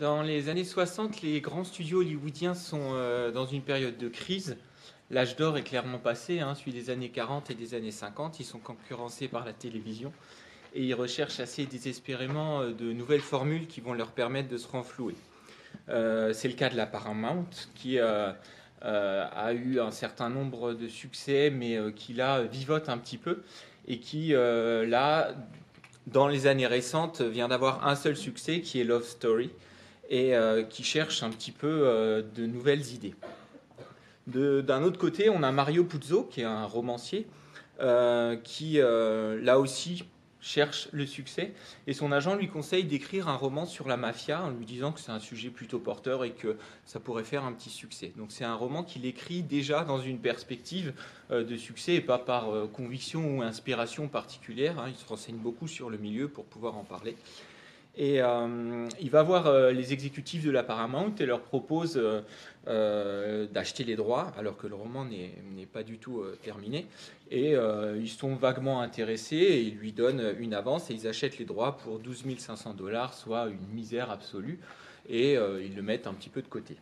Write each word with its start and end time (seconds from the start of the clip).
Dans 0.00 0.22
les 0.22 0.48
années 0.48 0.64
60, 0.64 1.20
les 1.20 1.42
grands 1.42 1.62
studios 1.62 2.00
hollywoodiens 2.00 2.54
sont 2.54 2.92
euh, 2.94 3.30
dans 3.30 3.44
une 3.44 3.60
période 3.60 3.98
de 3.98 4.08
crise. 4.08 4.56
L'âge 5.10 5.36
d'or 5.36 5.58
est 5.58 5.62
clairement 5.62 5.98
passé, 5.98 6.40
hein, 6.40 6.54
celui 6.54 6.72
des 6.72 6.88
années 6.88 7.10
40 7.10 7.50
et 7.50 7.54
des 7.54 7.74
années 7.74 7.90
50. 7.90 8.40
Ils 8.40 8.46
sont 8.46 8.60
concurrencés 8.60 9.28
par 9.28 9.44
la 9.44 9.52
télévision 9.52 10.10
et 10.74 10.84
ils 10.84 10.94
recherchent 10.94 11.38
assez 11.38 11.66
désespérément 11.66 12.62
euh, 12.62 12.72
de 12.72 12.94
nouvelles 12.94 13.20
formules 13.20 13.66
qui 13.66 13.82
vont 13.82 13.92
leur 13.92 14.12
permettre 14.12 14.48
de 14.48 14.56
se 14.56 14.68
renflouer. 14.68 15.16
Euh, 15.90 16.32
c'est 16.32 16.48
le 16.48 16.54
cas 16.54 16.70
de 16.70 16.78
la 16.78 16.86
Paramount 16.86 17.50
qui 17.74 17.98
a 17.98 18.38
eu 19.52 19.80
un 19.80 19.90
certain 19.90 20.30
nombre 20.30 20.72
de 20.72 20.88
succès, 20.88 21.50
mais 21.50 21.78
qui 21.94 22.14
là 22.14 22.40
vivote 22.44 22.88
un 22.88 22.96
petit 22.96 23.18
peu 23.18 23.42
et 23.86 23.98
qui 24.00 24.32
là, 24.32 25.34
dans 26.06 26.26
les 26.26 26.46
années 26.46 26.66
récentes, 26.66 27.20
vient 27.20 27.48
d'avoir 27.48 27.86
un 27.86 27.96
seul 27.96 28.16
succès 28.16 28.62
qui 28.62 28.80
est 28.80 28.84
Love 28.84 29.04
Story 29.04 29.50
et 30.10 30.34
euh, 30.34 30.64
qui 30.64 30.82
cherche 30.82 31.22
un 31.22 31.30
petit 31.30 31.52
peu 31.52 31.82
euh, 31.86 32.22
de 32.34 32.44
nouvelles 32.44 32.92
idées. 32.92 33.14
D'un 34.26 34.82
autre 34.82 34.98
côté, 34.98 35.30
on 35.30 35.42
a 35.42 35.50
Mario 35.50 35.84
Puzo, 35.84 36.24
qui 36.24 36.42
est 36.42 36.44
un 36.44 36.66
romancier, 36.66 37.26
euh, 37.80 38.36
qui 38.36 38.78
là 38.78 39.58
aussi 39.58 40.04
cherche 40.42 40.88
le 40.92 41.04
succès, 41.04 41.52
et 41.86 41.92
son 41.92 42.12
agent 42.12 42.34
lui 42.36 42.48
conseille 42.48 42.84
d'écrire 42.84 43.28
un 43.28 43.34
roman 43.34 43.66
sur 43.66 43.88
la 43.88 43.96
mafia 43.96 44.42
en 44.42 44.50
lui 44.50 44.64
disant 44.64 44.92
que 44.92 45.00
c'est 45.00 45.10
un 45.10 45.18
sujet 45.18 45.50
plutôt 45.50 45.80
porteur 45.80 46.24
et 46.24 46.30
que 46.30 46.56
ça 46.86 47.00
pourrait 47.00 47.24
faire 47.24 47.44
un 47.44 47.52
petit 47.52 47.70
succès. 47.70 48.12
Donc 48.16 48.30
c'est 48.30 48.44
un 48.44 48.54
roman 48.54 48.84
qu'il 48.84 49.04
écrit 49.04 49.42
déjà 49.42 49.84
dans 49.84 50.00
une 50.00 50.18
perspective 50.18 50.94
de 51.30 51.56
succès 51.56 51.94
et 51.94 52.00
pas 52.00 52.18
par 52.18 52.46
conviction 52.72 53.38
ou 53.38 53.42
inspiration 53.42 54.06
particulière. 54.06 54.78
Hein. 54.78 54.86
Il 54.88 54.96
se 54.96 55.06
renseigne 55.06 55.36
beaucoup 55.36 55.66
sur 55.66 55.90
le 55.90 55.98
milieu 55.98 56.28
pour 56.28 56.44
pouvoir 56.44 56.76
en 56.76 56.84
parler. 56.84 57.16
Et 57.96 58.22
euh, 58.22 58.88
il 59.00 59.10
va 59.10 59.22
voir 59.22 59.46
euh, 59.46 59.72
les 59.72 59.92
exécutifs 59.92 60.44
de 60.44 60.50
la 60.50 60.62
Paramount 60.62 61.12
et 61.18 61.26
leur 61.26 61.40
propose 61.40 62.00
euh, 62.68 63.46
d'acheter 63.48 63.84
les 63.84 63.96
droits, 63.96 64.32
alors 64.38 64.56
que 64.56 64.66
le 64.66 64.76
roman 64.76 65.04
n'est 65.04 65.66
pas 65.66 65.82
du 65.82 65.98
tout 65.98 66.22
terminé. 66.42 66.86
Et 67.30 67.54
ils 67.96 68.10
sont 68.10 68.34
vaguement 68.34 68.80
intéressés 68.80 69.36
et 69.36 69.60
ils 69.60 69.76
lui 69.76 69.92
donnent 69.92 70.34
une 70.38 70.54
avance 70.54 70.90
et 70.90 70.94
ils 70.94 71.06
achètent 71.06 71.38
les 71.38 71.44
droits 71.44 71.76
pour 71.78 71.98
12 71.98 72.24
500 72.38 72.74
dollars, 72.74 73.14
soit 73.14 73.48
une 73.48 73.74
misère 73.74 74.10
absolue, 74.10 74.58
et 75.08 75.34
ils 75.34 75.74
le 75.74 75.82
mettent 75.82 76.06
un 76.06 76.14
petit 76.14 76.28
peu 76.28 76.42
de 76.42 76.48
côté. 76.48 76.76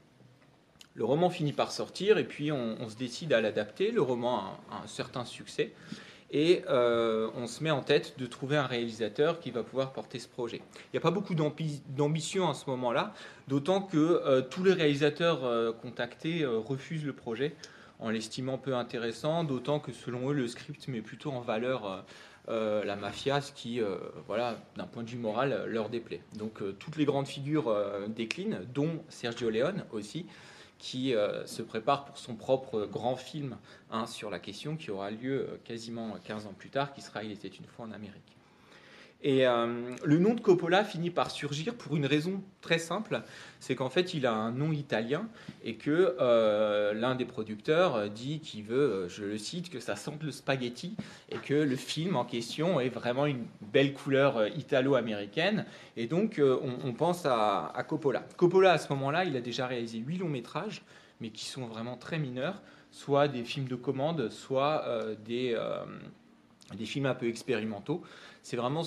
Le 0.95 1.05
roman 1.05 1.31
finit 1.31 1.53
par 1.53 1.71
sortir 1.71 2.19
et 2.19 2.25
puis 2.25 2.51
on, 2.51 2.89
se 2.89 2.97
décide 2.97 3.33
à 3.33 3.41
l'adapter. 3.41 3.93
Le 3.93 4.03
roman 4.03 4.59
a 4.71 4.83
un 4.83 4.87
certain 4.87 5.25
succès 5.25 5.73
et 6.31 6.63
euh, 6.69 7.31
on 7.37 7.47
se 7.47 7.63
met 7.63 7.71
en 7.71 7.83
tête 7.83 8.19
de 8.19 8.27
trouver 8.27 8.57
un 8.57 8.67
réalisateur 8.67 9.41
qui 9.41 9.51
va 9.51 9.63
pouvoir 9.63 9.93
porter 9.93 10.19
ce 10.19 10.29
projet. 10.29 10.61
Il 10.77 10.91
n'y 10.95 10.99
a 10.99 11.01
pas 11.01 11.11
beaucoup 11.11 11.35
d'ambition 11.35 12.49
à 12.49 12.55
ce 12.55 12.69
moment-là, 12.71 13.15
d'autant 13.49 13.81
que 13.81 13.97
euh, 13.97 14.43
tous 14.43 14.63
les 14.63 14.73
réalisateurs 14.73 15.45
euh, 15.45 15.73
contactés 15.73 16.45
refusent 16.45 17.05
le 17.05 17.15
projet 17.15 17.55
en 17.99 18.11
l'estimant 18.11 18.59
peu 18.59 18.77
intéressant, 18.77 19.43
d'autant 19.43 19.81
que 19.81 19.93
selon 19.93 20.31
eux, 20.31 20.35
le 20.35 20.47
script 20.47 20.87
met 20.89 21.01
plutôt 21.01 21.33
en 21.33 21.41
valeur 21.41 22.05
la 22.47 22.97
mafia, 22.97 23.41
ce 23.41 23.51
qui, 23.53 23.81
voilà, 24.29 24.57
d'un 24.77 24.87
point 24.87 25.03
de 25.03 25.11
vue 25.11 25.19
moral, 25.19 25.65
leur 25.67 25.89
déplaît. 25.89 26.21
Donc 26.37 26.63
toutes 26.79 26.97
les 26.97 27.05
grandes 27.05 27.27
figures 27.27 27.75
déclinent, 28.07 28.61
dont 28.73 29.03
Sergio 29.09 29.51
Leone 29.51 29.85
aussi, 29.91 30.27
qui 30.79 31.15
euh, 31.15 31.45
se 31.47 31.63
prépare 31.63 32.05
pour 32.05 32.19
son 32.19 32.37
propre 32.37 32.87
grand 32.87 33.17
film 33.17 33.59
hein, 33.91 34.07
sur 34.07 34.31
la 34.31 34.39
question 34.39 34.77
qui 34.77 34.91
aura 34.91 35.11
lieu 35.11 35.41
euh, 35.41 35.57
quasiment 35.65 36.17
15 36.25 36.47
ans 36.47 36.55
plus 36.57 36.71
tard, 36.71 36.93
qui 36.93 37.03
sera 37.03 37.25
Il 37.25 37.33
était 37.33 37.49
une 37.49 37.67
fois 37.67 37.85
en 37.87 37.93
Amérique. 37.93 38.38
Et 39.21 39.49
euh, 39.49 39.97
le 40.05 40.19
nom 40.19 40.35
de 40.35 40.41
Coppola 40.41 40.85
finit 40.85 41.11
par 41.11 41.33
surgir 41.33 41.75
pour 41.75 41.97
une 41.97 42.07
raison 42.07 42.41
très 42.61 42.79
simple, 42.79 43.23
c'est 43.59 43.75
qu'en 43.75 43.91
fait 43.91 44.15
il 44.15 44.27
a 44.27 44.33
un 44.33 44.53
nom 44.53 44.71
italien 44.71 45.29
et 45.65 45.75
que 45.75 46.15
euh, 46.21 46.95
l'un 46.95 47.17
des 47.17 47.25
producteurs 47.25 48.11
dit 48.11 48.39
qu'il 48.39 48.63
veut, 48.63 48.77
euh, 48.77 49.09
je 49.09 49.25
le 49.25 49.37
cite, 49.37 49.71
que 49.71 49.81
ça 49.81 49.97
sente 49.97 50.23
le 50.23 50.31
spaghetti 50.31 50.95
et 51.33 51.39
que 51.39 51.55
le 51.55 51.75
film 51.75 52.15
en 52.15 52.25
question 52.25 52.79
est 52.79 52.91
vraiment 52.91 53.27
une 53.27 53.45
belle 53.61 53.93
couleur 53.93 54.47
italo-américaine. 54.57 55.67
Et 55.97 56.07
donc 56.07 56.41
on, 56.41 56.93
pense 56.93 57.27
à, 57.27 57.73
à, 57.75 57.83
Coppola. 57.83 58.23
Coppola 58.37 58.73
à 58.73 58.79
ce 58.79 58.93
moment-là, 58.93 59.25
il 59.25 59.37
a 59.37 59.41
déjà 59.41 59.67
réalisé 59.67 59.99
huit 59.99 60.19
longs 60.19 60.29
métrages, 60.29 60.83
mais 61.21 61.31
qui 61.31 61.47
sont 61.47 61.67
vraiment 61.67 61.97
très 61.97 62.21
mineurs, 62.21 62.63
soit 62.93 63.27
des 63.27 63.43
films 63.43 63.67
de 63.67 63.75
commande, 63.75 64.31
soit 64.31 64.85
des, 65.25 65.59
des 66.77 66.87
films 66.87 67.07
un 67.07 67.15
peu 67.15 67.27
expérimentaux. 67.27 68.05
C'est 68.49 68.57
vraiment 68.57 68.83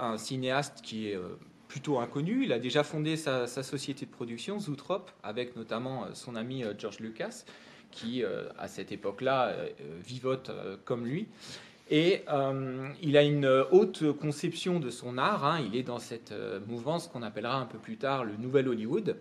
un 0.00 0.18
cinéaste 0.18 0.80
qui 0.82 1.08
est 1.08 1.14
euh, 1.14 1.38
plutôt 1.68 2.00
inconnu. 2.00 2.42
Il 2.42 2.52
a 2.52 2.58
déjà 2.58 2.82
fondé 2.82 3.16
sa, 3.16 3.46
société 3.46 4.06
de 4.06 4.10
production, 4.10 4.58
Zootrop, 4.58 5.08
avec 5.22 5.54
notamment 5.54 6.02
euh, 6.02 6.08
son 6.14 6.34
ami 6.34 6.64
euh, 6.64 6.74
George 6.76 6.98
Lucas, 6.98 7.44
qui, 7.92 8.24
à 8.58 8.66
cette 8.66 8.90
époque-là, 8.90 9.54
vivote 10.04 10.50
comme 10.84 11.06
lui. 11.06 11.28
Et 11.92 12.24
il 13.02 13.16
a 13.16 13.22
une 13.22 13.46
haute 13.70 14.10
conception 14.14 14.80
de 14.80 14.90
son 14.90 15.16
art. 15.16 15.44
Hein. 15.44 15.64
Il 15.64 15.76
est 15.76 15.84
dans 15.84 16.00
cette 16.00 16.34
mouvance 16.66 17.06
qu'on 17.06 17.22
appellera 17.22 17.56
un 17.60 17.66
peu 17.66 17.78
plus 17.78 17.96
tard 17.96 18.24
le 18.24 18.36
Nouvel 18.36 18.66
Hollywood 18.66 19.16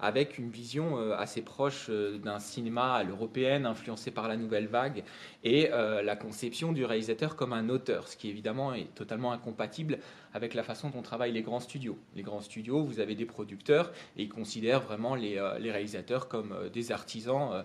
avec 0.00 0.38
une 0.38 0.48
vision 0.48 0.98
euh, 0.98 1.16
assez 1.16 1.42
proche 1.42 1.86
euh, 1.90 2.18
d'un 2.18 2.38
cinéma 2.38 2.94
à 2.94 3.02
l'européenne, 3.02 3.66
influencé 3.66 4.10
par 4.10 4.28
la 4.28 4.36
nouvelle 4.36 4.68
vague, 4.68 5.02
et 5.42 5.70
euh, 5.72 6.02
la 6.02 6.14
conception 6.14 6.72
du 6.72 6.84
réalisateur 6.84 7.34
comme 7.34 7.52
un 7.52 7.68
auteur, 7.68 8.06
ce 8.06 8.16
qui 8.16 8.28
évidemment 8.28 8.74
est 8.74 8.94
totalement 8.94 9.32
incompatible 9.32 9.98
avec 10.34 10.54
la 10.54 10.62
façon 10.62 10.90
dont 10.90 11.02
travaillent 11.02 11.32
les 11.32 11.42
grands 11.42 11.60
studios. 11.60 11.98
Les 12.14 12.22
grands 12.22 12.40
studios, 12.40 12.84
vous 12.84 13.00
avez 13.00 13.14
des 13.14 13.26
producteurs, 13.26 13.92
et 14.16 14.22
ils 14.22 14.28
considèrent 14.28 14.80
vraiment 14.80 15.14
les, 15.14 15.40
réalisateurs 15.40 16.28
comme 16.28 16.54
des 16.72 16.92
artisans 16.92 17.64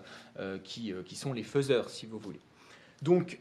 qui, 0.62 0.92
qui, 1.04 1.16
sont 1.16 1.32
les 1.32 1.42
faiseurs, 1.42 1.90
si 1.90 2.06
vous 2.06 2.18
voulez. 2.18 2.40
Donc 3.02 3.40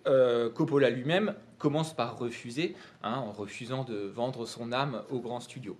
Coppola 0.56 0.90
lui-même 0.90 1.36
commence 1.58 1.96
par 1.96 2.18
refuser, 2.18 2.76
hein, 3.02 3.16
en 3.16 3.32
refusant 3.32 3.86
de 3.86 3.96
vendre 3.96 4.46
son 4.46 4.74
âme 4.74 5.04
aux 5.10 5.20
grands 5.20 5.40
studios. 5.40 5.78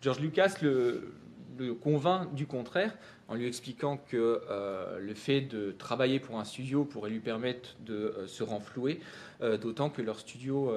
George 0.00 0.20
Lucas 0.20 0.56
le, 0.62 1.12
le 1.58 1.74
convainc 1.74 2.34
du 2.34 2.46
contraire 2.46 2.96
en 3.28 3.34
lui 3.34 3.46
expliquant 3.46 3.96
que 3.96 4.42
euh, 4.50 5.00
le 5.00 5.14
fait 5.14 5.40
de 5.40 5.72
travailler 5.72 6.20
pour 6.20 6.38
un 6.38 6.44
studio 6.44 6.84
pourrait 6.84 7.10
lui 7.10 7.20
permettre 7.20 7.76
de 7.80 7.94
euh, 7.94 8.26
se 8.26 8.42
renflouer, 8.42 9.00
euh, 9.40 9.58
d'autant 9.58 9.90
que 9.90 10.02
leur 10.02 10.20
studio, 10.20 10.72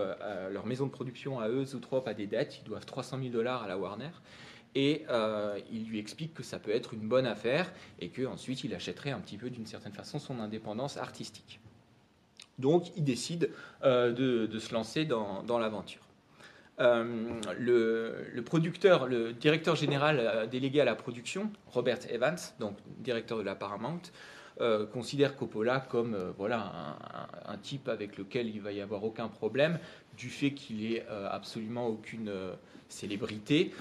leur 0.52 0.66
maison 0.66 0.86
de 0.86 0.92
production 0.92 1.40
à 1.40 1.50
eux, 1.50 1.66
Zootrop, 1.66 2.08
a 2.08 2.14
des 2.14 2.28
dettes, 2.28 2.60
ils 2.62 2.64
doivent 2.64 2.86
300 2.86 3.20
000 3.20 3.30
dollars 3.30 3.64
à 3.64 3.68
la 3.68 3.78
Warner. 3.78 4.10
Et 4.76 5.06
il 5.72 5.88
lui 5.88 5.98
explique 5.98 6.36
que 6.36 6.44
ça 6.44 6.60
peut 6.60 6.72
être 6.72 6.94
une 6.94 7.08
bonne 7.08 7.26
affaire 7.26 7.72
et 8.00 8.10
qu'ensuite 8.10 8.64
il 8.64 8.76
achèterait 8.76 9.10
un 9.10 9.20
petit 9.20 9.38
peu 9.38 9.50
d'une 9.50 9.66
certaine 9.66 9.94
façon 9.94 10.20
son 10.20 10.40
indépendance 10.40 10.98
artistique. 10.98 11.60
Donc 12.60 12.96
il 12.96 13.04
décide 13.04 13.50
de, 13.84 14.60
se 14.60 14.74
lancer 14.74 15.06
dans 15.06 15.60
l'aventure. 15.60 16.09
Euh, 16.80 17.42
le, 17.60 18.42
producteur, 18.42 19.08
le 19.08 19.34
directeur 19.34 19.76
général 19.76 20.20
euh, 20.20 20.46
délégué 20.46 20.80
à 20.80 20.86
la 20.86 20.96
production, 20.96 21.52
Robert 21.68 22.00
Evans, 22.10 22.38
donc 22.60 22.78
directeur 23.00 23.38
de 23.38 23.44
la 23.44 23.56
Paramount, 23.56 24.02
euh, 24.62 24.86
considère 24.86 25.36
Coppola 25.36 25.80
comme 25.80 26.18
voilà 26.38 26.98
un, 27.46 27.58
type 27.58 27.90
avec 27.90 28.18
lequel 28.18 28.48
il 28.48 28.62
va 28.62 28.72
y 28.72 28.82
avoir 28.82 29.04
aucun 29.04 29.28
problème 29.28 29.80
du 30.18 30.30
fait 30.30 30.52
qu'il 30.52 30.94
ait 30.94 31.06
absolument 31.30 31.88
aucune 31.88 32.32
célébrité 32.90 33.74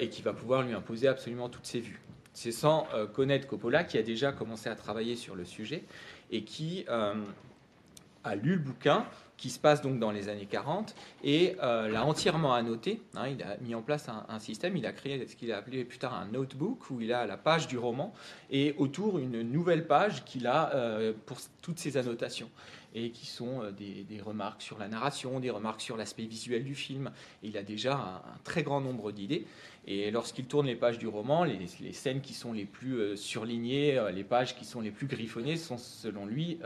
et 0.00 0.08
qu'il 0.08 0.24
va 0.24 0.32
pouvoir 0.32 0.62
lui 0.62 0.72
imposer 0.72 1.06
absolument 1.06 1.48
toutes 1.48 1.66
ses 1.66 1.78
vues. 1.78 2.00
C'est 2.32 2.50
sans 2.50 2.88
connaître 3.12 3.46
Coppola 3.46 3.84
qui 3.84 3.96
a 3.96 4.02
déjà 4.02 4.32
commencé 4.32 4.68
à 4.68 4.74
travailler 4.74 5.14
sur 5.14 5.36
le 5.36 5.44
sujet 5.44 5.84
et 6.32 6.42
qui 6.42 6.84
a 6.88 8.34
lu 8.34 8.54
le 8.54 8.58
bouquin 8.58 9.06
qui 9.36 9.50
se 9.50 9.58
passe 9.58 9.82
donc 9.82 9.98
dans 9.98 10.10
les 10.10 10.28
années 10.28 10.46
40 10.46 10.94
et 11.22 11.56
euh, 11.62 11.88
l'a 11.88 12.04
entièrement 12.04 12.54
annoté. 12.54 13.02
Hein, 13.14 13.28
il 13.28 13.42
a 13.42 13.56
mis 13.58 13.74
en 13.74 13.82
place 13.82 14.08
un, 14.08 14.38
système, 14.38 14.76
il 14.76 14.86
a 14.86 14.92
créé 14.92 15.26
ce 15.26 15.36
qu'il 15.36 15.52
a 15.52 15.58
appelé 15.58 15.84
plus 15.84 15.98
tard 15.98 16.14
un 16.14 16.26
notebook 16.26 16.90
où 16.90 17.00
il 17.00 17.12
a 17.12 17.26
la 17.26 17.36
page 17.36 17.66
du 17.66 17.78
roman 17.78 18.12
et 18.50 18.74
autour 18.78 19.18
une 19.18 19.42
nouvelle 19.42 19.86
page 19.86 20.24
qu'il 20.24 20.46
a 20.46 20.72
euh, 20.74 21.12
pour 21.26 21.38
toutes 21.62 21.78
ses 21.78 21.96
annotations 21.96 22.50
et 22.96 23.10
qui 23.10 23.26
sont 23.26 23.62
euh, 23.62 23.72
des, 23.72 24.20
remarques 24.24 24.62
sur 24.62 24.78
la 24.78 24.86
narration, 24.86 25.40
des 25.40 25.50
remarques 25.50 25.80
sur 25.80 25.96
l'aspect 25.96 26.26
visuel 26.26 26.62
du 26.62 26.76
film. 26.76 27.10
il 27.42 27.58
a 27.58 27.64
déjà 27.64 27.94
un, 27.94 28.38
très 28.44 28.62
grand 28.62 28.80
nombre 28.80 29.10
d'idées. 29.10 29.46
Et 29.86 30.10
lorsqu'il 30.10 30.46
tourne 30.46 30.66
les 30.66 30.76
pages 30.76 30.98
du 30.98 31.08
roman, 31.08 31.44
les, 31.44 31.58
les, 31.80 31.92
scènes 31.92 32.20
qui 32.20 32.32
sont 32.32 32.52
les 32.52 32.64
plus 32.64 33.16
surlignées, 33.16 34.00
les 34.14 34.24
pages 34.24 34.56
qui 34.56 34.64
sont 34.64 34.80
les 34.80 34.90
plus 34.90 35.06
griffonnées 35.06 35.58
sont 35.58 35.76
selon 35.76 36.24
lui 36.24 36.58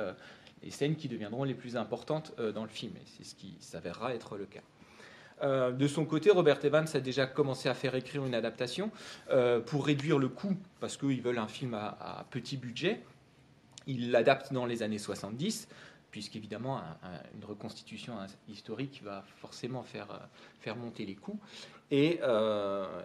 les 0.63 0.71
scènes 0.71 0.97
qui 0.97 1.09
deviendront 1.09 1.45
les 1.45 1.55
plus 1.55 1.77
importantes 1.77 2.33
euh, 2.39 2.53
dans 2.53 2.63
le 2.63 2.69
film. 2.69 2.93
Et 2.97 3.07
c'est 3.07 3.25
ce 3.25 3.35
qui 3.35 3.57
s'avérera 3.61 4.15
être 4.15 4.37
le 4.37 4.47
cas. 4.47 4.61
Euh, 5.43 5.71
de 5.71 5.87
son 5.87 6.05
côté, 6.05 6.31
Robert 6.31 6.65
Evans 6.65 6.87
a 6.93 7.01
déjà 7.01 7.27
commencé 7.27 7.69
à 7.69 7.75
faire 7.75 7.95
écrire 7.95 8.25
une 8.25 8.35
adaptation 8.35 8.91
euh, 9.31 9.61
pour 9.61 9.87
réduire 9.87 10.19
le 10.19 10.29
coût, 10.29 10.57
parce 10.81 10.97
qu'ils 10.97 11.23
veulent 11.23 11.39
un 11.39 11.49
film 11.49 11.75
à, 11.75 12.25
petit 12.31 12.57
budget. 12.57 13.01
Il 13.87 14.11
l'adapte 14.11 14.53
dans 14.53 14.67
les 14.67 14.83
années 14.83 14.99
70. 14.99 15.69
Puisqu'évidemment, 16.11 16.81
une 17.35 17.45
reconstitution 17.45 18.15
historique 18.49 19.03
va 19.05 19.23
forcément 19.41 19.83
faire, 19.83 20.29
faire 20.61 20.77
monter 20.77 21.05
les 21.05 21.15
coûts. 21.15 21.39
Et, 21.91 22.21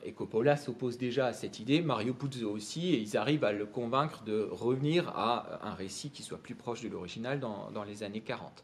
et 0.04 0.12
Coppola 0.14 0.58
s'oppose 0.58 0.98
déjà 0.98 1.28
à 1.28 1.34
cette 1.34 1.60
idée, 1.60 1.82
Mario 1.82 2.14
Puzo 2.14 2.52
aussi, 2.52 2.94
et 2.94 3.00
ils 3.00 3.18
arrivent 3.18 3.44
à 3.44 3.52
le 3.52 3.66
convaincre 3.66 4.24
de 4.24 4.48
revenir 4.52 5.10
à 5.10 5.60
un 5.68 5.74
récit 5.74 6.10
qui 6.10 6.24
soit 6.24 6.38
plus 6.38 6.56
proche 6.56 6.82
de 6.82 6.90
l'original 6.90 7.40
dans, 7.40 7.72
dans, 7.72 7.84
les 7.84 8.04
années 8.04 8.22
40. 8.22 8.64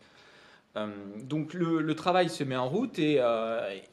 donc 1.24 1.53
le, 1.53 1.94
travail 1.95 2.30
se 2.30 2.44
met 2.44 2.56
en 2.56 2.69
route 2.69 3.00
et, 3.00 3.21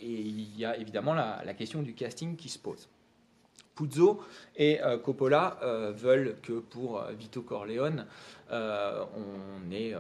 il 0.01 0.59
y 0.59 0.65
a 0.65 0.77
évidemment 0.77 1.15
la, 1.15 1.55
question 1.55 1.83
du 1.83 1.95
casting 1.95 2.37
qui 2.37 2.49
se 2.49 2.59
pose. 2.59 2.89
Puzo 3.77 4.23
et 4.57 4.83
euh, 4.83 4.99
Coppola 4.99 5.59
euh, 5.63 5.93
veulent 5.95 6.37
que 6.43 6.55
pour 6.55 6.99
euh, 6.99 7.13
Vito 7.13 7.43
Corleone, 7.43 8.07
on 8.51 9.71
ait 9.71 9.95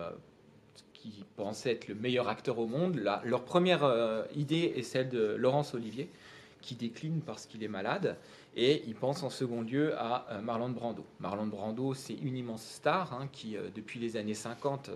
qui 1.11 1.69
être 1.69 1.89
le 1.89 1.95
meilleur 1.95 2.29
acteur 2.29 2.59
au 2.59 2.67
monde. 2.67 2.97
leur 3.25 3.45
première 3.45 4.25
idée 4.35 4.73
est 4.77 4.83
celle 4.83 5.09
de 5.09 5.35
Laurence 5.37 5.75
Olivier, 5.75 6.11
qui 6.61 6.75
décline 6.75 7.21
parce 7.21 7.47
qu'il 7.47 7.63
est 7.63 7.69
malade. 7.69 8.17
Et 8.59 8.83
il 8.87 8.95
pense 8.95 9.23
en 9.23 9.29
second 9.29 9.61
lieu 9.61 9.95
à 9.99 10.27
Marlon 10.43 10.71
Brando. 10.71 11.05
Marlon 11.21 11.47
Brando, 11.47 11.93
c'est 11.93 12.15
une 12.15 12.37
immense 12.39 12.65
star 12.65 13.13
hein, 13.13 13.29
qui, 13.31 13.57
depuis 13.75 14.01
les 14.01 14.17
années 14.17 14.35
50, 14.35 14.91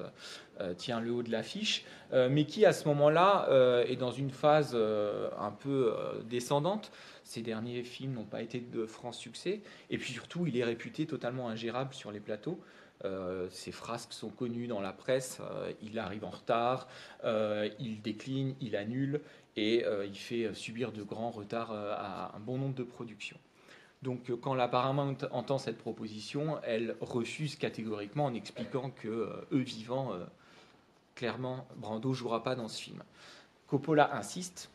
tient 0.76 1.00
le 1.00 1.12
haut 1.12 1.22
de 1.22 1.30
l'affiche, 1.30 1.84
mais 2.12 2.44
qui, 2.46 2.64
à 2.64 2.72
ce 2.72 2.88
moment-là, 2.88 3.48
est 3.86 3.96
dans 3.96 4.12
une 4.12 4.30
phase 4.30 4.74
un 4.74 5.50
peu 5.50 5.94
descendante. 6.28 6.90
Ses 7.22 7.42
derniers 7.42 7.84
films 7.84 8.14
n'ont 8.14 8.24
pas 8.24 8.42
été 8.42 8.60
de 8.60 8.86
franc 8.86 9.12
succès. 9.12 9.60
Et 9.90 9.98
puis 9.98 10.12
surtout, 10.12 10.46
il 10.46 10.56
est 10.56 10.64
réputé 10.64 11.06
totalement 11.06 11.48
ingérable 11.48 11.94
sur 11.94 12.10
les 12.10 12.20
plateaux. 12.20 12.58
Euh, 13.04 13.48
ses 13.50 13.72
frasques 13.72 14.12
sont 14.12 14.28
connues 14.28 14.66
dans 14.66 14.80
la 14.80 14.92
presse. 14.92 15.38
Euh, 15.40 15.72
il 15.82 15.98
arrive 15.98 16.24
en 16.24 16.30
retard, 16.30 16.86
euh, 17.24 17.68
il 17.78 18.02
décline, 18.02 18.54
il 18.60 18.76
annule 18.76 19.20
et 19.56 19.84
il 20.06 20.16
fait 20.16 20.54
subir 20.54 20.92
de 20.92 21.02
grands 21.02 21.30
retards 21.30 21.72
à 21.72 22.34
un 22.34 22.38
bon 22.38 22.56
nombre 22.56 22.74
de 22.74 22.84
productions. 22.84 23.36
Donc 24.00 24.30
quand 24.40 24.54
la 24.54 24.68
Paramount 24.68 25.18
entend 25.32 25.58
cette 25.58 25.76
proposition, 25.76 26.60
elle 26.62 26.96
refuse 27.00 27.56
catégoriquement 27.56 28.26
en 28.26 28.34
expliquant 28.34 28.90
que 28.90 29.44
eux 29.52 29.58
vivants, 29.58 30.12
clairement, 31.14 31.66
Brando 31.76 32.14
jouera 32.14 32.42
pas 32.42 32.54
dans 32.54 32.68
ce 32.68 32.80
film. 32.80 33.02
Coppola 33.66 34.16
insiste 34.16 34.70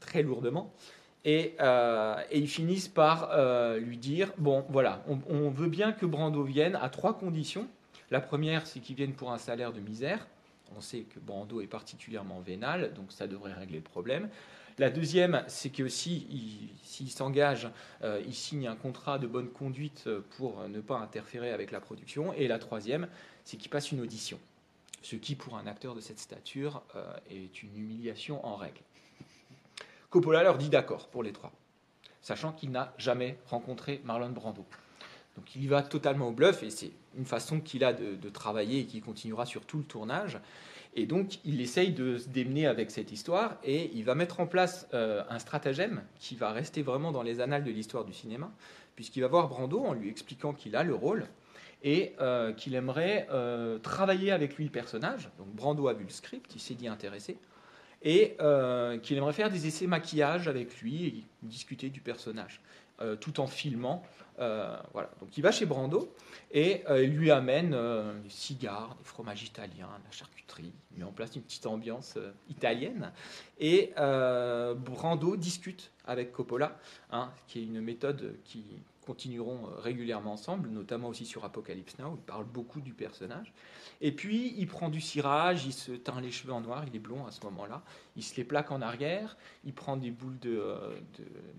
très 0.00 0.22
lourdement 0.22 0.74
euh, 1.26 2.16
et, 2.30 2.38
ils 2.38 2.48
finissent 2.48 2.88
par 2.88 3.30
euh, 3.32 3.78
lui 3.78 3.96
dire 3.96 4.32
bon, 4.38 4.64
voilà, 4.70 5.04
on, 5.06 5.50
veut 5.50 5.68
bien 5.68 5.92
que 5.92 6.06
Brando 6.06 6.42
vienne 6.42 6.76
à 6.80 6.88
trois 6.88 7.16
conditions. 7.16 7.68
La 8.10 8.20
première, 8.20 8.66
c'est 8.66 8.80
qu'il 8.80 8.96
vienne 8.96 9.12
pour 9.12 9.32
un 9.32 9.38
salaire 9.38 9.72
de 9.72 9.80
misère. 9.80 10.26
On 10.76 10.80
sait 10.80 11.02
que 11.02 11.20
Brando 11.20 11.60
est 11.60 11.66
particulièrement 11.66 12.40
vénal, 12.40 12.92
donc 12.94 13.12
ça 13.12 13.26
devrait 13.26 13.52
régler 13.52 13.76
le 13.76 13.84
problème. 13.84 14.28
La 14.78 14.90
deuxième, 14.90 15.44
c'est 15.48 15.68
que 15.68 15.86
s'il 15.88 16.70
si, 16.82 17.08
s'engage, 17.08 17.68
euh, 18.02 18.22
il 18.26 18.34
signe 18.34 18.66
un 18.66 18.74
contrat 18.74 19.18
de 19.18 19.26
bonne 19.26 19.50
conduite 19.50 20.08
pour 20.36 20.66
ne 20.66 20.80
pas 20.80 20.96
interférer 20.96 21.52
avec 21.52 21.70
la 21.70 21.80
production. 21.80 22.32
Et 22.32 22.48
la 22.48 22.58
troisième, 22.58 23.06
c'est 23.44 23.58
qu'il 23.58 23.70
passe 23.70 23.92
une 23.92 24.00
audition. 24.00 24.38
Ce 25.02 25.14
qui, 25.14 25.34
pour 25.34 25.56
un 25.56 25.66
acteur 25.66 25.94
de 25.94 26.00
cette 26.00 26.18
stature, 26.18 26.82
est 27.28 27.62
une 27.62 27.76
humiliation 27.76 28.44
en 28.46 28.56
règle. 28.56 28.80
Coppola 30.12 30.42
leur 30.42 30.58
dit 30.58 30.68
d'accord 30.68 31.08
pour 31.08 31.22
les 31.22 31.32
trois, 31.32 31.52
sachant 32.20 32.52
qu'il 32.52 32.70
n'a 32.70 32.92
jamais 32.98 33.38
rencontré 33.46 34.02
Marlon 34.04 34.28
Brando. 34.28 34.66
Donc 35.36 35.56
il 35.56 35.64
y 35.64 35.66
va 35.66 35.82
totalement 35.82 36.28
au 36.28 36.32
bluff 36.32 36.62
et 36.62 36.68
c'est 36.68 36.92
une 37.16 37.24
façon 37.24 37.60
qu'il 37.60 37.82
a 37.82 37.94
de, 37.94 38.28
travailler 38.28 38.80
et 38.80 38.84
qui 38.84 39.00
continuera 39.00 39.46
sur 39.46 39.64
tout 39.64 39.78
le 39.78 39.84
tournage. 39.84 40.38
Et 40.94 41.06
donc 41.06 41.38
il 41.46 41.62
essaye 41.62 41.92
de 41.92 42.18
se 42.18 42.28
démener 42.28 42.66
avec 42.66 42.90
cette 42.90 43.10
histoire 43.10 43.56
et 43.64 43.90
il 43.94 44.04
va 44.04 44.14
mettre 44.14 44.40
en 44.40 44.46
place 44.46 44.86
euh, 44.92 45.24
un 45.30 45.38
stratagème 45.38 46.02
qui 46.18 46.36
va 46.36 46.52
rester 46.52 46.82
vraiment 46.82 47.10
dans 47.10 47.22
les 47.22 47.40
annales 47.40 47.64
de 47.64 47.70
l'histoire 47.70 48.04
du 48.04 48.12
cinéma, 48.12 48.50
puisqu'il 48.94 49.22
va 49.22 49.28
voir 49.28 49.48
Brando 49.48 49.80
en 49.80 49.94
lui 49.94 50.10
expliquant 50.10 50.52
qu'il 50.52 50.76
a 50.76 50.82
le 50.82 50.94
rôle 50.94 51.26
et 51.82 52.12
euh, 52.20 52.52
qu'il 52.52 52.74
aimerait 52.74 53.26
euh, 53.30 53.78
travailler 53.78 54.30
avec 54.30 54.58
lui 54.58 54.64
le 54.64 54.70
personnage. 54.70 55.30
Donc 55.38 55.48
Brando 55.54 55.88
a 55.88 55.94
vu 55.94 56.04
le 56.04 56.10
script, 56.10 56.54
il 56.54 56.60
s'est 56.60 56.74
dit 56.74 56.86
intéressé 56.86 57.38
et 58.02 58.36
euh, 58.40 58.98
qu'il 58.98 59.16
aimerait 59.16 59.32
faire 59.32 59.50
des 59.50 59.66
essais 59.66 59.86
maquillage 59.86 60.48
avec 60.48 60.80
lui 60.80 61.06
et 61.06 61.24
discuter 61.42 61.88
du 61.88 62.00
personnage, 62.00 62.60
euh, 63.00 63.16
tout 63.16 63.40
en 63.40 63.46
filmant. 63.46 64.02
Euh, 64.38 64.76
voilà. 64.92 65.10
Donc 65.20 65.36
il 65.36 65.42
va 65.42 65.52
chez 65.52 65.66
Brando 65.66 66.12
et 66.50 66.82
il 66.90 67.16
lui 67.16 67.30
amène 67.30 67.70
des 68.22 68.30
cigares, 68.30 68.96
des 68.98 69.04
fromages 69.04 69.42
italiens, 69.42 69.86
de 69.86 70.04
la 70.04 70.10
charcuterie, 70.10 70.72
il 70.92 70.98
met 70.98 71.04
en 71.04 71.12
place 71.12 71.36
une 71.36 71.42
petite 71.42 71.66
ambiance 71.66 72.18
italienne. 72.50 73.12
Et 73.60 73.92
Brando 73.96 75.36
discute 75.36 75.90
avec 76.06 76.32
Coppola, 76.32 76.78
hein, 77.10 77.30
qui 77.46 77.60
est 77.60 77.64
une 77.64 77.80
méthode 77.80 78.34
qui 78.44 78.64
continueront 79.06 79.68
régulièrement 79.78 80.32
ensemble, 80.32 80.68
notamment 80.70 81.08
aussi 81.08 81.26
sur 81.26 81.44
Apocalypse 81.44 81.98
Now, 81.98 82.10
où 82.10 82.16
il 82.16 82.22
parle 82.22 82.44
beaucoup 82.44 82.80
du 82.80 82.94
personnage. 82.94 83.52
Et 84.00 84.12
puis, 84.12 84.54
il 84.56 84.66
prend 84.66 84.88
du 84.88 85.00
cirage, 85.00 85.64
il 85.66 85.72
se 85.72 85.92
teint 85.92 86.20
les 86.20 86.30
cheveux 86.30 86.52
en 86.52 86.60
noir, 86.60 86.84
il 86.86 86.94
est 86.94 87.00
blond 87.00 87.26
à 87.26 87.30
ce 87.30 87.44
moment-là. 87.44 87.82
Il 88.16 88.22
se 88.22 88.36
les 88.36 88.44
plaque 88.44 88.70
en 88.70 88.80
arrière, 88.80 89.36
il 89.64 89.72
prend 89.72 89.96
des 89.96 90.10
boules 90.10 90.38
de, 90.38 90.56
euh, 90.56 90.94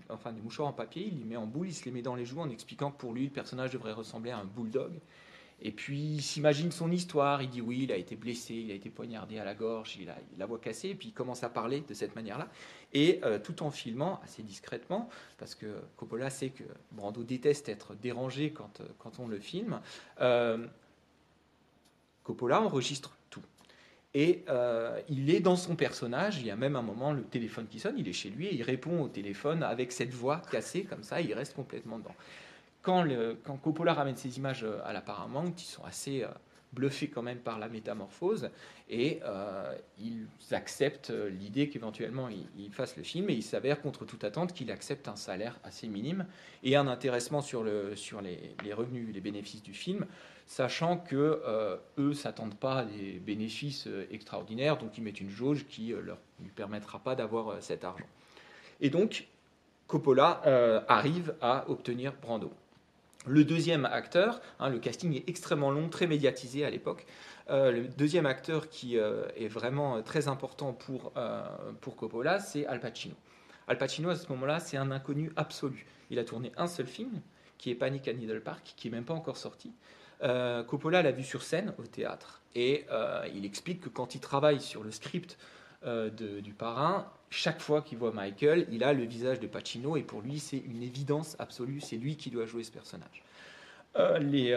enfin 0.08 0.32
des 0.32 0.40
mouchoirs 0.40 0.68
en 0.68 0.72
papier, 0.72 1.06
il 1.06 1.18
les 1.18 1.24
met 1.24 1.36
en 1.36 1.46
boule, 1.46 1.68
il 1.68 1.74
se 1.74 1.84
les 1.84 1.90
met 1.90 2.02
dans 2.02 2.14
les 2.14 2.24
joues 2.24 2.40
en 2.40 2.50
expliquant 2.50 2.90
que 2.90 2.98
pour 2.98 3.12
lui, 3.12 3.24
le 3.24 3.30
personnage 3.30 3.70
devrait 3.70 3.92
ressembler 3.92 4.30
à 4.30 4.38
un 4.38 4.44
bulldog. 4.44 4.92
Et 5.60 5.72
puis, 5.72 6.16
il 6.16 6.22
s'imagine 6.22 6.70
son 6.72 6.90
histoire. 6.90 7.42
Il 7.42 7.48
dit 7.48 7.60
oui, 7.60 7.84
il 7.84 7.92
a 7.92 7.96
été 7.96 8.16
blessé, 8.16 8.54
il 8.54 8.70
a 8.70 8.74
été 8.74 8.90
poignardé 8.90 9.38
à 9.38 9.44
la 9.44 9.54
gorge, 9.54 9.96
il 10.00 10.10
a 10.10 10.16
la 10.36 10.46
voix 10.46 10.58
cassée. 10.58 10.90
Et 10.90 10.94
puis, 10.94 11.08
il 11.08 11.12
commence 11.12 11.42
à 11.42 11.48
parler 11.48 11.82
de 11.88 11.94
cette 11.94 12.14
manière-là. 12.14 12.48
Et 12.92 13.20
euh, 13.24 13.38
tout 13.38 13.62
en 13.62 13.70
filmant 13.70 14.20
assez 14.22 14.42
discrètement, 14.42 15.08
parce 15.38 15.54
que 15.54 15.66
Coppola 15.96 16.30
sait 16.30 16.50
que 16.50 16.64
Brando 16.92 17.22
déteste 17.22 17.68
être 17.68 17.94
dérangé 17.94 18.50
quand, 18.50 18.80
euh, 18.80 18.84
quand 18.98 19.18
on 19.18 19.28
le 19.28 19.38
filme. 19.38 19.80
Coppola 22.24 22.60
enregistre 22.60 23.16
tout. 23.30 23.42
Et 24.14 24.44
euh, 24.48 25.00
il 25.08 25.28
est 25.30 25.40
dans 25.40 25.56
son 25.56 25.74
personnage, 25.74 26.38
il 26.38 26.46
y 26.46 26.50
a 26.50 26.56
même 26.56 26.76
un 26.76 26.82
moment 26.82 27.12
le 27.12 27.22
téléphone 27.22 27.66
qui 27.66 27.80
sonne, 27.80 27.98
il 27.98 28.08
est 28.08 28.12
chez 28.12 28.30
lui 28.30 28.46
et 28.46 28.54
il 28.54 28.62
répond 28.62 29.02
au 29.02 29.08
téléphone 29.08 29.62
avec 29.62 29.90
cette 29.90 30.12
voix 30.12 30.40
cassée 30.50 30.84
comme 30.84 31.02
ça, 31.02 31.20
il 31.20 31.34
reste 31.34 31.54
complètement 31.54 31.98
dedans. 31.98 32.14
Quand, 32.84 33.04
Coppola 33.62 33.94
ramène 33.94 34.16
ces 34.16 34.36
images 34.36 34.62
euh, 34.62 34.78
à 34.84 34.92
la 34.92 35.00
Paramount, 35.00 35.52
ils 35.56 35.60
sont 35.60 35.84
assez 35.84 36.22
euh, 36.22 36.28
bluffés 36.72 37.08
quand 37.08 37.22
même 37.22 37.38
par 37.38 37.58
la 37.58 37.68
métamorphose 37.68 38.50
et 38.88 39.20
ils 40.00 40.26
acceptent 40.50 41.12
l'idée 41.30 41.68
qu'éventuellement 41.68 42.28
il, 42.28 42.70
fasse 42.72 42.96
le 42.96 43.04
film 43.04 43.30
et 43.30 43.32
il 43.32 43.44
s'avère 43.44 43.80
contre 43.80 44.04
toute 44.04 44.24
attente 44.24 44.52
qu'il 44.52 44.72
accepte 44.72 45.06
un 45.06 45.14
salaire 45.14 45.58
assez 45.62 45.86
minime 45.86 46.26
et 46.64 46.74
un 46.74 46.88
intéressement 46.88 47.42
sur, 47.42 47.62
le, 47.62 47.94
sur 47.94 48.20
les, 48.20 48.72
revenus, 48.72 49.08
les 49.14 49.20
bénéfices 49.20 49.62
du 49.62 49.72
film 49.72 50.04
sachant 50.46 50.98
que 50.98 51.42
euh, 51.46 51.76
eux 51.98 52.14
s'attendent 52.14 52.56
pas 52.56 52.80
à 52.80 52.84
des 52.84 53.18
bénéfices 53.18 53.86
euh, 53.86 54.06
extraordinaires, 54.10 54.76
donc 54.76 54.96
ils 54.98 55.04
mettent 55.04 55.20
une 55.20 55.30
jauge 55.30 55.66
qui 55.66 55.88
ne 55.88 55.96
euh, 55.96 56.02
leur 56.02 56.18
lui 56.40 56.50
permettra 56.50 56.98
pas 56.98 57.14
d'avoir 57.14 57.62
cet 57.62 57.84
argent. 57.84 58.06
Et 58.80 58.90
donc 58.90 59.26
Coppola 59.86 60.84
arrive 60.88 61.34
à 61.40 61.68
obtenir 61.68 62.14
Brando. 62.20 62.50
Le 63.26 63.44
deuxième 63.44 63.86
acteur, 63.86 64.40
hein, 64.60 64.68
le 64.68 64.78
casting 64.78 65.14
est 65.14 65.28
extrêmement 65.28 65.70
long, 65.70 65.88
très 65.88 66.06
médiatisé 66.06 66.64
à 66.64 66.70
l'époque. 66.70 67.06
le 67.48 67.86
deuxième 67.96 68.26
acteur 68.26 68.68
qui 68.68 68.96
est 68.96 69.48
vraiment 69.48 70.02
très 70.02 70.28
important 70.28 70.72
pour, 70.72 71.12
pour 71.80 71.96
Coppola, 71.96 72.38
c'est 72.40 72.66
Al 72.66 72.80
Pacino. 72.80 73.14
Al 73.66 73.78
Pacino, 73.78 74.10
à 74.10 74.16
ce 74.16 74.28
moment-là, 74.30 74.60
c'est 74.60 74.76
un 74.76 74.90
inconnu 74.90 75.32
absolu. 75.36 75.86
Il 76.10 76.18
a 76.18 76.24
tourné 76.24 76.52
un 76.56 76.66
seul 76.66 76.86
film, 76.86 77.20
qui 77.58 77.70
est 77.70 77.74
Panic 77.74 78.08
at 78.08 78.12
Needle 78.12 78.42
Park, 78.42 78.74
qui 78.76 78.88
n'est 78.88 78.96
même 78.96 79.04
pas 79.04 79.14
encore 79.14 79.36
sorti. 79.36 79.72
Euh, 80.22 80.62
Coppola 80.62 81.02
l'a 81.02 81.12
vu 81.12 81.24
sur 81.24 81.42
scène 81.42 81.74
au 81.78 81.82
théâtre 81.82 82.40
et 82.54 82.86
euh, 82.90 83.26
il 83.34 83.44
explique 83.44 83.80
que 83.80 83.88
quand 83.88 84.14
il 84.14 84.20
travaille 84.20 84.60
sur 84.60 84.82
le 84.82 84.90
script 84.90 85.38
euh, 85.86 86.10
du 86.10 86.52
parrain, 86.52 87.06
chaque 87.30 87.60
fois 87.60 87.82
qu'il 87.82 87.98
voit 87.98 88.12
Michael, 88.12 88.66
il 88.70 88.84
a 88.84 88.92
le 88.92 89.04
visage 89.04 89.40
de 89.40 89.46
Pacino 89.46 89.96
et 89.96 90.02
pour 90.02 90.22
lui 90.22 90.38
c'est 90.38 90.58
une 90.58 90.82
évidence 90.82 91.36
absolue, 91.38 91.80
c'est 91.80 91.96
lui 91.96 92.16
qui 92.16 92.30
doit 92.30 92.46
jouer 92.46 92.64
ce 92.64 92.72
personnage. 92.72 93.22
Les, 94.20 94.56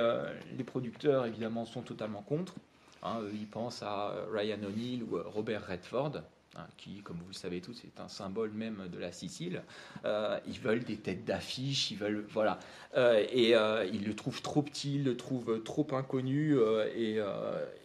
producteurs 0.66 1.26
évidemment 1.26 1.66
sont 1.66 1.82
totalement 1.82 2.22
contre. 2.22 2.56
Hein, 3.04 3.22
ils 3.34 3.48
pensent 3.48 3.84
à 3.84 4.14
Ryan 4.34 4.64
O'Neill 4.64 5.04
ou 5.04 5.20
Robert 5.24 5.68
Redford, 5.68 6.22
Hein, 6.58 6.66
qui, 6.78 7.02
comme 7.02 7.18
vous 7.18 7.28
le 7.28 7.34
savez 7.34 7.62
tous, 7.62 7.84
est 7.84 8.00
un 8.00 8.08
symbole 8.08 8.52
même 8.52 8.88
de 8.92 8.98
la 8.98 9.12
Sicile. 9.12 9.62
Euh, 10.06 10.40
ils 10.48 10.60
veulent 10.60 10.84
des 10.84 10.98
têtes 10.98 11.24
d'affiche, 11.24 11.92
ils 11.92 11.98
veulent, 11.98 12.26
voilà, 12.30 12.58
euh, 12.96 13.24
et 13.32 13.56
euh, 13.56 13.86
ils 13.86 14.04
le 14.04 14.16
trouvent 14.16 14.42
trop 14.42 14.64
petit, 14.64 14.96
ils 14.96 15.04
le 15.04 15.16
trouvent 15.16 15.62
trop 15.62 15.86
inconnu, 15.92 16.58
et 16.96 17.20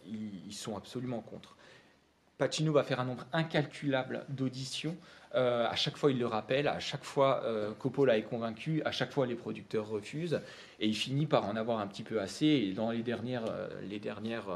ils, 0.07 0.53
sont 0.53 0.75
absolument 0.75 1.21
contre. 1.21 1.55
Pacino 2.43 2.73
va 2.73 2.83
faire 2.83 2.99
un 2.99 3.05
nombre 3.05 3.25
incalculable 3.31 4.25
d'auditions. 4.27 4.97
à 5.33 5.75
chaque 5.75 5.95
fois, 5.95 6.11
il 6.11 6.19
le 6.19 6.27
rappelle. 6.27 6.67
À 6.67 6.79
chaque 6.79 7.05
fois, 7.05 7.41
Coppola 7.79 8.17
est 8.17 8.23
convaincu. 8.23 8.81
À 8.83 8.91
chaque 8.91 9.13
fois, 9.13 9.25
les 9.25 9.35
producteurs 9.35 9.87
refusent. 9.87 10.41
Et 10.81 10.87
il 10.87 10.93
finit 10.93 11.25
par 11.25 11.45
en 11.45 11.55
avoir 11.55 11.79
un 11.79 11.87
petit 11.87 12.03
peu 12.03 12.19
assez. 12.19 12.45
Et 12.45 12.73
dans 12.73 12.91
les 12.91 13.01
dernières, 13.01 13.45
les 13.89 13.99
dernières 13.99 14.47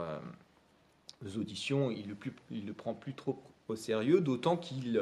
auditions, 1.37 1.91
il 1.91 2.09
ne 2.09 2.65
le, 2.65 2.73
prend 2.73 2.93
plus 2.93 3.13
trop 3.13 3.41
au 3.69 3.77
sérieux, 3.77 4.19
d'autant 4.19 4.57
qu'il 4.57 5.01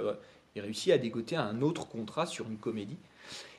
réussit 0.56 0.94
à 0.94 1.00
dégoter 1.00 1.38
un 1.38 1.64
autre 1.64 1.88
contrat 1.88 2.28
sur 2.28 2.46
une 2.48 2.58
comédie. 2.58 3.00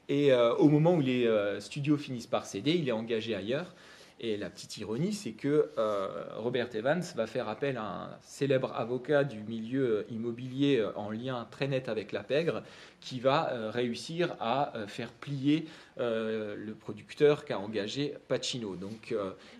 Et 0.09 0.33
au 0.33 0.69
moment 0.69 0.95
où 0.95 1.01
les 1.01 1.29
studios 1.59 1.97
finissent 1.97 2.29
par 2.29 2.47
céder, 2.47 2.75
il 2.75 2.89
est 2.89 2.93
engagé 2.93 3.35
ailleurs. 3.35 3.75
Et 4.19 4.39
la 4.39 4.49
petite 4.49 4.79
ironie, 4.79 5.13
c'est 5.13 5.33
que 5.33 5.71
euh, 5.77 6.09
Robert 6.37 6.75
Evans 6.75 7.03
va 7.17 7.27
faire 7.27 7.49
appel 7.51 7.77
à 7.77 7.85
un 7.85 8.19
célèbre 8.23 8.73
avocat 8.75 9.25
du 9.25 9.43
milieu 9.43 10.07
immobilier 10.11 10.79
euh, 10.79 10.91
en 10.97 11.11
lien 11.11 11.47
très 11.51 11.69
net 11.69 11.91
avec 11.91 12.13
la 12.13 12.23
pègre, 12.23 12.63
qui 13.07 13.21
va 13.21 13.53
euh, 13.53 13.71
réussir 13.71 14.37
à 14.41 14.73
faire 14.89 15.13
plier 15.13 15.67
le 15.99 16.73
producteur 16.73 17.45
qu'a 17.47 17.59
engagé 17.59 18.15
Pacino. 18.29 18.77
Donc 18.77 19.15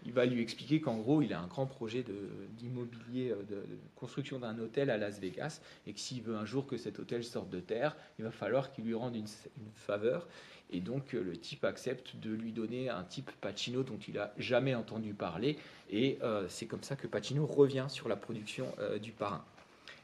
il 0.05 0.13
va 0.13 0.27
lui 0.27 0.43
expliquer 0.43 0.81
qu'en 0.83 0.99
gros, 0.99 1.23
il 1.23 1.33
a 1.33 1.41
un 1.41 1.47
grand 1.47 1.65
projet 1.65 2.05
d'immobilier, 2.59 3.33
de, 3.49 3.65
construction 3.95 4.39
d'un 4.39 4.59
hôtel 4.59 4.91
à 4.91 4.99
Las 4.99 5.19
Vegas, 5.19 5.61
et 5.87 5.95
que 5.95 6.01
s'il 6.01 6.23
veut 6.23 6.37
un 6.37 6.45
jour 6.45 6.67
que 6.67 6.77
cet 6.77 6.99
hôtel 6.99 7.25
sorte 7.25 7.49
de 7.49 7.61
terre, 7.61 7.97
il 8.19 8.25
va 8.25 8.31
falloir 8.31 8.73
qu'il 8.73 8.85
lui 8.85 8.95
rende 8.95 9.17
une, 9.17 9.27
faveur. 9.75 10.27
Et 10.71 10.81
donc 10.81 11.15
euh, 11.15 11.23
le 11.23 11.37
type 11.37 11.65
accepte 11.65 12.17
de 12.17 12.31
lui 12.31 12.53
donner 12.53 12.89
un 12.89 13.05
type 13.05 13.31
Pacino 13.41 13.83
dont 13.83 13.99
il 14.09 14.15
n'a 14.15 14.33
jamais 14.39 14.75
entendu 14.75 15.15
parler. 15.15 15.57
Et 15.91 16.19
euh, 16.23 16.47
c'est 16.49 16.67
comme 16.67 16.83
ça 16.83 16.97
que 16.97 17.07
Pacino 17.07 17.47
revient 17.47 17.87
sur 17.89 18.09
la 18.09 18.17
production 18.17 18.67
euh, 18.81 18.99
du 18.99 19.13
parrain. 19.13 19.45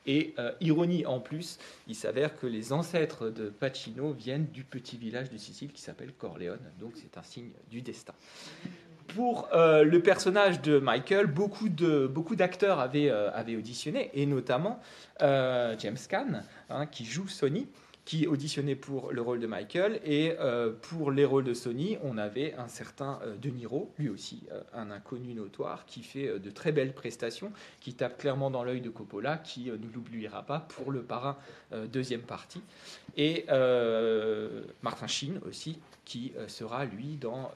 Et 0.06 0.34
ironie 0.60 1.06
en 1.06 1.20
plus, 1.20 1.58
il 1.86 1.94
s'avère 1.94 2.36
que 2.36 2.46
les 2.46 2.72
ancêtres 2.72 3.28
de 3.28 3.48
Pacino 3.48 4.12
viennent 4.12 4.46
du 4.46 4.64
petit 4.64 4.96
village 4.96 5.30
de 5.30 5.36
Sicile 5.36 5.72
qui 5.72 5.80
s'appelle 5.80 6.12
Corleone. 6.12 6.58
Donc 6.80 6.92
c'est 6.96 7.16
un 7.18 7.22
signe 7.22 7.50
du 7.70 7.82
destin. 7.82 8.14
Pour 9.08 9.48
le 9.52 9.98
personnage 9.98 10.60
de 10.60 10.78
Michael, 10.78 11.26
beaucoup, 11.26 11.68
de, 11.68 12.06
beaucoup 12.06 12.34
d'acteurs 12.34 12.80
avaient, 12.80 13.10
avaient 13.10 13.56
auditionné, 13.56 14.10
et 14.14 14.26
notamment 14.26 14.80
James 15.20 15.98
Caan, 16.08 16.42
hein, 16.68 16.86
qui 16.86 17.04
joue 17.04 17.28
Sony 17.28 17.68
qui 18.04 18.26
auditionnait 18.26 18.74
pour 18.74 19.12
le 19.12 19.22
rôle 19.22 19.38
de 19.40 19.46
Michael. 19.46 20.00
Et 20.04 20.34
euh, 20.40 20.72
pour 20.72 21.10
les 21.10 21.24
rôles 21.24 21.44
de 21.44 21.54
Sony, 21.54 21.98
on 22.02 22.18
avait 22.18 22.54
un 22.54 22.68
certain 22.68 23.20
euh, 23.22 23.36
De 23.36 23.48
Niro, 23.48 23.92
lui 23.98 24.08
aussi 24.08 24.42
euh, 24.50 24.60
un 24.74 24.90
inconnu 24.90 25.34
notoire, 25.34 25.86
qui 25.86 26.02
fait 26.02 26.38
de 26.38 26.50
très 26.50 26.72
belles 26.72 26.94
prestations, 26.94 27.52
qui 27.80 27.94
tape 27.94 28.18
clairement 28.18 28.50
dans 28.50 28.64
l'œil 28.64 28.80
de 28.80 28.90
Coppola, 28.90 29.38
qui 29.38 29.70
ne 29.70 29.92
l'oubliera 29.94 30.42
pas 30.42 30.60
pour 30.60 30.90
le 30.90 31.02
parrain 31.02 31.36
deuxième 31.92 32.22
partie. 32.22 32.62
Et 33.16 33.46
Martin 34.82 35.06
Sheen 35.06 35.40
aussi, 35.48 35.78
qui 36.04 36.32
sera 36.48 36.84
lui 36.84 37.16
dans 37.16 37.50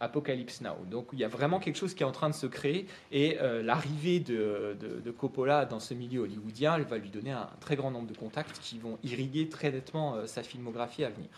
Apocalypse 0.00 0.60
Now. 0.60 0.76
Donc 0.90 1.08
il 1.12 1.18
y 1.18 1.24
a 1.24 1.28
vraiment 1.28 1.58
quelque 1.58 1.76
chose 1.76 1.94
qui 1.94 2.02
est 2.02 2.06
en 2.06 2.12
train 2.12 2.28
de 2.28 2.34
se 2.34 2.46
créer 2.46 2.86
et 3.12 3.38
euh, 3.40 3.62
l'arrivée 3.62 4.20
de, 4.20 4.76
Coppola 5.18 5.64
dans 5.64 5.80
ce 5.80 5.94
milieu 5.94 6.20
hollywoodien 6.20 6.76
elle 6.76 6.84
va 6.84 6.98
lui 6.98 7.08
donner 7.08 7.30
un, 7.30 7.48
très 7.60 7.76
grand 7.76 7.90
nombre 7.90 8.08
de 8.08 8.16
contacts 8.16 8.58
qui 8.60 8.78
vont 8.78 8.98
irriguer 9.02 9.48
très 9.48 9.70
nettement 9.70 10.14
euh, 10.14 10.26
sa 10.26 10.42
filmographie 10.42 11.04
à 11.04 11.10
venir. 11.10 11.28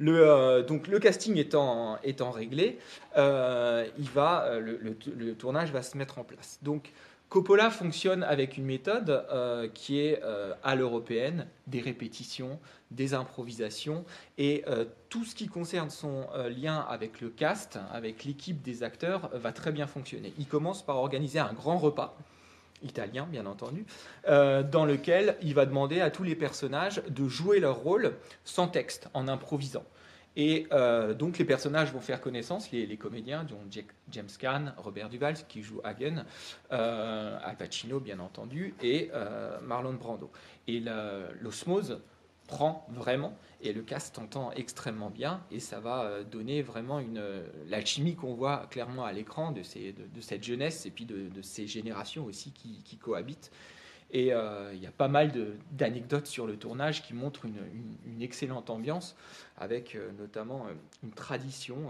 Euh, 0.00 0.64
donc 0.64 0.88
le 0.88 0.98
casting 0.98 1.36
étant, 1.36 1.98
étant 2.02 2.30
réglé, 2.30 2.78
il 3.16 4.10
va, 4.14 4.58
le, 4.58 4.80
le, 4.80 5.34
tournage 5.34 5.70
va 5.70 5.82
se 5.82 5.96
mettre 5.96 6.18
en 6.18 6.24
place. 6.24 6.58
Donc 6.62 6.92
Coppola 7.32 7.70
fonctionne 7.70 8.24
avec 8.24 8.58
une 8.58 8.66
méthode 8.66 9.08
euh, 9.08 9.66
qui 9.72 10.00
est 10.00 10.20
euh, 10.22 10.52
à 10.62 10.74
l'européenne, 10.74 11.46
des 11.66 11.80
répétitions, 11.80 12.60
des 12.90 13.14
improvisations, 13.14 14.04
et 14.36 14.62
euh, 14.68 14.84
tout 15.08 15.24
ce 15.24 15.34
qui 15.34 15.46
concerne 15.46 15.88
son 15.88 16.26
lien 16.54 16.84
avec 16.90 17.22
le 17.22 17.30
cast, 17.30 17.78
avec 17.90 18.24
l'équipe 18.24 18.60
des 18.60 18.82
acteurs, 18.82 19.30
va 19.32 19.50
très 19.52 19.72
bien 19.72 19.86
fonctionner. 19.86 20.34
Il 20.38 20.46
commence 20.46 20.84
par 20.84 20.98
organiser 20.98 21.38
un 21.38 21.54
grand 21.54 21.78
repas, 21.78 22.18
italien 22.82 23.26
bien 23.30 23.46
entendu, 23.46 23.86
dans 24.26 24.84
lequel 24.84 25.38
il 25.40 25.54
va 25.54 25.64
demander 25.64 26.02
à 26.02 26.10
tous 26.10 26.24
les 26.24 26.34
personnages 26.34 27.00
de 27.08 27.28
jouer 27.28 27.60
leur 27.60 27.76
rôle 27.76 28.12
sans 28.44 28.68
texte, 28.68 29.08
en 29.14 29.26
improvisant. 29.26 29.84
Et 30.36 30.66
euh, 30.72 31.14
donc 31.14 31.38
les 31.38 31.44
personnages 31.44 31.92
vont 31.92 32.00
faire 32.00 32.20
connaissance, 32.20 32.70
les, 32.70 32.96
comédiens, 32.96 33.44
dont 33.44 33.60
James 34.10 34.28
Caan, 34.38 34.72
Robert 34.78 35.08
Duval 35.08 35.34
qui 35.48 35.62
joue 35.62 35.80
Hagen, 35.84 36.24
euh, 36.72 37.38
Al 37.42 37.56
Pacino 37.56 38.00
bien 38.00 38.18
entendu, 38.18 38.74
et 38.82 39.10
euh, 39.12 39.60
Marlon 39.60 39.94
Brando. 39.94 40.30
Et 40.68 40.82
l'osmose 41.40 42.00
prend 42.46 42.86
vraiment, 42.90 43.36
et 43.62 43.72
le 43.72 43.82
cast 43.82 44.18
entend 44.18 44.52
extrêmement 44.52 45.10
bien, 45.10 45.42
et 45.50 45.60
ça 45.60 45.80
va 45.80 46.22
donner 46.22 46.62
vraiment 46.62 46.98
une 46.98 47.22
l'alchimie 47.68 48.14
qu'on 48.14 48.34
voit 48.34 48.66
clairement 48.70 49.04
à 49.04 49.12
l'écran 49.12 49.52
de, 49.52 49.62
cette 49.62 50.44
jeunesse 50.44 50.86
et 50.86 50.90
puis 50.90 51.04
de, 51.04 51.42
ces 51.42 51.66
générations 51.66 52.24
aussi 52.24 52.52
qui 52.52 52.96
cohabitent. 52.96 53.50
Et 54.12 54.32
euh, 54.32 54.72
il 54.74 54.82
y 54.82 54.86
a 54.86 54.92
pas 54.92 55.08
mal 55.08 55.32
d'anecdotes 55.70 56.26
sur 56.26 56.46
le 56.46 56.56
tournage 56.56 57.02
qui 57.02 57.14
montrent 57.14 57.46
une, 57.46 58.22
excellente 58.22 58.70
ambiance, 58.70 59.16
avec 59.56 59.94
euh, 59.94 60.10
notamment 60.18 60.66
euh, 60.66 60.74
une 61.02 61.10
tradition 61.10 61.88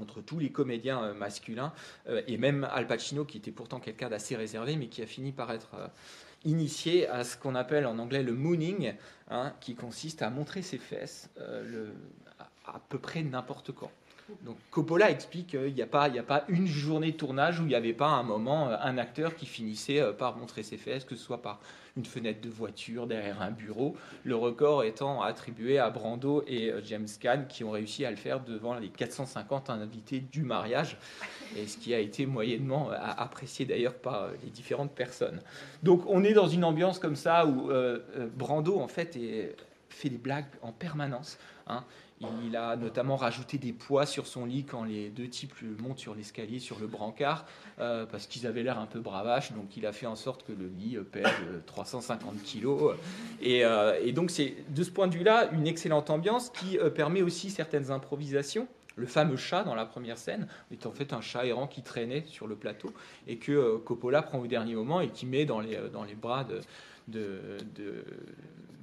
entre 0.00 0.20
tous 0.20 0.38
les 0.38 0.50
comédiens 0.50 1.12
masculins, 1.14 1.72
et 2.28 2.36
même 2.36 2.68
Al 2.70 2.86
Pacino, 2.86 3.24
qui 3.24 3.38
était 3.38 3.50
pourtant 3.50 3.80
quelqu'un 3.80 4.08
d'assez 4.08 4.36
réservé, 4.36 4.76
mais 4.76 4.86
qui 4.86 5.02
a 5.02 5.06
fini 5.06 5.32
par 5.32 5.50
être 5.50 5.90
initié 6.44 7.08
à 7.08 7.24
ce 7.24 7.36
qu'on 7.36 7.56
appelle 7.56 7.84
en 7.84 7.98
anglais 7.98 8.22
le 8.22 8.32
mooning, 8.32 8.94
hein, 9.28 9.52
qui 9.60 9.74
consiste 9.74 10.22
à 10.22 10.30
montrer 10.30 10.62
ses 10.62 10.78
fesses 10.78 11.30
à 12.64 12.80
peu 12.88 13.00
près 13.00 13.22
n'importe 13.22 13.72
quand. 13.72 13.90
Donc 14.42 14.56
Coppola 14.70 15.10
explique 15.10 15.48
qu'il 15.48 15.74
n'y 15.74 15.82
a, 15.82 15.86
pas, 15.86 16.10
une 16.48 16.66
journée 16.66 17.12
de 17.12 17.16
tournage 17.16 17.60
où 17.60 17.62
il 17.62 17.68
n'y 17.68 17.74
avait 17.74 17.94
pas 17.94 18.08
un 18.08 18.22
moment 18.22 18.68
euh, 18.68 18.76
un 18.80 18.98
acteur 18.98 19.34
qui 19.34 19.46
finissait 19.46 20.00
euh, 20.00 20.12
par 20.12 20.36
montrer 20.36 20.62
ses 20.62 20.76
fesses, 20.76 21.04
que 21.04 21.16
ce 21.16 21.24
soit 21.24 21.40
par 21.40 21.60
une 21.96 22.04
fenêtre 22.04 22.40
de 22.40 22.50
voiture, 22.50 23.06
derrière 23.06 23.40
un 23.40 23.50
bureau, 23.50 23.96
le 24.24 24.36
record 24.36 24.84
étant 24.84 25.22
attribué 25.22 25.78
à 25.78 25.88
Brando 25.90 26.44
et 26.46 26.70
euh, 26.70 26.82
James 26.84 27.08
Caan 27.20 27.44
qui 27.48 27.64
ont 27.64 27.70
réussi 27.70 28.04
à 28.04 28.10
le 28.10 28.16
faire 28.16 28.40
devant 28.40 28.78
les 28.78 28.88
450 28.88 29.70
invités 29.70 30.20
du 30.20 30.42
mariage, 30.42 30.98
et 31.56 31.66
ce 31.66 31.78
qui 31.78 31.94
a 31.94 31.98
été 31.98 32.26
moyennement 32.26 32.90
apprécié 32.90 33.64
d'ailleurs 33.64 33.94
par 33.94 34.28
les 34.44 34.50
différentes 34.50 34.92
personnes. 34.92 35.40
Donc 35.82 36.02
on 36.06 36.22
est 36.22 36.34
dans 36.34 36.48
une 36.48 36.64
ambiance 36.64 36.98
comme 36.98 37.16
ça 37.16 37.46
où 37.46 37.70
Brando 38.36 38.78
en 38.78 38.88
fait 38.88 39.18
fait 39.88 40.10
des 40.10 40.18
blagues 40.18 40.46
en 40.62 40.72
permanence. 40.72 41.38
Hein. 41.66 41.84
Il 42.20 42.56
a 42.56 42.76
notamment 42.76 43.16
rajouté 43.16 43.58
des 43.58 43.72
poids 43.72 44.04
sur 44.04 44.26
son 44.26 44.44
lit 44.44 44.64
quand 44.64 44.82
les 44.82 45.08
deux 45.08 45.28
types 45.28 45.54
montent 45.80 46.00
sur 46.00 46.14
l'escalier, 46.14 46.58
sur 46.58 46.80
le 46.80 46.86
brancard, 46.86 47.46
euh, 47.78 48.06
parce 48.06 48.26
qu'ils 48.26 48.46
avaient 48.46 48.62
l'air 48.62 48.78
un 48.78 48.86
peu 48.86 48.98
bravaches. 48.98 49.52
Donc 49.52 49.76
il 49.76 49.86
a 49.86 49.92
fait 49.92 50.06
en 50.06 50.16
sorte 50.16 50.44
que 50.44 50.52
le 50.52 50.66
lit 50.66 50.96
euh, 50.96 51.04
pèse 51.04 51.26
350 51.66 52.34
euh, 52.34 52.38
kilos. 52.44 52.94
Et, 53.40 53.62
donc 54.12 54.30
c'est 54.30 54.56
de 54.70 54.82
ce 54.82 54.90
point 54.90 55.06
de 55.06 55.14
vue-là 55.14 55.50
une 55.52 55.66
excellente 55.66 56.10
ambiance 56.10 56.50
qui 56.50 56.78
permet 56.94 57.22
aussi 57.22 57.50
certaines 57.50 57.90
improvisations. 57.90 58.66
Le 58.96 59.06
fameux 59.06 59.36
chat 59.36 59.62
dans 59.62 59.76
la 59.76 59.86
première 59.86 60.18
scène 60.18 60.48
est 60.72 60.84
en 60.84 60.90
fait 60.90 61.12
un 61.12 61.20
chat 61.20 61.46
errant 61.46 61.68
qui 61.68 61.82
traînait 61.82 62.24
sur 62.26 62.48
le 62.48 62.56
plateau 62.56 62.92
et 63.28 63.36
que 63.36 63.76
Coppola 63.76 64.22
prend 64.22 64.40
au 64.40 64.48
dernier 64.48 64.74
moment 64.74 65.00
et 65.00 65.08
qui 65.08 65.24
met 65.24 65.44
dans 65.44 65.60
les, 65.60 65.78
dans 65.92 66.02
les 66.02 66.16
bras 66.16 66.44
de, 66.44 66.62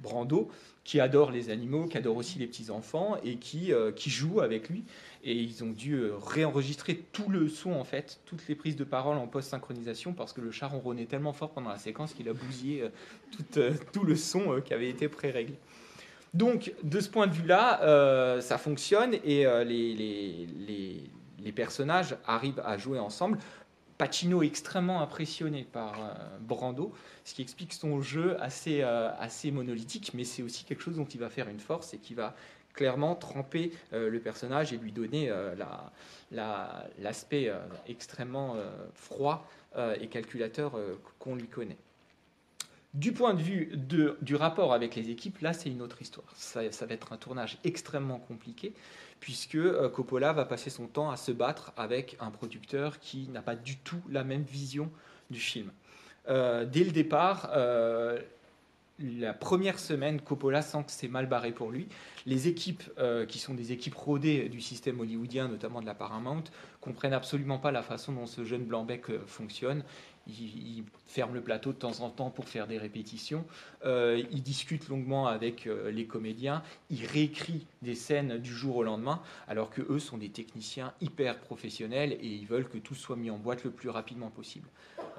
Brando, 0.06 0.48
qui 0.84 1.00
adore 1.00 1.32
les 1.32 1.50
animaux, 1.50 1.86
qui 1.86 1.98
adore 1.98 2.16
aussi 2.16 2.38
les 2.38 2.46
petits-enfants 2.46 3.16
et 3.24 3.36
qui, 3.36 3.72
euh, 3.72 3.90
qui 3.90 4.08
joue 4.08 4.40
avec 4.40 4.68
lui. 4.68 4.84
Et 5.24 5.34
ils 5.34 5.64
ont 5.64 5.70
dû 5.70 5.94
euh, 5.94 6.12
réenregistrer 6.16 7.02
tout 7.12 7.28
le 7.28 7.48
son, 7.48 7.72
en 7.72 7.82
fait, 7.82 8.20
toutes 8.24 8.46
les 8.46 8.54
prises 8.54 8.76
de 8.76 8.84
parole 8.84 9.16
en 9.16 9.26
post-synchronisation, 9.26 10.12
parce 10.12 10.32
que 10.32 10.40
le 10.40 10.52
chat 10.52 10.68
ronronnait 10.68 11.06
tellement 11.06 11.32
fort 11.32 11.50
pendant 11.50 11.70
la 11.70 11.78
séquence 11.78 12.12
qu'il 12.12 12.28
a 12.28 12.32
bousillé 12.32 12.82
euh, 12.82 13.72
tout, 13.72 13.76
tout, 13.92 14.04
le 14.04 14.14
son 14.14 14.60
qui 14.64 14.74
avait 14.74 14.88
été 14.88 15.08
pré-réglé. 15.08 15.56
Donc, 16.34 16.72
de 16.84 17.00
ce 17.00 17.08
point 17.08 17.26
de 17.26 17.32
vue-là, 17.32 18.40
ça 18.42 18.58
fonctionne 18.58 19.14
et 19.24 19.46
les, 19.64 19.94
les, 19.94 20.46
les, 20.68 21.10
les 21.42 21.52
personnages 21.52 22.14
arrivent 22.26 22.62
à 22.62 22.76
jouer 22.76 22.98
ensemble. 22.98 23.38
Pacino 23.98 24.42
extrêmement 24.42 25.00
impressionné 25.00 25.64
par 25.64 25.94
euh, 25.98 26.12
Brando, 26.40 26.92
ce 27.24 27.34
qui 27.34 27.42
explique 27.42 27.72
son 27.72 28.00
jeu 28.02 28.40
assez, 28.42 28.82
euh, 28.82 29.10
assez 29.18 29.50
monolithique, 29.50 30.12
mais 30.14 30.24
c'est 30.24 30.42
aussi 30.42 30.64
quelque 30.64 30.82
chose 30.82 30.96
dont 30.96 31.06
il 31.06 31.20
va 31.20 31.30
faire 31.30 31.48
une 31.48 31.60
force 31.60 31.94
et 31.94 31.98
qui 31.98 32.14
va 32.14 32.34
clairement 32.74 33.14
tremper 33.14 33.72
euh, 33.94 34.10
le 34.10 34.20
personnage 34.20 34.72
et 34.72 34.76
lui 34.76 34.92
donner 34.92 35.32
l'aspect 36.30 37.50
extrêmement 37.86 38.56
froid 38.94 39.48
et 40.00 40.08
calculateur 40.08 40.78
qu'on 41.18 41.34
lui 41.36 41.48
connaît. 41.48 41.78
Du 42.92 43.12
point 43.12 43.34
de 43.34 43.42
vue 43.42 43.72
du 43.76 44.34
rapport 44.36 44.72
avec 44.72 44.94
les 44.94 45.10
équipes, 45.10 45.40
là 45.40 45.52
c'est 45.52 45.70
une 45.70 45.82
autre 45.82 46.00
histoire. 46.02 46.26
ça, 46.34 46.62
va 46.62 46.94
être 46.94 47.12
un 47.12 47.16
tournage 47.16 47.58
extrêmement 47.64 48.18
compliqué 48.18 48.74
puisque 49.20 49.56
euh, 49.56 49.88
Coppola 49.88 50.32
va 50.32 50.44
passer 50.44 50.70
son 50.70 50.86
temps 50.86 51.10
à 51.10 51.16
se 51.16 51.32
battre 51.32 51.72
avec 51.76 52.16
un 52.20 52.30
producteur 52.30 52.98
qui 53.00 53.28
n'a 53.28 53.42
pas 53.42 53.56
du 53.56 53.76
tout 53.76 54.00
la 54.08 54.24
même 54.24 54.42
vision 54.42 54.90
du 55.30 55.40
film. 55.40 55.70
Euh, 56.28 56.64
dès 56.64 56.84
le 56.84 56.90
départ, 56.90 57.50
euh, 57.54 58.20
la 58.98 59.32
première 59.32 59.78
semaine, 59.78 60.20
Coppola 60.20 60.62
sent 60.62 60.84
que 60.84 60.92
c'est 60.92 61.08
mal 61.08 61.26
barré 61.26 61.52
pour 61.52 61.70
lui. 61.70 61.86
Les 62.24 62.48
équipes, 62.48 62.82
qui 63.28 63.38
sont 63.38 63.52
des 63.52 63.70
équipes 63.70 63.94
rodées 63.94 64.48
du 64.48 64.62
système 64.62 64.98
hollywoodien, 65.00 65.48
notamment 65.48 65.82
de 65.82 65.86
la 65.86 65.94
Paramount, 65.94 66.44
comprennent 66.86 67.12
absolument 67.12 67.58
pas 67.58 67.72
la 67.72 67.82
façon 67.82 68.12
dont 68.12 68.26
ce 68.26 68.44
jeune 68.44 68.64
Blanc-bec 68.64 69.10
euh, 69.10 69.18
fonctionne. 70.26 70.50
Il, 70.58 70.84
ferme 71.08 71.34
le 71.34 71.40
plateau 71.40 71.72
de 71.72 71.78
temps 71.78 72.00
en 72.00 72.10
temps 72.10 72.30
pour 72.30 72.46
faire 72.46 72.66
des 72.66 72.76
répétitions. 72.76 73.46
Euh, 73.86 74.22
il 74.32 74.42
discute 74.42 74.88
longuement 74.88 75.28
avec 75.28 75.66
les 75.66 76.04
comédiens. 76.04 76.62
Il 76.90 77.06
réécrit 77.06 77.66
des 77.80 77.94
scènes 77.94 78.36
du 78.36 78.52
jour 78.52 78.76
au 78.76 78.82
lendemain, 78.82 79.22
alors 79.48 79.70
que 79.70 79.80
eux 79.88 79.98
sont 79.98 80.18
des 80.18 80.28
techniciens 80.28 80.92
hyper 81.00 81.38
professionnels 81.38 82.12
et 82.20 82.26
ils 82.26 82.46
veulent 82.46 82.68
que 82.68 82.76
tout 82.76 82.94
soit 82.94 83.16
mis 83.16 83.30
en 83.30 83.38
boîte 83.38 83.64
le 83.64 83.70
plus 83.70 83.88
rapidement 83.88 84.28
possible. 84.28 84.68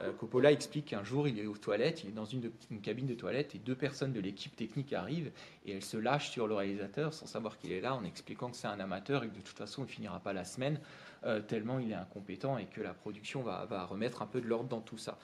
Euh, 0.02 0.12
Coppola 0.14 0.52
explique 0.52 0.86
qu'un 0.86 1.04
jour, 1.04 1.28
il 1.28 1.40
est 1.40 1.46
aux 1.46 1.58
toilettes, 1.58 2.04
il 2.04 2.10
est 2.10 2.14
dans 2.14 2.26
une, 2.26 2.52
cabine 2.82 3.08
de 3.08 3.16
toilettes, 3.16 3.56
et 3.56 3.60
deux 3.60 3.76
personnes 3.76 4.14
de 4.14 4.20
l'équipe 4.20 4.56
technique 4.56 4.94
arrivent, 4.94 5.32
et 5.66 5.74
elles 5.74 5.84
se 5.84 5.98
lâchent 5.98 6.30
sur 6.30 6.48
le 6.48 6.56
réalisateur 6.56 7.14
sans 7.14 7.26
savoir 7.26 7.58
qu'il 7.58 7.72
est 7.72 7.82
là, 7.82 7.96
en 7.96 8.04
expliquant 8.04 8.50
que 8.50 8.58
c'est 8.58 8.68
un 8.68 8.80
amateur 8.80 9.24
et 9.24 9.28
que 9.28 9.36
de 9.36 9.42
toute 9.42 9.58
façon, 9.58 9.86
il 9.86 9.90
finira 9.90 10.20
pas 10.20 10.34
la 10.34 10.46
semaine, 10.46 10.80
euh, 11.26 11.42
tellement 11.42 11.80
il 11.80 11.92
est 11.92 11.96
incompétent 11.96 12.58
et 12.58 12.66
que 12.66 12.82
la 12.82 12.94
production 12.94 13.42
va, 13.42 13.86
remettre 13.86 14.22
un 14.22 14.28
peu 14.28 14.42
de 14.42 14.48
l'ordre 14.48 14.70
dans 14.70 14.82
tout 14.82 14.98
ça. 14.98 15.18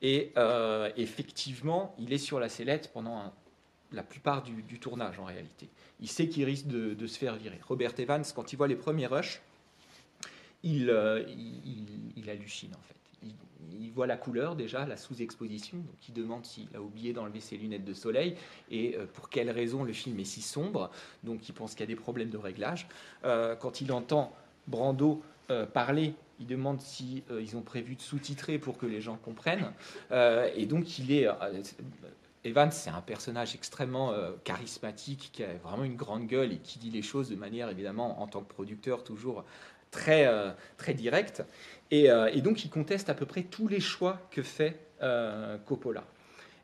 Et 0.00 0.32
euh, 0.36 0.90
effectivement, 0.96 1.94
il 1.98 2.12
est 2.12 2.18
sur 2.18 2.40
la 2.40 2.48
sellette 2.48 2.90
pendant 2.92 3.32
la 3.92 4.02
plupart 4.02 4.42
du, 4.42 4.78
tournage 4.80 5.18
en 5.18 5.24
réalité. 5.24 5.68
Il 6.00 6.08
sait 6.08 6.28
qu'il 6.28 6.44
risque 6.44 6.66
de, 6.66 7.06
se 7.06 7.18
faire 7.18 7.36
virer. 7.36 7.60
Robert 7.68 7.92
Evans, 7.98 8.24
quand 8.34 8.52
il 8.52 8.56
voit 8.56 8.68
les 8.68 8.76
premiers 8.76 9.06
rushs, 9.06 9.42
il 10.62 10.90
hallucine 12.28 12.74
en 12.74 12.82
fait 12.82 13.01
il 13.80 13.90
voit 13.92 14.06
la 14.06 14.16
couleur 14.16 14.56
déjà, 14.56 14.86
la 14.86 14.96
sous-exposition, 14.96 15.78
donc 15.78 16.08
il 16.08 16.14
demande 16.14 16.44
s'il 16.44 16.68
a 16.74 16.80
oublié 16.80 17.12
d'enlever 17.12 17.40
ses 17.40 17.56
lunettes 17.56 17.84
de 17.84 17.94
soleil 17.94 18.36
et 18.70 18.96
euh, 18.96 19.06
pour 19.12 19.28
quelle 19.28 19.50
raison 19.50 19.84
le 19.84 19.92
film 19.92 20.18
est 20.20 20.24
si 20.24 20.42
sombre, 20.42 20.90
donc 21.22 21.48
il 21.48 21.52
pense 21.52 21.72
qu'il 21.72 21.80
y 21.80 21.84
a 21.84 21.86
des 21.86 22.00
problèmes 22.00 22.30
de 22.30 22.38
réglage. 22.38 22.88
Euh, 23.24 23.54
quand 23.54 23.80
il 23.80 23.92
entend 23.92 24.34
Brando 24.66 25.22
euh, 25.50 25.66
parler, 25.66 26.14
il 26.40 26.46
demande 26.46 26.80
si 26.80 27.22
ils 27.30 27.56
ont 27.56 27.62
prévu 27.62 27.94
de 27.94 28.00
sous-titrer 28.00 28.58
pour 28.58 28.76
que 28.76 28.86
les 28.86 29.00
gens 29.00 29.16
comprennent, 29.16 29.72
et 30.10 30.66
donc 30.66 30.98
il 30.98 31.12
est... 31.12 31.28
Evans, 32.44 32.72
c'est 32.72 32.90
un 32.90 33.00
personnage 33.00 33.54
extrêmement 33.54 34.12
charismatique, 34.42 35.30
qui 35.32 35.44
a 35.44 35.54
vraiment 35.62 35.84
une 35.84 35.94
grande 35.94 36.26
gueule 36.26 36.52
et 36.52 36.58
qui 36.58 36.80
dit 36.80 36.90
les 36.90 37.02
choses 37.02 37.28
de 37.28 37.36
manière, 37.36 37.68
évidemment, 37.68 38.20
en 38.20 38.26
tant 38.26 38.40
que 38.40 38.52
producteur, 38.52 39.04
toujours 39.04 39.44
très, 39.92 40.28
très 40.78 40.94
directe. 40.94 41.44
Euh, 41.92 42.30
et, 42.32 42.40
donc, 42.40 42.64
il 42.64 42.70
conteste 42.70 43.10
à 43.10 43.14
peu 43.14 43.26
près 43.26 43.42
tous 43.42 43.68
les 43.68 43.80
choix 43.80 44.26
que 44.30 44.42
fait 44.42 44.78
euh, 45.02 45.58
Coppola. 45.58 46.04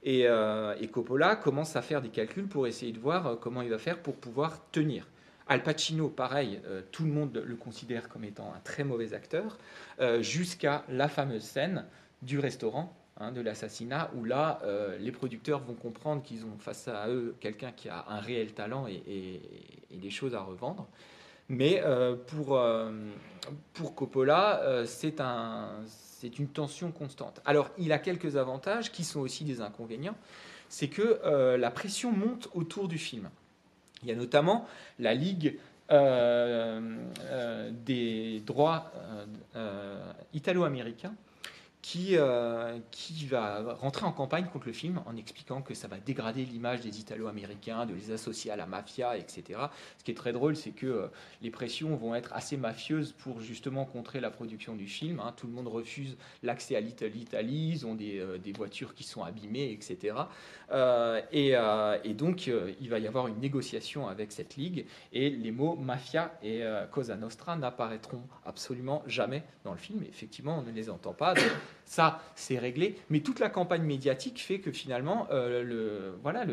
Euh, 0.06 0.74
et, 0.80 0.88
Coppola 0.88 1.36
commence 1.36 1.76
à 1.76 1.82
faire 1.82 2.00
des 2.00 2.08
calculs 2.08 2.46
pour 2.46 2.66
essayer 2.66 2.92
de 2.92 2.98
voir 2.98 3.38
comment 3.40 3.62
il 3.62 3.70
va 3.70 3.78
faire 3.78 3.98
pour 3.98 4.16
pouvoir 4.16 4.70
tenir. 4.70 5.06
Al 5.48 5.62
Pacino, 5.62 6.08
pareil, 6.08 6.60
tout 6.92 7.04
le 7.04 7.10
monde 7.10 7.42
le 7.44 7.56
considère 7.56 8.10
comme 8.10 8.24
étant 8.24 8.52
un 8.54 8.60
très 8.60 8.84
mauvais 8.84 9.14
acteur, 9.14 9.56
jusqu'à 10.20 10.84
la 10.90 11.08
fameuse 11.08 11.42
scène 11.42 11.86
du 12.20 12.38
restaurant, 12.38 12.94
hein, 13.16 13.32
de 13.32 13.40
l'assassinat, 13.40 14.10
où 14.14 14.24
là, 14.24 14.60
les 15.00 15.10
producteurs 15.10 15.60
vont 15.60 15.72
comprendre 15.72 16.22
qu'ils 16.22 16.44
ont 16.44 16.58
face 16.58 16.86
à 16.88 17.08
eux 17.08 17.34
quelqu'un 17.40 17.72
qui 17.72 17.88
a 17.88 18.04
un 18.10 18.20
réel 18.20 18.52
talent 18.52 18.86
et, 18.88 19.40
des 19.90 20.10
choses 20.10 20.34
à 20.34 20.40
revendre. 20.40 20.86
Mais 21.48 21.80
euh, 21.82 22.14
pour, 22.14 22.56
euh, 22.56 22.92
pour 23.72 23.94
Coppola, 23.94 24.60
euh, 24.60 24.84
c'est 24.86 25.20
un, 25.20 25.70
une 26.22 26.48
tension 26.48 26.90
constante. 26.92 27.40
Alors, 27.46 27.70
il 27.78 27.92
a 27.92 27.98
quelques 27.98 28.36
avantages 28.36 28.92
qui 28.92 29.04
sont 29.04 29.20
aussi 29.20 29.44
des 29.44 29.60
inconvénients. 29.60 30.16
C'est 30.68 30.88
que 30.88 31.56
la 31.56 31.70
pression 31.70 32.12
monte 32.12 32.50
autour 32.52 32.88
du 32.88 32.98
film. 32.98 33.30
Il 34.02 34.10
y 34.10 34.12
a 34.12 34.14
notamment 34.14 34.66
la 34.98 35.14
Ligue 35.14 35.58
des 37.86 38.42
droits 38.44 38.92
italo-américains 40.34 41.14
qui, 41.82 42.16
euh, 42.16 42.78
qui 42.90 43.26
va 43.26 43.74
rentrer 43.74 44.04
en 44.04 44.12
campagne 44.12 44.46
contre 44.52 44.66
le 44.66 44.72
film 44.72 45.00
en 45.06 45.16
expliquant 45.16 45.62
que 45.62 45.74
ça 45.74 45.86
va 45.86 45.98
dégrader 45.98 46.44
l'image 46.44 46.80
des 46.80 47.00
Italo-Américains, 47.00 47.86
de 47.86 47.94
les 47.94 48.10
associer 48.10 48.50
à 48.50 48.56
la 48.56 48.66
mafia, 48.66 49.16
etc. 49.16 49.60
Ce 49.98 50.04
qui 50.04 50.10
est 50.10 50.14
très 50.14 50.32
drôle, 50.32 50.56
c'est 50.56 50.72
que 50.72 50.86
euh, 50.86 51.06
les 51.40 51.50
pressions 51.50 51.94
vont 51.96 52.14
être 52.14 52.32
assez 52.32 52.56
mafieuses 52.56 53.12
pour 53.12 53.40
justement 53.40 53.84
contrer 53.84 54.20
la 54.20 54.30
production 54.30 54.74
du 54.74 54.86
film. 54.86 55.20
Hein. 55.20 55.32
Tout 55.36 55.46
le 55.46 55.52
monde 55.52 55.68
refuse 55.68 56.16
l'accès 56.42 56.76
à 56.76 56.80
l'Italie, 56.80 57.70
ils 57.72 57.86
ont 57.86 57.94
des, 57.94 58.18
euh, 58.18 58.38
des, 58.38 58.52
voitures 58.52 58.94
qui 58.94 59.04
sont 59.04 59.22
abîmées, 59.22 59.70
etc. 59.70 60.16
Et, 61.32 61.52
et, 62.04 62.14
donc, 62.14 62.48
il 62.48 62.90
va 62.90 62.98
y 62.98 63.06
avoir 63.06 63.28
une 63.28 63.38
négociation 63.38 64.08
avec 64.08 64.32
cette 64.32 64.56
ligue 64.56 64.84
et 65.12 65.30
les 65.30 65.52
mots 65.52 65.76
mafia 65.76 66.36
et 66.42 66.62
Cosa 66.90 67.16
Nostra 67.16 67.56
n'apparaîtront 67.56 68.22
absolument 68.44 69.02
jamais 69.06 69.44
dans 69.64 69.72
le 69.72 69.78
film. 69.78 70.02
Effectivement, 70.08 70.58
on 70.58 70.62
ne 70.62 70.72
les 70.72 70.90
entend 70.90 71.12
pas. 71.12 71.34
Ça, 71.84 72.20
c'est 72.34 72.58
réglé. 72.58 72.96
Mais 73.08 73.20
toute 73.20 73.40
la 73.40 73.48
campagne 73.48 73.82
médiatique 73.82 74.40
fait 74.40 74.60
que 74.60 74.70
finalement, 74.70 75.26
euh, 75.30 76.12
voilà, 76.22 76.44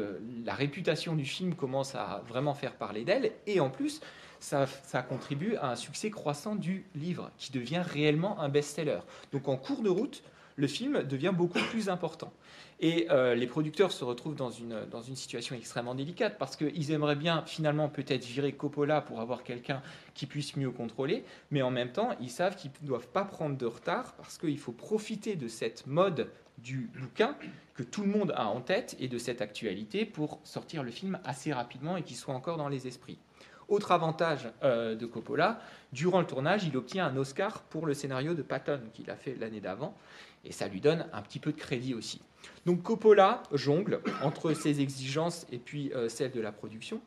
la 0.46 0.54
réputation 0.54 1.16
du 1.16 1.26
film 1.26 1.56
commence 1.56 1.96
à 1.96 2.24
vraiment 2.28 2.54
faire 2.54 2.74
parler 2.74 3.04
d'elle. 3.04 3.32
Et 3.46 3.60
en 3.60 3.70
plus, 3.70 4.02
ça, 4.40 4.68
contribue 5.08 5.56
à 5.56 5.72
un 5.72 5.76
succès 5.76 6.10
croissant 6.10 6.56
du 6.56 6.86
livre, 6.96 7.32
qui 7.38 7.52
devient 7.52 7.84
réellement 7.86 8.40
un 8.40 8.50
best-seller. 8.50 9.00
Donc 9.32 9.48
en 9.48 9.58
cours 9.58 9.82
de 9.82 9.90
route, 9.90 10.24
le 10.56 10.68
film 10.68 11.04
devient 11.04 11.34
beaucoup 11.36 11.60
plus 11.72 11.90
important. 11.90 12.32
Et 12.80 13.08
euh, 13.10 13.36
les 13.36 13.48
producteurs 13.48 13.92
se 13.92 14.04
retrouvent 14.04 14.36
dans 14.36 14.52
une, 14.52 14.86
dans 14.92 15.02
une 15.02 15.16
situation 15.16 15.56
extrêmement 15.56 15.96
délicate 15.96 16.38
parce 16.38 16.58
qu'ils 16.58 16.92
aimeraient 16.92 17.16
bien 17.16 17.44
finalement 17.46 17.88
peut-être 17.88 18.26
virer 18.26 18.52
Coppola 18.52 19.00
pour 19.02 19.22
avoir 19.22 19.44
quelqu'un 19.44 19.82
qui 20.14 20.26
puisse 20.26 20.58
mieux 20.58 20.72
contrôler, 20.72 21.24
mais 21.52 21.62
en 21.62 21.72
même 21.72 21.92
temps, 21.92 22.10
ils 22.20 22.30
savent 22.30 22.56
qu'ils 22.56 22.72
ne 22.82 22.88
doivent 22.88 23.08
pas 23.08 23.24
prendre 23.24 23.58
de 23.58 23.66
retard 23.66 24.14
parce 24.16 24.38
qu'il 24.38 24.60
faut 24.60 24.74
profiter 24.74 25.36
de 25.36 25.48
cette 25.48 25.88
mode 25.88 26.30
du 26.58 26.90
bouquin 27.00 27.38
que 27.76 27.84
tout 27.84 28.02
le 28.02 28.08
monde 28.08 28.34
a 28.36 28.48
en 28.48 28.62
tête 28.62 28.96
et 29.00 29.08
de 29.08 29.18
cette 29.18 29.42
actualité 29.42 30.06
pour 30.06 30.40
sortir 30.44 30.84
le 30.84 30.92
film 30.92 31.20
assez 31.24 31.54
rapidement 31.54 31.98
et 31.98 32.04
qu'il 32.04 32.16
soit 32.16 32.34
encore 32.34 32.58
dans 32.58 32.70
les 32.70 32.88
esprits. 32.88 33.20
Autre 33.68 33.92
avantage 33.92 34.50
euh, 34.64 34.96
de 34.96 35.06
Coppola, 35.06 35.60
durant 35.92 36.20
le 36.20 36.28
tournage, 36.28 36.64
il 36.66 36.76
obtient 36.78 37.08
un 37.08 37.18
Oscar 37.18 37.62
pour 37.64 37.86
le 37.86 37.94
scénario 37.94 38.34
de 38.34 38.42
Patton 38.42 38.82
qu'il 38.94 39.10
a 39.10 39.16
fait 39.16 39.36
l'année 39.40 39.62
d'avant, 39.62 39.96
et 40.44 40.52
ça 40.52 40.68
lui 40.68 40.82
donne 40.82 41.08
un 41.14 41.22
petit 41.22 41.40
peu 41.40 41.52
de 41.52 41.58
crédit 41.58 41.94
aussi. 41.94 42.22
Donc 42.66 42.84
Coppola 42.84 43.44
jongle 43.52 44.02
entre 44.24 44.54
ses 44.54 44.82
exigences 44.82 45.46
et 45.52 45.58
puis 45.58 45.92
euh, 45.94 46.10
celles 46.10 46.32
de 46.32 46.42
la 46.42 46.52
production. 46.52 47.02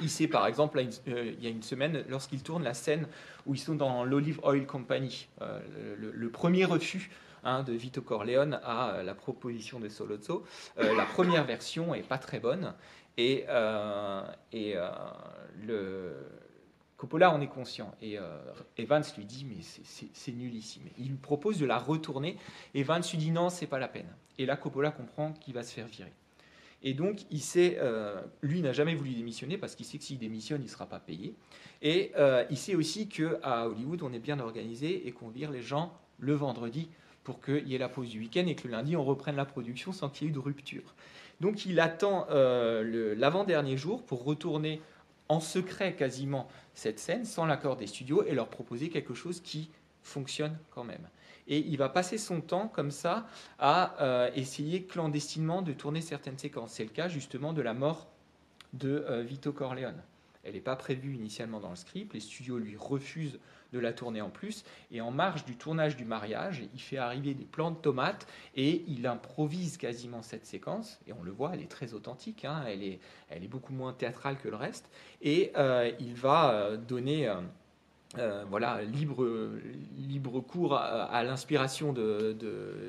Il 0.00 0.08
sait 0.08 0.28
par 0.28 0.46
exemple, 0.46 0.78
euh, 0.78 1.32
il 1.36 1.42
y 1.42 1.46
a 1.46 1.50
une 1.50 1.62
semaine, 1.62 2.04
lorsqu'il 2.08 2.42
tourne 2.42 2.62
la 2.62 2.74
scène 2.74 3.06
où 3.46 3.54
ils 3.54 3.60
sont 3.60 3.74
dans 3.74 4.04
l'Olive 4.04 4.40
Oil 4.42 4.66
Company, 4.66 5.28
euh, 5.42 5.60
le, 5.98 6.30
premier 6.30 6.64
refus 6.64 7.10
hein, 7.44 7.62
de 7.62 7.74
Vito 7.74 8.00
Corleone 8.00 8.60
à 8.64 9.02
la 9.04 9.14
proposition 9.14 9.80
de 9.80 9.90
Solozzo, 9.90 10.44
la 10.78 11.04
première 11.04 11.44
version 11.44 11.94
est 11.94 12.02
pas 12.02 12.16
très 12.16 12.40
bonne 12.40 12.72
et, 13.16 13.46
et 14.52 14.74
le, 15.62 16.14
Coppola 17.04 17.30
en 17.32 17.40
est 17.42 17.48
conscient. 17.48 17.94
Et 18.00 18.18
euh, 18.18 18.38
Evans 18.78 19.02
lui 19.18 19.26
dit, 19.26 19.44
mais 19.44 19.62
c'est 20.12 20.32
nul 20.32 20.54
ici. 20.54 20.80
Mais 20.84 20.92
il 20.98 21.08
lui 21.08 21.16
propose 21.16 21.58
de 21.58 21.66
la 21.66 21.78
retourner. 21.78 22.38
Evans 22.74 23.02
lui 23.10 23.18
dit, 23.18 23.30
non, 23.30 23.50
c'est 23.50 23.66
pas 23.66 23.78
la 23.78 23.88
peine. 23.88 24.08
Et 24.38 24.46
là, 24.46 24.56
Coppola 24.56 24.90
comprend 24.90 25.32
qu'il 25.32 25.52
va 25.52 25.62
se 25.62 25.74
faire 25.74 25.86
virer. 25.86 26.12
Et 26.82 26.94
donc, 26.94 27.22
il 27.30 27.40
sait, 27.40 27.78
euh, 27.80 28.20
lui 28.42 28.62
n'a 28.62 28.72
jamais 28.72 28.94
voulu 28.94 29.12
démissionner 29.12 29.58
parce 29.58 29.74
qu'il 29.74 29.86
sait 29.86 29.98
que 29.98 30.04
s'il 30.04 30.18
démissionne, 30.18 30.60
il 30.62 30.66
ne 30.66 30.70
sera 30.70 30.86
pas 30.86 30.98
payé. 31.00 31.34
Et 31.82 32.12
euh, 32.16 32.44
il 32.50 32.56
sait 32.56 32.74
aussi 32.74 33.08
qu'à 33.08 33.68
Hollywood, 33.68 34.02
on 34.02 34.12
est 34.12 34.18
bien 34.18 34.38
organisé 34.38 35.06
et 35.06 35.12
qu'on 35.12 35.28
vire 35.28 35.50
les 35.50 35.62
gens 35.62 35.92
le 36.18 36.32
vendredi 36.34 36.88
pour 37.22 37.40
qu'il 37.40 37.66
y 37.68 37.74
ait 37.74 37.78
la 37.78 37.88
pause 37.88 38.10
du 38.10 38.20
week-end 38.20 38.46
et 38.46 38.54
que 38.54 38.68
le 38.68 38.72
lundi, 38.72 38.96
on 38.96 39.04
reprenne 39.04 39.36
la 39.36 39.46
production 39.46 39.92
sans 39.92 40.10
qu'il 40.10 40.26
y 40.26 40.26
ait 40.28 40.30
eu 40.30 40.34
de 40.34 40.38
rupture. 40.38 40.94
Donc, 41.40 41.66
il 41.66 41.80
attend 41.80 42.26
l'avant-dernier 42.30 43.76
jour 43.76 44.02
pour 44.02 44.24
retourner 44.24 44.80
en 45.28 45.40
secret 45.40 45.94
quasiment 45.94 46.48
cette 46.74 46.98
scène 46.98 47.24
sans 47.24 47.46
l'accord 47.46 47.76
des 47.76 47.86
studios 47.86 48.24
et 48.24 48.34
leur 48.34 48.48
proposer 48.48 48.88
quelque 48.88 49.14
chose 49.14 49.40
qui 49.40 49.70
fonctionne 50.02 50.56
quand 50.70 50.84
même. 50.84 51.08
Et 51.46 51.58
il 51.58 51.76
va 51.76 51.88
passer 51.88 52.18
son 52.18 52.40
temps 52.40 52.68
comme 52.68 52.90
ça 52.90 53.26
à 53.58 54.00
euh, 54.02 54.30
essayer 54.34 54.84
clandestinement 54.84 55.62
de 55.62 55.72
tourner 55.72 56.00
certaines 56.00 56.38
séquences. 56.38 56.72
C'est 56.72 56.84
le 56.84 56.90
cas 56.90 57.08
justement 57.08 57.52
de 57.52 57.62
la 57.62 57.74
mort 57.74 58.08
de 58.72 59.04
euh, 59.08 59.22
Vito 59.22 59.52
Corleone. 59.52 60.02
Elle 60.42 60.54
n'est 60.54 60.60
pas 60.60 60.76
prévue 60.76 61.14
initialement 61.14 61.60
dans 61.60 61.70
le 61.70 61.76
script, 61.76 62.12
les 62.12 62.20
studios 62.20 62.58
lui 62.58 62.76
refusent 62.76 63.38
de 63.74 63.80
la 63.80 63.92
tourner 63.92 64.22
en 64.22 64.30
plus. 64.30 64.64
Et 64.90 65.00
en 65.00 65.10
marge 65.10 65.44
du 65.44 65.56
tournage 65.56 65.96
du 65.96 66.04
mariage, 66.04 66.62
il 66.72 66.80
fait 66.80 66.96
arriver 66.96 67.34
des 67.34 67.44
plants 67.44 67.72
de 67.72 67.76
tomates 67.76 68.26
et 68.54 68.84
il 68.88 69.06
improvise 69.06 69.76
quasiment 69.76 70.22
cette 70.22 70.46
séquence. 70.46 71.00
Et 71.06 71.12
on 71.12 71.22
le 71.22 71.32
voit, 71.32 71.50
elle 71.54 71.60
est 71.60 71.70
très 71.70 71.92
authentique, 71.92 72.44
hein. 72.44 72.64
elle, 72.66 72.82
est, 72.82 73.00
elle 73.28 73.44
est 73.44 73.48
beaucoup 73.48 73.72
moins 73.72 73.92
théâtrale 73.92 74.38
que 74.38 74.48
le 74.48 74.56
reste. 74.56 74.88
Et 75.20 75.52
euh, 75.56 75.90
il 76.00 76.14
va 76.14 76.52
euh, 76.52 76.76
donner. 76.76 77.28
Euh, 78.18 78.44
voilà, 78.48 78.80
libre, 78.82 79.26
libre 79.96 80.38
cours 80.40 80.76
à, 80.76 81.24
l'inspiration 81.24 81.92
de, 81.92 82.36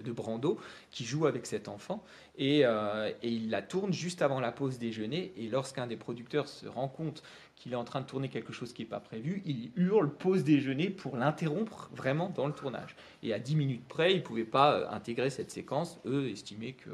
de, 0.04 0.12
Brando, 0.12 0.60
qui 0.92 1.04
joue 1.04 1.26
avec 1.26 1.48
cet 1.48 1.68
enfant. 1.68 2.04
Euh, 2.40 3.12
et, 3.24 3.30
il 3.30 3.50
la 3.50 3.62
tourne 3.62 3.94
juste 3.94 4.22
avant 4.22 4.40
la 4.40 4.52
pause 4.52 4.78
déjeuner. 4.78 5.34
Et 5.38 5.48
lorsqu'un 5.48 5.88
des 5.88 5.96
producteurs 5.96 6.48
se 6.48 6.68
rend 6.68 6.88
compte 6.88 7.24
qu'il 7.56 7.74
est 7.74 7.78
en 7.78 7.84
train 7.84 8.02
de 8.02 8.06
tourner 8.06 8.30
quelque 8.30 8.54
chose 8.54 8.74
qui 8.74 8.82
n'est 8.82 8.90
pas 8.90 9.00
prévu, 9.00 9.42
il 9.46 9.72
hurle 9.76 10.12
pause 10.12 10.44
déjeuner 10.44 10.90
pour 10.90 11.18
l'interrompre 11.18 11.90
vraiment 11.94 12.30
dans 12.30 12.48
le 12.48 12.54
tournage. 12.54 12.96
Et 13.24 13.34
à 13.34 13.40
10 13.40 13.56
minutes 13.56 13.88
près, 13.88 14.14
ils 14.14 14.18
ne 14.18 14.24
pouvaient 14.24 14.44
pas 14.44 14.74
euh, 14.74 14.90
intégrer 14.90 15.30
cette 15.30 15.52
séquence. 15.52 16.00
Eux 16.06 16.30
estimaient 16.30 16.74
que 16.74 16.92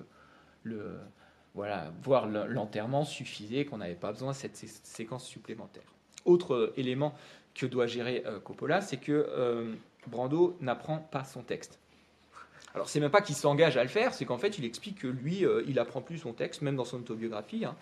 le, 0.64 0.98
voilà, 1.54 1.92
voir 2.04 2.28
l'enterrement 2.28 3.04
suffisait, 3.04 3.66
qu'on 3.66 3.78
n'avait 3.78 3.96
pas 3.96 4.12
besoin 4.12 4.32
de 4.32 4.38
cette 4.38 4.56
séquence 4.56 5.26
supplémentaire. 5.26 5.84
Autre 6.26 6.74
élément 6.78 7.14
que 7.56 7.66
doit 7.66 7.88
gérer 7.88 8.24
euh, 8.26 8.40
Coppola, 8.40 8.82
c'est 8.82 8.98
que 8.98 9.12
euh, 9.12 9.74
Brando 10.08 10.58
n'apprend 10.62 10.98
pas 10.98 11.24
son 11.24 11.44
texte. 11.44 11.80
Alors 12.74 12.88
c'est 12.88 13.02
même 13.02 13.12
pas 13.12 13.22
qu'il 13.22 13.36
s'engage 13.36 13.76
à 13.76 13.84
le 13.84 13.90
faire, 13.90 14.14
c'est 14.14 14.24
qu'en 14.24 14.38
fait 14.38 14.58
il 14.58 14.64
explique 14.64 15.00
que 15.00 15.08
lui, 15.08 15.46
euh, 15.46 15.64
il 15.68 15.78
apprend 15.78 16.02
plus 16.02 16.20
son 16.20 16.32
texte, 16.32 16.62
même 16.62 16.78
dans 16.78 16.86
son 16.86 16.98
autobiographie. 16.98 17.66
Hein. 17.66 17.76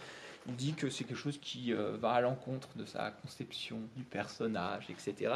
Il 0.48 0.56
dit 0.56 0.74
que 0.74 0.90
c'est 0.90 1.04
quelque 1.04 1.18
chose 1.18 1.38
qui 1.40 1.74
va 1.74 2.12
à 2.12 2.22
l'encontre 2.22 2.70
de 2.76 2.86
sa 2.86 3.12
conception 3.12 3.78
du 3.96 4.04
personnage, 4.04 4.88
etc. 4.90 5.36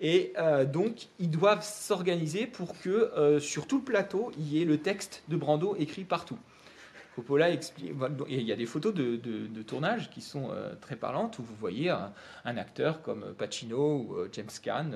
Et 0.00 0.32
donc 0.72 1.08
ils 1.18 1.30
doivent 1.30 1.64
s'organiser 1.64 2.46
pour 2.46 2.78
que 2.78 3.38
sur 3.40 3.66
tout 3.66 3.78
le 3.78 3.84
plateau, 3.84 4.30
il 4.38 4.52
y 4.52 4.62
ait 4.62 4.64
le 4.64 4.78
texte 4.78 5.24
de 5.28 5.36
Brando 5.36 5.74
écrit 5.76 6.04
partout. 6.04 6.38
Coppola 7.14 7.50
explique. 7.50 7.92
Il 8.28 8.42
y 8.42 8.52
a 8.52 8.56
des 8.56 8.66
photos 8.66 8.92
de, 8.92 9.62
tournage 9.62 10.10
qui 10.10 10.20
sont 10.20 10.50
euh, 10.50 10.74
très 10.80 10.96
parlantes 10.96 11.38
où 11.38 11.42
vous 11.42 11.54
voyez 11.54 11.90
un, 11.90 12.56
acteur 12.56 13.02
comme 13.02 13.34
Pacino 13.34 13.98
ou 13.98 14.14
euh, 14.14 14.28
James 14.32 14.50
Caan 14.62 14.90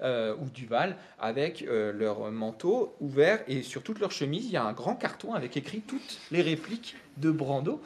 euh, 0.00 0.34
ou 0.40 0.48
Duval 0.48 0.96
avec 1.18 1.64
leur 1.68 2.30
manteau 2.30 2.94
ouvert 3.00 3.40
et 3.48 3.62
sur 3.62 3.82
toute 3.82 3.98
leur 3.98 4.12
chemise, 4.12 4.46
il 4.46 4.52
y 4.52 4.56
a 4.56 4.64
un 4.64 4.72
grand 4.72 4.94
carton 4.94 5.34
avec 5.34 5.56
écrit 5.56 5.80
toutes 5.80 6.18
les 6.30 6.42
répliques 6.42 6.96
de 7.20 7.30
Brando 7.30 7.80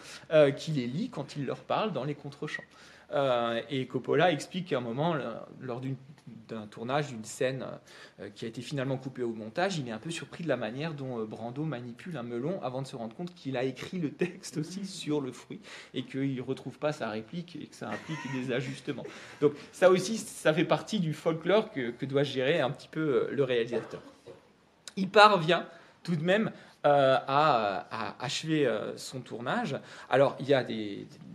qui 0.56 0.72
les 0.72 0.86
lit 0.86 1.10
quand 1.10 1.36
il 1.36 1.46
leur 1.46 1.60
parle 1.60 1.92
dans 1.92 2.04
les 2.04 2.14
contre-champs. 2.14 2.62
et 3.70 3.86
Coppola 3.86 4.32
explique 4.32 4.68
qu'à 4.68 4.78
un 4.78 4.80
moment, 4.80 5.14
lors 5.60 5.80
d'un 6.48 6.66
tournage, 6.66 7.08
d'une 7.08 7.24
scène 7.24 7.64
euh, 8.20 8.30
qui 8.34 8.44
a 8.44 8.48
été 8.48 8.62
finalement 8.62 8.96
coupée 8.96 9.22
au 9.22 9.32
montage, 9.32 9.78
il 9.78 9.88
est 9.88 9.92
un 9.92 9.98
peu 9.98 10.10
surpris 10.10 10.42
de 10.42 10.48
la 10.48 10.56
manière 10.56 10.94
dont 10.94 11.18
euh, 11.18 11.24
Brando 11.24 11.64
manipule 11.64 12.16
un 12.16 12.22
melon 12.22 12.62
avant 12.62 12.82
de 12.82 12.86
se 12.86 12.96
rendre 12.96 13.14
compte 13.14 13.34
qu'il 13.34 13.56
a 13.56 13.64
écrit 13.64 13.98
le 13.98 14.10
texte 14.10 14.56
aussi 14.56 14.86
sur 14.86 15.20
le 15.20 15.32
fruit 15.32 15.60
et 15.92 16.04
qu'il 16.04 16.34
ne 16.34 16.42
retrouve 16.42 16.78
pas 16.78 16.92
sa 16.92 17.08
réplique 17.08 17.56
et 17.56 17.66
que 17.66 17.74
ça 17.74 17.90
implique 17.90 18.18
des 18.32 18.52
ajustements. 18.52 19.04
Donc 19.40 19.52
ça 19.72 19.90
aussi, 19.90 20.16
ça 20.16 20.52
fait 20.54 20.64
partie 20.64 21.00
du 21.00 21.12
folklore 21.12 21.70
que, 21.70 22.04
doit 22.04 22.22
gérer 22.22 22.60
un 22.60 22.70
petit 22.70 22.88
peu 22.88 23.00
euh, 23.00 23.28
le 23.30 23.44
réalisateur. 23.44 24.00
Il 24.96 25.08
parvient 25.08 25.66
tout 26.02 26.16
de 26.16 26.22
même 26.22 26.52
à, 26.84 28.16
achever 28.20 28.68
son 28.96 29.20
tournage. 29.20 29.76
Alors, 30.10 30.36
il 30.38 30.48
y 30.48 30.54
a 30.54 30.64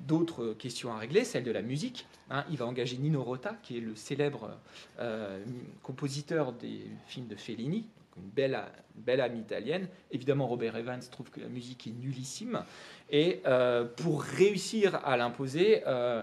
d'autres 0.08 0.54
questions 0.54 0.94
à 0.94 0.98
régler, 0.98 1.24
celle 1.24 1.44
de 1.44 1.52
la 1.52 1.62
musique. 1.62 2.06
Hein, 2.32 2.46
il 2.50 2.58
va 2.58 2.66
engager 2.66 2.98
Nino 2.98 3.24
Rota, 3.24 3.56
qui 3.64 3.78
est 3.78 3.82
le 3.82 3.96
célèbre 3.96 4.52
euh, 5.00 5.44
compositeur 5.82 6.54
des 6.54 6.82
films 7.08 7.28
de 7.28 7.36
Fellini, 7.36 7.88
une 8.18 8.30
belle, 8.30 8.60
belle 8.96 9.22
amie 9.22 9.40
italienne. 9.40 9.88
Évidemment, 10.12 10.48
Robert 10.48 10.76
Evans 10.76 11.02
trouve 11.12 11.32
que 11.32 11.40
la 11.40 11.48
musique 11.48 11.88
est 11.88 11.92
nullissime. 11.92 12.64
Et 13.10 13.42
euh, 13.48 13.86
pour 13.86 14.22
réussir 14.22 15.00
à 15.06 15.18
l'imposer, 15.18 15.82
euh, 15.88 16.22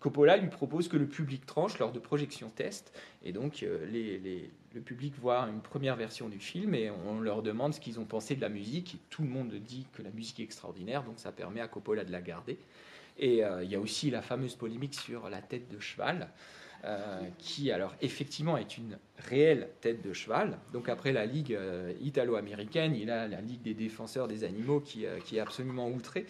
Coppola 0.00 0.36
lui 0.36 0.48
propose 0.48 0.88
que 0.88 0.96
le 0.96 1.06
public 1.06 1.46
tranche 1.46 1.78
lors 1.78 1.92
de 1.92 2.00
projections 2.00 2.50
test. 2.50 2.92
Et 3.22 3.32
donc, 3.32 3.64
le 4.74 4.80
public 4.80 5.14
voit 5.20 5.40
une 5.48 5.60
première 5.60 5.96
version 5.96 6.28
du 6.28 6.38
film 6.38 6.74
et 6.74 6.90
on 6.90 7.20
leur 7.20 7.42
demande 7.42 7.74
ce 7.74 7.80
qu'ils 7.80 7.98
ont 7.98 8.04
pensé 8.04 8.36
de 8.36 8.40
la 8.40 8.48
musique. 8.48 8.94
Et 8.94 8.98
tout 9.10 9.22
le 9.22 9.28
monde 9.28 9.52
dit 9.54 9.86
que 9.92 10.02
la 10.02 10.10
musique 10.10 10.40
est 10.40 10.44
extraordinaire, 10.44 11.02
donc 11.04 11.18
ça 11.18 11.32
permet 11.32 11.60
à 11.60 11.68
Coppola 11.68 12.04
de 12.04 12.12
la 12.12 12.20
garder. 12.20 12.58
Et 13.18 13.44
euh, 13.44 13.64
il 13.64 13.70
y 13.70 13.74
a 13.74 13.80
aussi 13.80 14.10
la 14.10 14.22
fameuse 14.22 14.54
polémique 14.54 14.94
sur 14.94 15.28
la 15.28 15.40
tête 15.40 15.68
de 15.70 15.78
cheval. 15.78 16.28
Euh, 16.84 17.22
qui 17.38 17.72
alors 17.72 17.96
effectivement 18.00 18.56
est 18.56 18.78
une 18.78 18.98
réelle 19.18 19.68
tête 19.80 20.00
de 20.00 20.12
cheval. 20.12 20.58
Donc 20.72 20.88
après 20.88 21.12
la 21.12 21.26
ligue 21.26 21.52
euh, 21.52 21.92
italo-américaine, 22.00 22.94
il 22.94 23.10
a 23.10 23.26
la 23.26 23.40
ligue 23.40 23.62
des 23.62 23.74
défenseurs 23.74 24.28
des 24.28 24.44
animaux 24.44 24.78
qui, 24.78 25.04
qui 25.24 25.38
est 25.38 25.40
absolument 25.40 25.88
outrée. 25.88 26.24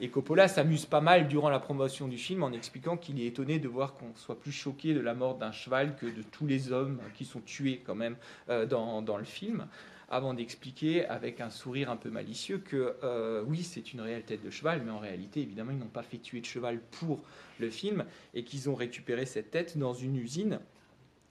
Et 0.00 0.10
Coppola 0.10 0.46
s'amuse 0.46 0.86
pas 0.86 1.00
mal 1.00 1.26
durant 1.26 1.50
la 1.50 1.58
promotion 1.58 2.06
du 2.06 2.18
film 2.18 2.42
en 2.42 2.52
expliquant 2.52 2.96
qu'il 2.96 3.20
est 3.20 3.26
étonné 3.26 3.58
de 3.58 3.68
voir 3.68 3.94
qu'on 3.94 4.14
soit 4.14 4.38
plus 4.38 4.52
choqué 4.52 4.94
de 4.94 5.00
la 5.00 5.14
mort 5.14 5.36
d'un 5.36 5.50
cheval 5.50 5.96
que 5.96 6.06
de 6.06 6.22
tous 6.22 6.46
les 6.46 6.70
hommes 6.70 7.00
qui 7.14 7.24
sont 7.24 7.40
tués 7.40 7.82
quand 7.84 7.96
même 7.96 8.16
dans, 8.48 9.02
dans 9.02 9.16
le 9.16 9.24
film 9.24 9.66
avant 10.10 10.34
d'expliquer 10.34 11.06
avec 11.06 11.40
un 11.40 11.50
sourire 11.50 11.90
un 11.90 11.96
peu 11.96 12.10
malicieux 12.10 12.58
que 12.58 12.96
euh, 13.04 13.42
oui, 13.46 13.62
c'est 13.62 13.92
une 13.92 14.00
réelle 14.00 14.24
tête 14.24 14.42
de 14.42 14.50
cheval, 14.50 14.82
mais 14.84 14.90
en 14.90 14.98
réalité, 14.98 15.40
évidemment, 15.40 15.72
ils 15.72 15.78
n'ont 15.78 15.86
pas 15.86 16.02
fait 16.02 16.18
tuer 16.18 16.40
de 16.40 16.46
cheval 16.46 16.80
pour 16.98 17.20
le 17.58 17.70
film 17.70 18.04
et 18.34 18.42
qu'ils 18.42 18.70
ont 18.70 18.74
récupéré 18.74 19.26
cette 19.26 19.50
tête 19.50 19.76
dans 19.76 19.92
une 19.92 20.16
usine 20.16 20.60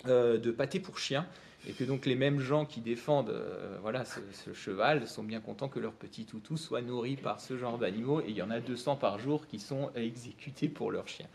euh, 0.06 0.38
de 0.38 0.52
pâté 0.52 0.80
pour 0.80 1.00
chiens 1.00 1.28
et 1.68 1.74
que 1.74 1.84
donc 1.84 2.06
les 2.06 2.16
mêmes 2.16 2.40
gens 2.40 2.66
qui 2.66 2.82
défendent 2.82 3.30
euh, 3.30 3.78
voilà, 3.82 4.04
ce, 4.06 4.54
cheval 4.54 5.08
sont 5.08 5.24
bien 5.24 5.42
contents 5.42 5.68
que 5.68 5.80
leur 5.80 5.94
petit 5.94 6.26
toutou 6.26 6.58
soit 6.58 6.82
nourri 6.82 7.16
par 7.16 7.40
ce 7.40 7.58
genre 7.58 7.78
d'animaux, 7.78 8.22
et 8.22 8.30
il 8.30 8.36
y 8.36 8.42
en 8.42 8.50
a 8.50 8.60
200 8.60 8.96
par 8.96 9.20
jour 9.20 9.46
qui 9.48 9.60
sont 9.60 9.92
exécutés 9.96 10.70
pour 10.70 10.92
leurs 10.92 11.08
chiens. 11.08 11.28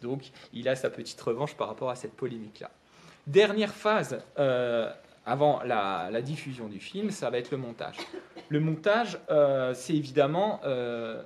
Donc 0.00 0.30
il 0.52 0.68
a 0.68 0.76
sa 0.76 0.88
petite 0.88 1.20
revanche 1.20 1.54
par 1.54 1.68
rapport 1.68 1.90
à 1.90 1.96
cette 1.96 2.14
polémique-là. 2.14 2.70
Dernière 3.26 3.74
phase 3.74 4.18
avant 5.26 5.62
la, 5.64 6.22
diffusion 6.22 6.68
du 6.68 6.80
film, 6.80 7.10
ça 7.10 7.30
va 7.30 7.38
être 7.38 7.50
le 7.50 7.56
montage. 7.56 7.96
Le 8.48 8.60
montage, 8.60 9.18
euh, 9.30 9.74
c'est 9.74 9.94
évidemment 9.94 10.60
euh, 10.64 11.22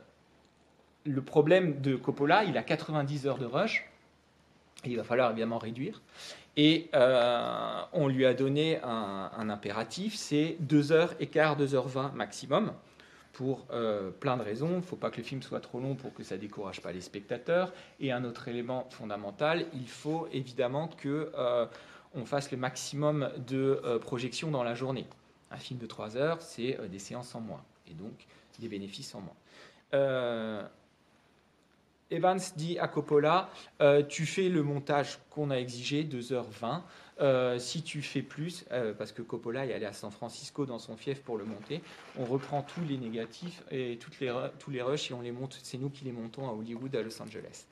le 1.04 1.22
problème 1.22 1.80
de 1.80 1.96
Coppola. 1.96 2.44
Il 2.44 2.58
a 2.58 2.62
90 2.62 3.26
heures 3.26 3.38
de 3.38 3.46
rush. 3.46 3.88
Il 4.84 4.96
va 4.96 5.04
falloir 5.04 5.30
évidemment 5.30 5.58
réduire. 5.58 6.02
Et 6.56 6.88
euh, 6.94 7.82
on 7.92 8.06
lui 8.06 8.24
a 8.26 8.34
donné 8.34 8.80
un, 8.82 9.48
impératif, 9.50 10.14
c'est 10.14 10.56
2h15, 10.62 11.58
2h20 11.58 12.12
maximum, 12.12 12.72
pour 13.32 13.66
plein 14.20 14.36
de 14.36 14.42
raisons. 14.42 14.70
Il 14.70 14.76
ne 14.76 14.80
faut 14.82 14.94
pas 14.94 15.10
que 15.10 15.16
le 15.16 15.24
film 15.24 15.42
soit 15.42 15.58
trop 15.58 15.80
long 15.80 15.96
pour 15.96 16.14
que 16.14 16.22
ça 16.22 16.36
ne 16.36 16.40
décourage 16.40 16.80
pas 16.80 16.92
les 16.92 17.00
spectateurs. 17.00 17.72
Et 17.98 18.12
un 18.12 18.22
autre 18.22 18.46
élément 18.46 18.86
fondamental, 18.90 19.66
il 19.74 19.88
faut 19.88 20.28
évidemment 20.32 20.86
que 20.86 21.32
on 22.14 22.24
fasse 22.24 22.50
le 22.50 22.56
maximum 22.56 23.30
de 23.46 23.80
euh, 23.84 23.98
projections 23.98 24.50
dans 24.50 24.62
la 24.62 24.74
journée. 24.74 25.06
Un 25.50 25.56
film 25.56 25.78
de 25.78 25.86
3 25.86 26.16
heures, 26.16 26.40
c'est 26.40 26.78
euh, 26.78 26.88
des 26.88 26.98
séances 26.98 27.34
en 27.34 27.40
moins, 27.40 27.64
et 27.90 27.94
donc 27.94 28.26
des 28.60 28.68
bénéfices 28.68 29.14
en 29.14 29.20
moins. 29.20 29.34
Euh, 32.12 32.16
Evans 32.16 32.40
dit 32.56 32.78
à 32.78 32.88
Coppola, 32.88 33.48
tu 34.08 34.26
fais 34.26 34.48
le 34.48 34.62
montage 34.62 35.18
qu'on 35.30 35.50
a 35.50 35.56
exigé, 35.56 36.04
2h20. 36.04 37.58
si 37.58 37.82
tu 37.82 38.02
fais 38.02 38.22
plus, 38.22 38.64
parce 38.98 39.12
que 39.12 39.22
Coppola 39.22 39.66
est 39.66 39.72
allé 39.72 39.86
à 39.86 39.92
San 39.92 40.10
Francisco 40.10 40.66
dans 40.66 40.78
son 40.78 40.96
fief 40.96 41.22
pour 41.22 41.38
le 41.38 41.44
monter, 41.44 41.82
on 42.18 42.24
reprend 42.24 42.62
tous 42.62 42.82
les 42.88 42.98
négatifs 42.98 43.62
et 43.70 43.98
tous 43.98 44.70
les 44.70 44.82
rushs 44.82 45.10
et 45.10 45.14
on 45.14 45.22
les 45.22 45.32
monte, 45.32 45.58
c'est 45.62 45.78
nous 45.78 45.90
qui 45.90 46.04
les 46.04 46.12
montons 46.12 46.48
à 46.48 46.52
Hollywood, 46.52 46.94
à 46.94 47.02
Los 47.02 47.20
Angeles 47.20 47.66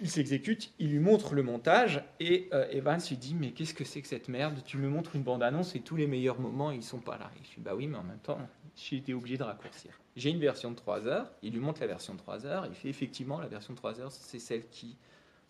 il 0.00 0.08
s'exécute, 0.08 0.70
il 0.78 0.92
lui 0.92 1.00
montre 1.00 1.34
le 1.34 1.42
montage 1.42 2.04
et 2.20 2.48
euh, 2.52 2.68
Evans 2.70 3.00
lui 3.08 3.16
dit 3.16 3.34
mais 3.34 3.50
qu'est-ce 3.50 3.74
que 3.74 3.84
c'est 3.84 4.00
que 4.00 4.06
cette 4.06 4.28
merde? 4.28 4.60
Tu 4.64 4.76
me 4.76 4.88
montres 4.88 5.16
une 5.16 5.22
bande-annonce 5.22 5.74
et 5.74 5.80
tous 5.80 5.96
les 5.96 6.06
meilleurs 6.06 6.38
moments 6.38 6.70
ils 6.70 6.84
sont 6.84 7.00
pas 7.00 7.18
là. 7.18 7.30
Il 7.36 7.42
dit 7.42 7.54
bah 7.58 7.72
oui 7.74 7.88
mais 7.88 7.98
en 7.98 8.04
même 8.04 8.18
temps 8.18 8.38
j'ai 8.78 8.96
été 8.96 9.14
obligé 9.14 9.36
de 9.36 9.42
raccourcir. 9.42 9.98
J'ai 10.16 10.30
une 10.30 10.40
version 10.40 10.70
de 10.70 10.76
3 10.76 11.06
heures, 11.06 11.30
il 11.42 11.52
lui 11.52 11.60
montre 11.60 11.80
la 11.80 11.86
version 11.86 12.14
de 12.14 12.18
3 12.18 12.46
heures, 12.46 12.66
il 12.66 12.74
fait 12.74 12.88
effectivement 12.88 13.40
la 13.40 13.48
version 13.48 13.72
de 13.72 13.78
3 13.78 14.00
heures, 14.00 14.12
c'est 14.12 14.38
celle 14.38 14.66
qui 14.68 14.96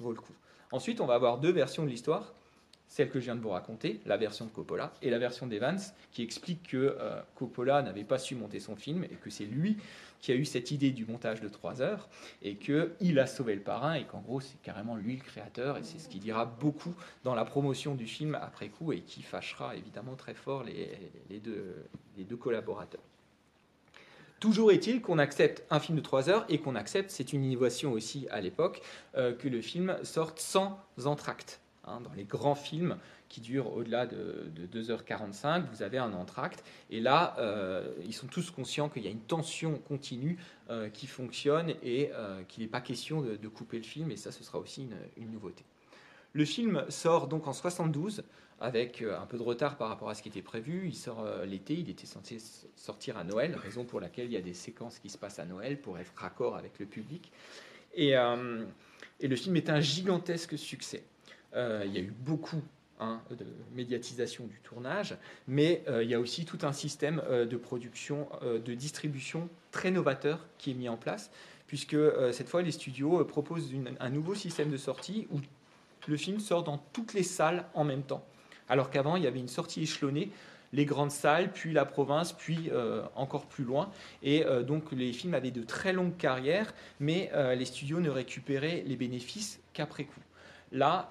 vaut 0.00 0.12
le 0.12 0.20
coup. 0.20 0.34
Ensuite 0.72 1.00
on 1.00 1.06
va 1.06 1.14
avoir 1.14 1.38
deux 1.38 1.52
versions 1.52 1.84
de 1.84 1.88
l'histoire, 1.88 2.32
celle 2.86 3.10
que 3.10 3.20
je 3.20 3.26
viens 3.26 3.36
de 3.36 3.40
vous 3.40 3.50
raconter, 3.50 4.00
la 4.06 4.16
version 4.16 4.46
de 4.46 4.50
Coppola, 4.50 4.94
et 5.02 5.10
la 5.10 5.18
version 5.18 5.46
d'Evans 5.46 5.76
qui 6.10 6.22
explique 6.22 6.68
que 6.68 6.96
euh, 6.98 7.20
Coppola 7.34 7.82
n'avait 7.82 8.04
pas 8.04 8.18
su 8.18 8.34
monter 8.34 8.60
son 8.60 8.76
film 8.76 9.04
et 9.04 9.16
que 9.16 9.28
c'est 9.28 9.44
lui 9.44 9.76
qui 10.20 10.32
a 10.32 10.34
eu 10.34 10.44
cette 10.44 10.70
idée 10.70 10.90
du 10.90 11.04
montage 11.04 11.40
de 11.40 11.48
3 11.48 11.82
heures 11.82 12.08
et 12.42 12.56
qu'il 12.56 13.18
a 13.18 13.26
sauvé 13.26 13.54
le 13.54 13.60
parrain 13.60 13.94
et 13.94 14.04
qu'en 14.04 14.20
gros 14.20 14.40
c'est 14.40 14.60
carrément 14.62 14.96
lui 14.96 15.16
le 15.16 15.22
créateur 15.22 15.76
et 15.76 15.82
c'est 15.82 15.98
ce 15.98 16.08
qui 16.08 16.18
dira 16.18 16.46
beaucoup 16.46 16.94
dans 17.24 17.34
la 17.34 17.44
promotion 17.44 17.94
du 17.94 18.06
film 18.06 18.34
après 18.34 18.68
coup 18.68 18.92
et 18.92 19.00
qui 19.00 19.22
fâchera 19.22 19.76
évidemment 19.76 20.16
très 20.16 20.34
fort 20.34 20.64
les 20.64 21.38
deux 21.38 22.36
collaborateurs. 22.36 23.07
Toujours 24.40 24.70
est-il 24.72 25.00
qu'on 25.00 25.18
accepte 25.18 25.64
un 25.70 25.80
film 25.80 25.98
de 25.98 26.02
3 26.02 26.30
heures 26.30 26.44
et 26.48 26.58
qu'on 26.58 26.76
accepte, 26.76 27.10
c'est 27.10 27.32
une 27.32 27.44
innovation 27.44 27.92
aussi 27.92 28.26
à 28.30 28.40
l'époque, 28.40 28.82
euh, 29.16 29.34
que 29.34 29.48
le 29.48 29.60
film 29.60 29.96
sorte 30.02 30.38
sans 30.38 30.78
entracte. 31.04 31.60
Hein. 31.84 32.00
dans 32.02 32.12
les 32.12 32.24
grands 32.24 32.54
films 32.54 32.98
qui 33.30 33.40
durent 33.40 33.74
au-delà 33.74 34.06
de, 34.06 34.50
2h45, 34.72 35.64
vous 35.70 35.82
avez 35.82 35.98
un 35.98 36.12
entracte. 36.12 36.62
Et 36.90 37.00
là, 37.00 37.36
ils 38.04 38.14
sont 38.14 38.26
tous 38.26 38.50
conscients 38.50 38.88
qu'il 38.88 39.04
y 39.04 39.06
a 39.06 39.10
une 39.10 39.20
tension 39.20 39.78
continue 39.86 40.38
qui 40.94 41.06
fonctionne 41.06 41.74
et 41.82 42.10
qu'il 42.48 42.62
n'est 42.62 42.70
pas 42.70 42.80
question 42.80 43.20
de, 43.20 43.48
couper 43.48 43.76
le 43.76 43.82
film. 43.82 44.10
Et 44.10 44.16
ça, 44.16 44.32
ce 44.32 44.42
sera 44.42 44.58
aussi 44.58 44.88
une 45.18 45.30
nouveauté. 45.30 45.62
Le 46.32 46.44
film 46.44 46.84
sort 46.88 47.26
donc 47.26 47.46
en 47.48 47.52
72 47.52 48.22
avec 48.60 49.02
euh, 49.02 49.18
un 49.18 49.26
peu 49.26 49.38
de 49.38 49.42
retard 49.42 49.76
par 49.76 49.88
rapport 49.88 50.08
à 50.10 50.14
ce 50.14 50.22
qui 50.22 50.28
était 50.28 50.42
prévu. 50.42 50.88
Il 50.88 50.94
sort 50.94 51.20
euh, 51.20 51.44
l'été, 51.44 51.74
il 51.74 51.88
était 51.90 52.06
censé 52.06 52.38
sortir 52.76 53.16
à 53.16 53.24
Noël, 53.24 53.56
raison 53.56 53.84
pour 53.84 54.00
laquelle 54.00 54.26
il 54.26 54.32
y 54.32 54.36
a 54.36 54.42
des 54.42 54.54
séquences 54.54 54.98
qui 54.98 55.08
se 55.08 55.18
passent 55.18 55.38
à 55.38 55.44
Noël 55.44 55.80
pour 55.80 55.98
être 55.98 56.12
raccord 56.16 56.56
avec 56.56 56.78
le 56.78 56.86
public. 56.86 57.30
Et, 57.94 58.16
euh, 58.16 58.64
le 59.20 59.36
film 59.36 59.56
est 59.56 59.70
un 59.70 59.80
gigantesque 59.80 60.56
succès. 60.56 61.02
il 61.54 61.92
y 61.92 61.98
a 61.98 62.00
eu 62.00 62.12
beaucoup 62.20 62.62
hein, 63.00 63.20
de 63.30 63.46
médiatisation 63.74 64.46
du 64.46 64.60
tournage, 64.60 65.16
mais 65.48 65.82
il 65.88 66.08
y 66.08 66.14
a 66.14 66.20
aussi 66.20 66.44
tout 66.44 66.58
un 66.62 66.72
système 66.72 67.20
de 67.28 67.56
production, 67.56 68.28
de 68.42 68.74
distribution 68.74 69.48
très 69.72 69.90
novateur 69.90 70.46
qui 70.56 70.70
est 70.70 70.74
mis 70.74 70.88
en 70.88 70.96
place, 70.96 71.32
puisque 71.66 71.96
cette 72.30 72.48
fois 72.48 72.62
les 72.62 72.70
studios 72.70 73.24
proposent 73.24 73.72
un 73.98 74.10
nouveau 74.10 74.36
système 74.36 74.70
de 74.70 74.76
sortie 74.76 75.26
où 75.32 75.40
le 76.06 76.16
film 76.16 76.38
sort 76.38 76.62
dans 76.62 76.78
toutes 76.92 77.12
les 77.12 77.24
salles 77.24 77.64
en 77.74 77.82
même 77.82 78.04
temps. 78.04 78.24
Alors 78.68 78.90
qu'avant, 78.90 79.16
il 79.16 79.24
y 79.24 79.26
avait 79.26 79.40
une 79.40 79.48
sortie 79.48 79.82
échelonnée, 79.82 80.30
les 80.72 80.84
grandes 80.84 81.10
salles, 81.10 81.50
puis 81.52 81.72
la 81.72 81.84
province, 81.84 82.32
puis 82.32 82.70
euh, 82.72 83.02
encore 83.14 83.46
plus 83.46 83.64
loin. 83.64 83.90
Et 84.22 84.44
euh, 84.44 84.62
donc 84.62 84.92
les 84.92 85.12
films 85.12 85.34
avaient 85.34 85.50
de 85.50 85.62
très 85.62 85.92
longues 85.92 86.16
carrières, 86.16 86.72
mais 87.00 87.30
euh, 87.34 87.54
les 87.54 87.64
studios 87.64 88.00
ne 88.00 88.10
récupéraient 88.10 88.84
les 88.86 88.96
bénéfices 88.96 89.60
qu'après 89.72 90.04
coup. 90.04 90.20
Là, 90.70 91.08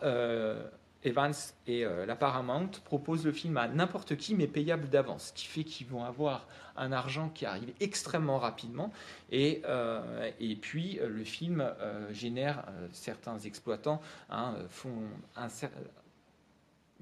Evans 1.04 1.34
et 1.66 1.84
la 1.84 2.16
Paramount 2.16 2.70
proposent 2.86 3.26
le 3.26 3.32
film 3.32 3.58
à 3.58 3.68
n'importe 3.68 4.16
qui, 4.18 4.36
mais 4.36 4.46
payable 4.46 4.88
d'avance, 4.88 5.30
ce 5.30 5.34
qui 5.34 5.48
fait 5.48 5.64
qu'ils 5.64 5.88
vont 5.88 6.04
avoir 6.04 6.46
un 6.76 6.92
argent 6.92 7.30
qui 7.30 7.48
arrive 7.48 7.74
extrêmement 7.80 8.38
rapidement. 8.38 8.92
Et, 9.32 9.64
et 10.40 10.56
puis, 10.58 11.00
le 11.04 11.24
film 11.24 11.68
génère, 12.12 12.66
certains 12.92 13.40
exploitants 13.40 14.00
hein, 14.30 14.54
font 14.70 14.94
un, 15.36 15.50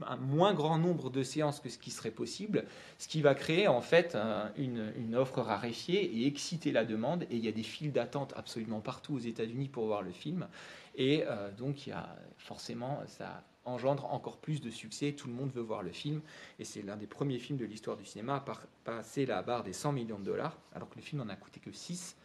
un 0.06 0.18
moins 0.18 0.54
grand 0.54 0.78
nombre 0.78 1.10
de 1.10 1.24
séances 1.24 1.60
que 1.60 1.70
ce 1.70 1.78
qui 1.78 1.92
serait 1.92 2.12
possible, 2.12 2.66
ce 2.98 3.08
qui 3.08 3.22
va 3.22 3.36
créer 3.36 3.68
en 3.68 3.82
fait 3.82 4.18
une, 4.58 5.16
offre 5.16 5.42
raréfiée 5.42 6.04
et 6.04 6.28
exciter 6.28 6.72
la 6.72 6.86
demande. 6.86 7.24
Et 7.24 7.38
il 7.38 7.46
y 7.46 7.48
a 7.48 7.52
des 7.52 7.64
files 7.64 7.92
d'attente 7.92 8.34
absolument 8.36 8.82
partout 8.82 9.16
aux 9.16 9.20
États-Unis 9.20 9.70
pour 9.70 9.86
voir 9.86 10.02
le 10.02 10.12
film. 10.12 10.48
Et 10.96 11.24
euh, 11.26 11.52
donc 11.52 11.88
il 11.88 11.90
y 11.90 11.94
a 11.94 12.16
forcément 12.38 13.02
ça 13.08 13.44
engendre 13.66 14.06
encore 14.14 14.38
plus 14.38 14.62
de 14.62 14.70
succès. 14.70 15.14
Tout 15.14 15.28
le 15.28 15.34
monde 15.34 15.52
veut 15.52 15.62
voir 15.62 15.84
le 15.84 15.92
film. 15.92 16.22
Et 16.60 16.64
c'est 16.64 16.82
l'un 16.82 16.98
des 16.98 17.08
premiers 17.08 17.40
films 17.40 17.58
de 17.58 17.66
l'histoire 17.66 17.98
du 17.98 18.06
cinéma 18.06 18.36
à 18.36 18.46
passer 18.84 19.26
la 19.26 19.42
barre 19.42 19.64
des 19.64 19.74
100 19.74 19.92
millions 19.92 20.20
de 20.20 20.24
dollars, 20.24 20.58
alors 20.74 20.90
que 20.90 20.96
le 20.96 21.02
film 21.02 21.22
n'en 21.22 21.30
a 21.30 21.36
coûté 21.36 21.60
que 21.60 21.72
6. 21.72 22.16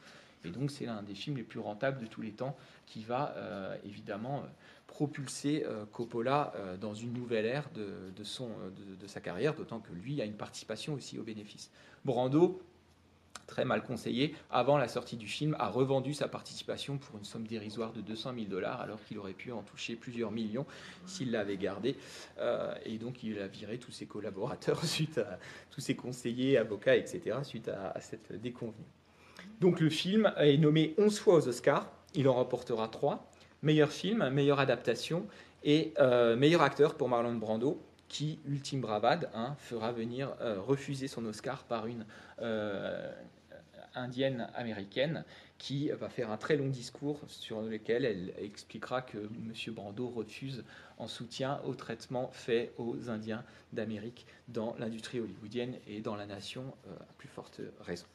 Et 0.44 0.50
donc 0.50 0.70
c'est 0.70 0.86
l'un 0.86 1.02
des 1.02 1.14
films 1.14 1.36
les 1.36 1.42
plus 1.42 1.60
rentables 1.60 2.00
de 2.00 2.06
tous 2.06 2.22
les 2.22 2.32
temps 2.32 2.56
qui 2.86 3.02
va 3.02 3.34
euh, 3.36 3.76
évidemment 3.84 4.42
propulser 4.90 5.64
euh, 5.66 5.86
Coppola 5.86 6.52
euh, 6.56 6.76
dans 6.76 6.94
une 6.94 7.12
nouvelle 7.12 7.46
ère 7.46 7.70
de, 7.70 8.24
son, 8.24 8.48
de, 9.00 9.06
sa 9.06 9.20
carrière, 9.20 9.54
d'autant 9.54 9.78
que 9.78 9.92
lui 9.92 10.20
a 10.20 10.24
une 10.24 10.34
participation 10.34 10.94
aussi 10.94 11.16
au 11.16 11.22
bénéfice. 11.22 11.70
Brando, 12.04 12.60
très 13.46 13.64
mal 13.64 13.84
conseillé, 13.84 14.34
avant 14.50 14.78
la 14.78 14.88
sortie 14.88 15.16
du 15.16 15.28
film, 15.28 15.54
a 15.60 15.68
revendu 15.68 16.12
sa 16.12 16.26
participation 16.26 16.98
pour 16.98 17.16
une 17.16 17.24
somme 17.24 17.46
dérisoire 17.46 17.92
de 17.92 18.00
200 18.00 18.34
000 18.34 18.46
dollars, 18.46 18.80
alors 18.80 19.02
qu'il 19.04 19.16
aurait 19.18 19.32
pu 19.32 19.52
en 19.52 19.62
toucher 19.62 19.94
plusieurs 19.94 20.32
millions 20.32 20.66
s'il 21.06 21.30
l'avait 21.30 21.56
gardé. 21.56 21.96
et 22.84 22.98
donc 22.98 23.22
il 23.22 23.38
a 23.38 23.46
viré 23.46 23.78
tous 23.78 23.92
ses 23.92 24.06
collaborateurs 24.06 24.84
suite 24.84 25.18
à 25.18 25.38
tous 25.70 25.80
ses 25.80 25.94
conseillers, 25.94 26.58
avocats, 26.58 26.96
etc., 26.96 27.38
suite 27.44 27.68
à, 27.68 27.90
à 27.90 28.00
cette 28.00 28.32
déconvenue. 28.40 28.86
Donc 29.60 29.78
le 29.80 29.88
film 29.88 30.32
est 30.36 30.58
nommé 30.58 30.94
11 30.98 31.18
fois 31.18 31.36
aux 31.36 31.48
Oscars, 31.48 31.90
il 32.14 32.28
en 32.28 32.34
remportera 32.34 32.88
3. 32.88 33.30
Meilleur 33.62 33.90
film, 33.90 34.30
meilleure 34.30 34.60
adaptation 34.60 35.26
et 35.64 35.92
euh, 35.98 36.36
meilleur 36.36 36.62
acteur 36.62 36.94
pour 36.94 37.08
Marlon 37.08 37.34
Brando, 37.34 37.80
qui, 38.08 38.40
ultime 38.46 38.80
bravade, 38.80 39.28
hein, 39.34 39.54
fera 39.58 39.92
venir 39.92 40.34
euh, 40.40 40.60
refuser 40.60 41.08
son 41.08 41.24
Oscar 41.26 41.64
par 41.64 41.86
une 41.86 42.06
euh, 42.40 43.12
indienne 43.94 44.48
américaine 44.54 45.24
qui 45.58 45.90
va 45.90 46.08
faire 46.08 46.30
un 46.30 46.38
très 46.38 46.56
long 46.56 46.68
discours 46.68 47.20
sur 47.26 47.60
lequel 47.60 48.06
elle 48.06 48.32
expliquera 48.38 49.02
que 49.02 49.18
M. 49.18 49.52
Brando 49.74 50.08
refuse 50.08 50.64
en 50.96 51.06
soutien 51.06 51.60
au 51.66 51.74
traitement 51.74 52.30
fait 52.32 52.72
aux 52.78 53.10
Indiens 53.10 53.44
d'Amérique 53.74 54.26
dans 54.48 54.74
l'industrie 54.78 55.20
hollywoodienne 55.20 55.74
et 55.86 56.00
dans 56.00 56.16
la 56.16 56.24
nation 56.24 56.64
à 56.88 57.12
plus 57.18 57.28
forte 57.28 57.60
raison 57.80 58.06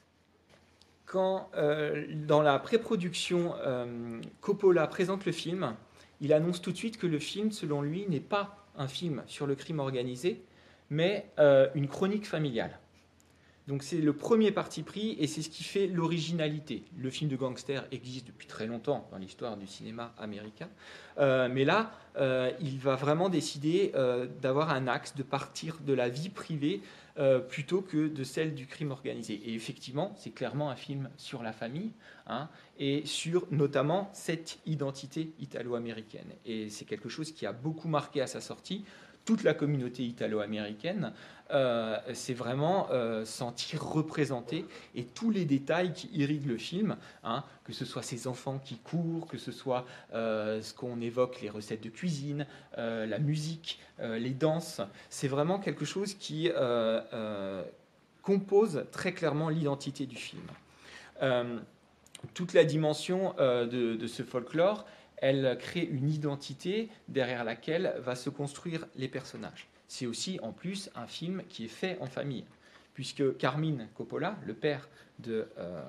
quand 1.05 1.49
euh, 1.55 2.05
dans 2.27 2.41
la 2.41 2.59
pré-production, 2.59 3.53
euh, 3.63 4.19
Coppola 4.41 4.87
présente 4.87 5.25
le 5.25 5.31
film, 5.31 5.75
il 6.21 6.33
annonce 6.33 6.61
tout 6.61 6.71
de 6.71 6.77
suite 6.77 6.97
que 6.97 7.07
le 7.07 7.19
film, 7.19 7.51
selon 7.51 7.81
lui, 7.81 8.05
n'est 8.09 8.19
pas 8.19 8.65
un 8.77 8.87
film 8.87 9.23
sur 9.27 9.47
le 9.47 9.55
crime 9.55 9.79
organisé, 9.79 10.43
mais 10.89 11.29
euh, 11.39 11.67
une 11.75 11.87
chronique 11.87 12.27
familiale. 12.27 12.79
Donc 13.67 13.81
c'est 13.83 13.97
le 13.97 14.13
premier 14.13 14.51
parti 14.51 14.83
pris 14.83 15.15
et 15.19 15.27
c'est 15.27 15.41
ce 15.41 15.49
qui 15.49 15.63
fait 15.63 15.87
l'originalité. 15.87 16.83
Le 16.97 17.09
film 17.09 17.29
de 17.29 17.35
gangster 17.35 17.87
existe 17.91 18.27
depuis 18.27 18.47
très 18.47 18.67
longtemps 18.67 19.07
dans 19.11 19.17
l'histoire 19.17 19.57
du 19.57 19.65
cinéma 19.65 20.13
américain, 20.19 20.69
mais 21.17 21.65
là, 21.65 21.91
il 22.61 22.77
va 22.77 22.95
vraiment 22.95 23.27
décider 23.27 23.91
d'avoir 24.41 24.69
un 24.69 24.87
axe, 24.87 25.15
de 25.15 25.23
partir 25.23 25.79
de 25.83 25.93
la 25.93 26.09
vie 26.09 26.29
privée 26.29 26.81
euh, 27.17 27.39
plutôt 27.39 27.81
que 27.81 28.09
de 28.09 28.23
celle 28.25 28.53
du 28.55 28.67
crime 28.67 28.91
organisé. 28.91 29.35
Et 29.35 29.53
effectivement, 29.53 30.13
c'est 30.17 30.31
clairement 30.31 30.69
un 30.69 30.75
film 30.75 31.09
sur 31.15 31.43
la 31.43 31.53
famille 31.53 31.93
hein, 32.27 32.49
et 32.77 33.05
sur 33.05 33.47
notamment 33.51 34.09
cette 34.11 34.59
identité 34.65 35.31
italo-américaine. 35.39 36.27
Et 36.45 36.69
c'est 36.69 36.83
quelque 36.83 37.07
chose 37.07 37.31
qui 37.31 37.45
a 37.45 37.53
beaucoup 37.53 37.87
marqué 37.87 38.19
à 38.19 38.27
sa 38.27 38.41
sortie 38.41 38.83
toute 39.25 39.43
la 39.43 39.53
communauté 39.53 40.03
italo-américaine 40.03 41.11
euh, 41.51 41.99
s'est 42.13 42.33
vraiment 42.33 42.87
euh, 42.89 43.23
sentie 43.23 43.77
représentée 43.77 44.65
et 44.95 45.03
tous 45.03 45.29
les 45.29 45.45
détails 45.45 45.93
qui 45.93 46.09
irriguent 46.13 46.47
le 46.47 46.57
film, 46.57 46.95
hein, 47.23 47.43
que 47.65 47.73
ce 47.73 47.85
soit 47.85 48.01
ses 48.01 48.27
enfants 48.27 48.57
qui 48.57 48.77
courent, 48.77 49.27
que 49.27 49.37
ce 49.37 49.51
soit 49.51 49.85
euh, 50.13 50.61
ce 50.61 50.73
qu'on 50.73 51.01
évoque, 51.01 51.41
les 51.41 51.49
recettes 51.51 51.83
de 51.83 51.89
cuisine, 51.89 52.47
la 52.77 53.19
musique, 53.19 53.79
les 53.99 54.31
danses, 54.31 54.81
c'est 55.09 55.27
vraiment 55.27 55.59
quelque 55.59 55.85
chose 55.85 56.13
qui 56.15 56.49
compose 58.21 58.85
très 58.91 59.13
clairement 59.13 59.49
l'identité 59.49 60.05
du 60.05 60.17
film. 60.17 60.43
toute 62.33 62.53
la 62.53 62.63
dimension 62.63 63.33
de 63.37 64.07
ce 64.07 64.23
folklore, 64.23 64.85
elle 65.17 65.57
crée 65.59 65.83
une 65.83 66.09
identité 66.09 66.89
derrière 67.07 67.43
laquelle 67.43 67.95
va 67.99 68.15
se 68.15 68.29
construire 68.29 68.85
les 68.95 69.07
personnages. 69.07 69.67
C'est 69.87 70.05
aussi 70.05 70.39
en 70.41 70.51
plus 70.51 70.89
un 70.95 71.07
film 71.07 71.43
qui 71.49 71.65
est 71.65 71.69
fait 71.69 71.97
en 72.01 72.07
famille, 72.07 72.45
puisque 72.93 73.37
Carmine 73.37 73.87
Coppola, 73.95 74.37
le 74.45 74.53
père 74.53 74.89
de, 75.19 75.47
euh, 75.57 75.83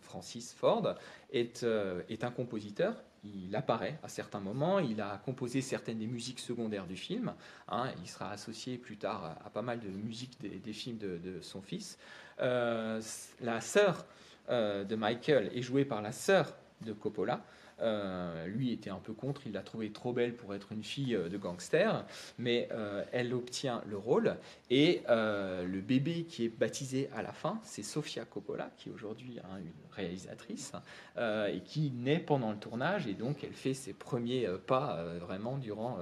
Francis 0.00 0.52
Ford, 0.52 0.94
euh, 1.34 2.02
est, 2.08 2.24
un 2.24 2.30
compositeur. 2.30 2.94
Il 3.24 3.54
apparaît 3.56 3.98
à 4.02 4.08
certains 4.08 4.40
moments, 4.40 4.78
il 4.78 5.00
a 5.00 5.20
composé 5.24 5.60
certaines 5.60 5.98
des 5.98 6.06
musiques 6.06 6.38
secondaires 6.38 6.86
du 6.86 6.96
film. 6.96 7.32
Hein. 7.68 7.90
il 8.02 8.08
sera 8.08 8.30
associé 8.30 8.78
plus 8.78 8.96
tard 8.96 9.36
à, 9.44 9.50
pas 9.50 9.62
mal 9.62 9.80
de 9.80 9.88
musiques 9.88 10.38
des, 10.40 10.72
films 10.72 10.98
de, 10.98 11.40
son 11.40 11.60
fils. 11.60 11.98
Euh, 12.40 13.00
la 13.40 13.60
sœur 13.60 14.04
de 14.48 14.94
Michael 14.94 15.50
est 15.56 15.62
jouée 15.62 15.84
par 15.84 16.02
la 16.02 16.12
sœur 16.12 16.54
de 16.82 16.92
Coppola. 16.92 17.42
Euh, 17.80 18.46
lui 18.46 18.72
était 18.72 18.90
un 18.90 18.98
peu 18.98 19.12
contre, 19.12 19.42
il 19.46 19.52
l'a 19.52 19.60
trouvée 19.60 19.90
trop 19.90 20.12
belle 20.12 20.34
pour 20.34 20.54
être 20.54 20.72
une 20.72 20.82
fille 20.82 21.14
euh, 21.14 21.28
de 21.28 21.36
gangster, 21.36 22.06
mais 22.38 22.68
euh, 22.72 23.04
elle 23.12 23.34
obtient 23.34 23.82
le 23.86 23.98
rôle. 23.98 24.36
Et 24.70 25.02
le 25.08 25.80
bébé 25.80 26.24
qui 26.24 26.44
est 26.44 26.48
baptisé 26.48 27.10
à 27.14 27.22
la 27.22 27.32
fin, 27.32 27.58
c'est 27.62 27.82
Sofia 27.82 28.24
Coppola, 28.24 28.70
qui 28.76 28.88
est 28.88 28.92
aujourd'hui 28.92 29.38
hein, 29.40 29.58
une 29.58 29.72
réalisatrice, 29.92 30.72
et 31.18 31.60
qui 31.64 31.90
naît 31.90 32.18
pendant 32.18 32.50
le 32.50 32.58
tournage, 32.58 33.06
et 33.06 33.14
donc 33.14 33.44
elle 33.44 33.52
fait 33.52 33.74
ses 33.74 33.92
premiers 33.92 34.48
pas 34.66 35.02
vraiment 35.20 35.58
durant, 35.58 35.98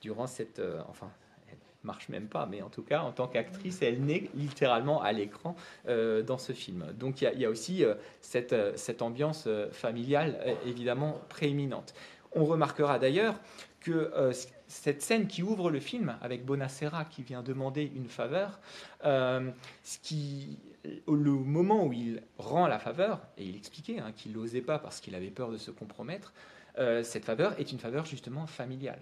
durant 0.00 0.26
cette, 0.26 0.60
marche 1.84 2.08
même 2.08 2.28
pas, 2.28 2.46
mais 2.46 2.62
en 2.62 2.68
tout 2.68 2.82
cas, 2.82 3.02
en 3.02 3.12
tant 3.12 3.26
qu'actrice, 3.26 3.82
elle 3.82 4.04
naît 4.04 4.30
littéralement 4.34 5.02
à 5.02 5.12
l'écran 5.12 5.56
euh, 5.88 6.22
dans 6.22 6.38
ce 6.38 6.52
film. 6.52 6.86
Donc 6.98 7.22
il 7.22 7.38
y, 7.38 7.44
a 7.44 7.50
aussi 7.50 7.84
euh, 7.84 7.94
cette, 8.20 8.52
euh, 8.52 8.72
cette, 8.76 9.02
ambiance 9.02 9.48
familiale 9.72 10.56
évidemment 10.66 11.20
prééminente. 11.28 11.94
On 12.32 12.44
remarquera 12.44 12.98
d'ailleurs 12.98 13.38
que 13.80 14.12
cette 14.68 15.02
scène 15.02 15.26
qui 15.26 15.42
ouvre 15.42 15.70
le 15.70 15.80
film 15.80 16.16
avec 16.22 16.44
Bonacera 16.44 17.04
qui 17.04 17.22
vient 17.22 17.42
demander 17.42 17.90
une 17.94 18.08
faveur, 18.08 18.60
ce 19.02 19.98
qui, 20.02 20.58
le 20.84 21.32
moment 21.32 21.84
où 21.84 21.92
il 21.92 22.22
rend 22.38 22.68
la 22.68 22.78
faveur, 22.78 23.20
et 23.36 23.44
il 23.44 23.56
expliquait 23.56 23.98
hein, 23.98 24.12
qu'il 24.16 24.32
n'osait 24.32 24.62
pas 24.62 24.78
parce 24.78 25.00
qu'il 25.00 25.14
avait 25.16 25.30
peur 25.30 25.50
de 25.50 25.58
se 25.58 25.70
compromettre, 25.72 26.32
cette 27.02 27.24
faveur 27.24 27.58
est 27.58 27.72
une 27.72 27.80
faveur 27.80 28.06
justement 28.06 28.46
familiale 28.46 29.00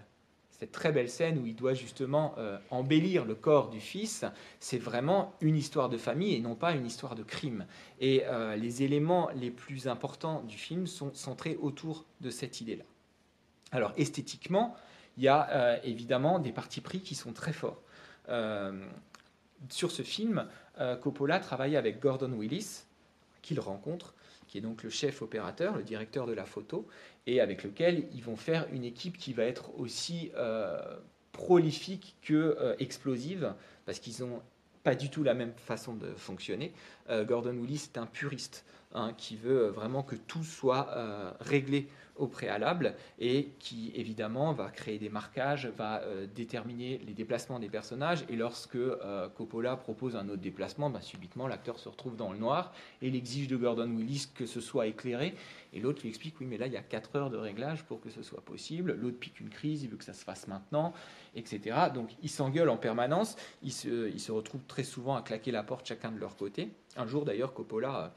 cette 0.60 0.72
très 0.72 0.92
belle 0.92 1.08
scène 1.08 1.38
où 1.38 1.46
il 1.46 1.56
doit 1.56 1.72
justement 1.72 2.34
euh, 2.36 2.58
embellir 2.70 3.24
le 3.24 3.34
corps 3.34 3.70
du 3.70 3.80
fils, 3.80 4.26
c'est 4.60 4.76
vraiment 4.76 5.32
une 5.40 5.56
histoire 5.56 5.88
de 5.88 5.96
famille 5.96 6.34
et 6.34 6.40
non 6.40 6.54
pas 6.54 6.72
une 6.72 6.84
histoire 6.84 7.14
de 7.14 7.22
crime. 7.22 7.64
Et 7.98 8.24
euh, 8.26 8.56
les 8.56 8.82
éléments 8.82 9.30
les 9.34 9.50
plus 9.50 9.88
importants 9.88 10.42
du 10.42 10.58
film 10.58 10.86
sont 10.86 11.14
centrés 11.14 11.56
autour 11.62 12.04
de 12.20 12.28
cette 12.28 12.60
idée-là. 12.60 12.84
Alors 13.72 13.94
esthétiquement, 13.96 14.76
il 15.16 15.22
y 15.22 15.28
a 15.28 15.48
euh, 15.48 15.78
évidemment 15.82 16.38
des 16.38 16.52
partis 16.52 16.82
pris 16.82 17.00
qui 17.00 17.14
sont 17.14 17.32
très 17.32 17.54
forts. 17.54 17.80
sur 19.70 19.90
ce 19.90 20.02
film, 20.02 20.46
Coppola 21.00 21.40
travaille 21.40 21.76
avec 21.76 22.00
Gordon 22.00 22.32
Willis, 22.32 22.84
qu'il 23.42 23.60
rencontre, 23.60 24.14
qui 24.50 24.58
est 24.58 24.60
donc 24.60 24.82
le 24.82 24.90
chef 24.90 25.22
opérateur, 25.22 25.76
le 25.76 25.84
directeur 25.84 26.26
de 26.26 26.32
la 26.32 26.44
photo, 26.44 26.88
et 27.28 27.40
avec 27.40 27.62
lequel 27.62 28.08
ils 28.12 28.22
vont 28.22 28.34
faire 28.34 28.66
une 28.72 28.82
équipe 28.82 29.16
qui 29.16 29.32
va 29.32 29.44
être 29.44 29.78
aussi 29.78 30.32
euh, 30.36 30.98
prolifique 31.30 32.16
que 32.20 32.56
euh, 32.58 32.74
explosive, 32.80 33.54
parce 33.86 34.00
qu'ils 34.00 34.24
n'ont 34.24 34.42
pas 34.82 34.96
du 34.96 35.08
tout 35.08 35.22
la 35.22 35.34
même 35.34 35.52
façon 35.56 35.94
de 35.94 36.08
fonctionner. 36.14 36.72
Euh, 37.10 37.24
Gordon 37.24 37.56
Willis 37.56 37.90
est 37.92 37.98
un 37.98 38.06
puriste 38.06 38.64
hein, 38.94 39.12
qui 39.16 39.36
veut 39.36 39.68
vraiment 39.68 40.02
que 40.02 40.16
tout 40.16 40.44
soit 40.44 40.88
réglé 41.40 41.88
au 42.20 42.26
préalable 42.26 42.94
et 43.18 43.48
qui 43.58 43.92
évidemment 43.94 44.52
va 44.52 44.68
créer 44.68 44.98
des 44.98 45.08
marquages, 45.08 45.66
va 45.76 46.02
euh, 46.02 46.26
déterminer 46.32 46.98
les 47.06 47.14
déplacements 47.14 47.58
des 47.58 47.68
personnages 47.68 48.24
et 48.28 48.36
lorsque 48.36 48.76
euh, 48.76 49.28
Coppola 49.30 49.76
propose 49.76 50.16
un 50.16 50.28
autre 50.28 50.42
déplacement, 50.42 50.90
bah, 50.90 51.00
subitement 51.00 51.48
l'acteur 51.48 51.78
se 51.78 51.88
retrouve 51.88 52.16
dans 52.16 52.32
le 52.32 52.38
noir 52.38 52.72
et 53.00 53.08
il 53.08 53.16
exige 53.16 53.48
de 53.48 53.56
Gordon 53.56 53.90
Willis 53.90 54.28
que 54.34 54.46
ce 54.46 54.60
soit 54.60 54.86
éclairé 54.86 55.34
et 55.72 55.80
l'autre 55.80 56.02
lui 56.02 56.10
explique 56.10 56.38
oui 56.40 56.46
mais 56.46 56.58
là 56.58 56.66
il 56.66 56.72
y 56.72 56.76
a 56.76 56.82
4 56.82 57.16
heures 57.16 57.30
de 57.30 57.38
réglage 57.38 57.84
pour 57.84 58.00
que 58.00 58.10
ce 58.10 58.22
soit 58.22 58.42
possible, 58.42 58.94
l'autre 59.00 59.18
pique 59.18 59.40
une 59.40 59.50
crise, 59.50 59.82
il 59.82 59.88
veut 59.88 59.96
que 59.96 60.04
ça 60.04 60.12
se 60.12 60.24
fasse 60.24 60.46
maintenant, 60.46 60.92
etc. 61.34 61.76
Donc 61.94 62.10
ils 62.22 62.30
s'engueulent 62.30 62.68
en 62.68 62.76
permanence, 62.76 63.36
ils 63.62 63.72
se 63.72 64.32
retrouvent 64.32 64.64
très 64.66 64.84
souvent 64.84 65.16
à 65.16 65.22
claquer 65.22 65.50
la 65.50 65.62
porte 65.62 65.86
chacun 65.86 66.12
de 66.12 66.18
leur 66.18 66.36
côté. 66.36 66.68
Un 66.96 67.06
jour 67.06 67.24
d'ailleurs 67.24 67.54
Coppola 67.54 68.12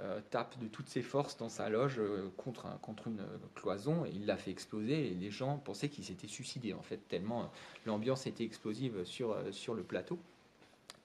euh, 0.00 0.20
tape 0.28 0.58
de 0.58 0.68
toutes 0.68 0.90
ses 0.90 1.00
forces 1.00 1.38
dans 1.38 1.48
sa 1.48 1.70
loge 1.70 1.96
euh, 1.98 2.28
contre, 2.36 2.66
une 3.06 3.24
cloison 3.54 4.04
et 4.04 4.10
il 4.14 4.26
l'a 4.26 4.36
fait 4.36 4.50
exploser 4.50 5.06
et 5.06 5.14
les 5.14 5.30
gens 5.30 5.56
pensaient 5.56 5.88
qu'il 5.88 6.04
s'était 6.04 6.26
suicidé 6.26 6.74
en 6.74 6.82
fait 6.82 6.98
tellement 7.08 7.44
euh, 7.44 7.46
l'ambiance 7.86 8.26
était 8.26 8.44
explosive 8.44 9.04
sur, 9.04 9.34
le 9.74 9.82
plateau. 9.82 10.18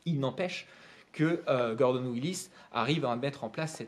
Il 0.05 0.19
n'empêche 0.19 0.67
que 1.13 1.41
Gordon 1.75 2.05
Willis 2.11 2.49
arrive 2.73 3.05
à 3.05 3.15
mettre 3.15 3.45
en 3.45 3.49
place 3.49 3.81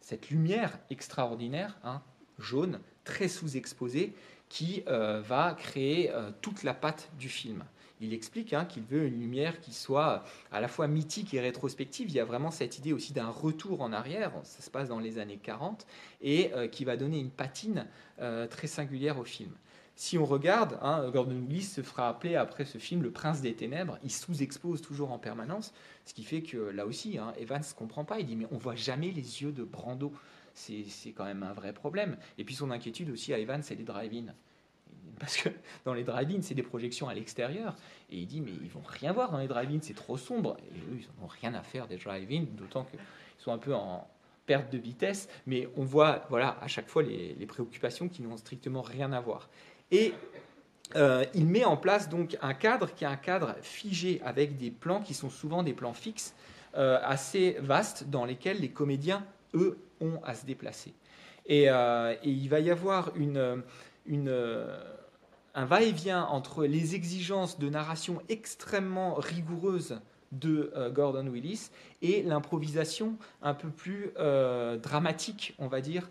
cette 0.00 0.30
lumière 0.30 0.78
extraordinaire, 0.90 1.78
hein, 1.84 2.02
jaune, 2.38 2.80
très 3.04 3.28
sous-exposée, 3.28 4.14
qui 4.48 4.82
va 4.86 5.54
créer 5.56 6.10
toute 6.40 6.64
la 6.64 6.74
patte 6.74 7.10
du 7.18 7.28
film 7.28 7.64
il 8.00 8.12
explique 8.12 8.52
hein, 8.52 8.64
qu'il 8.64 8.82
veut 8.82 9.06
une 9.06 9.20
lumière 9.20 9.60
qui 9.60 9.72
soit 9.72 10.24
à 10.50 10.60
la 10.60 10.68
fois 10.68 10.88
mythique 10.88 11.32
et 11.34 11.40
rétrospective. 11.40 12.08
Il 12.08 12.14
y 12.14 12.20
a 12.20 12.24
vraiment 12.24 12.50
cette 12.50 12.78
idée 12.78 12.92
aussi 12.92 13.12
d'un 13.12 13.28
retour 13.28 13.80
en 13.80 13.92
arrière, 13.92 14.32
ça 14.42 14.62
se 14.62 14.70
passe 14.70 14.88
dans 14.88 14.98
les 14.98 15.18
années 15.18 15.38
40, 15.42 15.86
et 16.20 16.52
euh, 16.54 16.66
qui 16.68 16.84
va 16.84 16.96
donner 16.96 17.18
une 17.18 17.30
patine 17.30 17.86
euh, 18.20 18.46
très 18.46 18.66
singulière 18.66 19.18
au 19.18 19.24
film. 19.24 19.52
Si 19.96 20.18
on 20.18 20.24
regarde, 20.24 20.76
hein, 20.82 21.08
Gordon 21.10 21.40
Willis 21.48 21.62
se 21.62 21.80
fera 21.80 22.08
appeler 22.08 22.34
après 22.34 22.64
ce 22.64 22.78
film 22.78 23.02
le 23.02 23.12
prince 23.12 23.40
des 23.40 23.54
ténèbres, 23.54 23.98
il 24.02 24.10
sous-expose 24.10 24.82
toujours 24.82 25.12
en 25.12 25.20
permanence, 25.20 25.72
ce 26.04 26.14
qui 26.14 26.24
fait 26.24 26.42
que 26.42 26.56
là 26.56 26.84
aussi, 26.84 27.16
hein, 27.16 27.32
Evans 27.38 27.60
ne 27.60 27.78
comprend 27.78 28.04
pas, 28.04 28.18
il 28.18 28.26
dit 28.26 28.34
mais 28.34 28.48
on 28.50 28.58
voit 28.58 28.74
jamais 28.74 29.12
les 29.12 29.42
yeux 29.42 29.52
de 29.52 29.62
Brando, 29.62 30.12
c'est 30.54 30.84
quand 31.16 31.24
même 31.24 31.44
un 31.44 31.52
vrai 31.52 31.72
problème. 31.72 32.16
Et 32.38 32.44
puis 32.44 32.56
son 32.56 32.72
inquiétude 32.72 33.10
aussi 33.10 33.32
à 33.32 33.38
Evans, 33.38 33.62
c'est 33.62 33.76
les 33.76 33.84
drive-in 33.84 34.34
parce 35.18 35.36
que 35.36 35.48
dans 35.84 35.94
les 35.94 36.04
drive-in, 36.04 36.42
c'est 36.42 36.54
des 36.54 36.62
projections 36.62 37.08
à 37.08 37.14
l'extérieur. 37.14 37.74
Et 38.10 38.18
il 38.18 38.26
dit, 38.26 38.40
mais 38.40 38.52
ils 38.62 38.70
vont 38.70 38.82
rien 38.86 39.12
voir 39.12 39.30
dans 39.30 39.38
les 39.38 39.48
drive-in, 39.48 39.78
c'est 39.82 39.94
trop 39.94 40.16
sombre. 40.16 40.56
Et 40.60 40.78
eux, 40.78 40.98
ils 41.00 41.20
n'ont 41.20 41.26
rien 41.26 41.54
à 41.54 41.62
faire 41.62 41.86
des 41.86 41.96
drive-in, 41.96 42.44
d'autant 42.56 42.84
qu'ils 42.84 43.00
sont 43.38 43.52
un 43.52 43.58
peu 43.58 43.74
en 43.74 44.08
perte 44.46 44.72
de 44.72 44.78
vitesse. 44.78 45.28
Mais 45.46 45.68
on 45.76 45.84
voit, 45.84 46.26
voilà, 46.30 46.58
à 46.60 46.68
chaque 46.68 46.88
fois 46.88 47.02
les, 47.02 47.46
préoccupations 47.46 48.08
qui 48.08 48.22
n'ont 48.22 48.36
strictement 48.36 48.82
rien 48.82 49.12
à 49.12 49.20
voir. 49.20 49.48
Et 49.90 50.12
euh, 50.96 51.24
il 51.34 51.46
met 51.46 51.64
en 51.64 51.76
place 51.76 52.08
donc 52.08 52.36
un 52.42 52.54
cadre 52.54 52.92
qui 52.94 53.04
est 53.04 53.08
un 53.08 53.16
cadre 53.16 53.54
figé 53.62 54.20
avec 54.24 54.56
des 54.56 54.70
plans 54.70 55.00
qui 55.00 55.14
sont 55.14 55.30
souvent 55.30 55.62
des 55.62 55.72
plans 55.72 55.94
fixes, 55.94 56.34
euh, 56.76 56.98
assez 57.02 57.56
vastes, 57.60 58.10
dans 58.10 58.24
lesquels 58.24 58.60
les 58.60 58.70
comédiens, 58.70 59.24
eux, 59.54 59.78
ont 60.00 60.20
à 60.24 60.34
se 60.34 60.44
déplacer. 60.44 60.92
Et, 61.46 61.70
euh, 61.70 62.14
il 62.24 62.48
va 62.48 62.60
y 62.60 62.70
avoir 62.70 63.12
une 63.16 63.62
un 65.54 65.64
va-et-vient 65.64 66.24
entre 66.24 66.64
les 66.64 66.94
exigences 66.94 67.58
de 67.58 67.68
narration 67.68 68.20
extrêmement 68.28 69.14
rigoureuses 69.14 70.00
de 70.32 70.72
euh, 70.74 70.90
Gordon 70.90 71.26
Willis 71.28 71.70
et 72.02 72.22
l'improvisation 72.22 73.16
un 73.42 73.54
peu 73.54 73.68
plus 73.68 74.10
euh, 74.18 74.76
dramatique, 74.76 75.54
on 75.58 75.68
va 75.68 75.80
dire, 75.80 76.10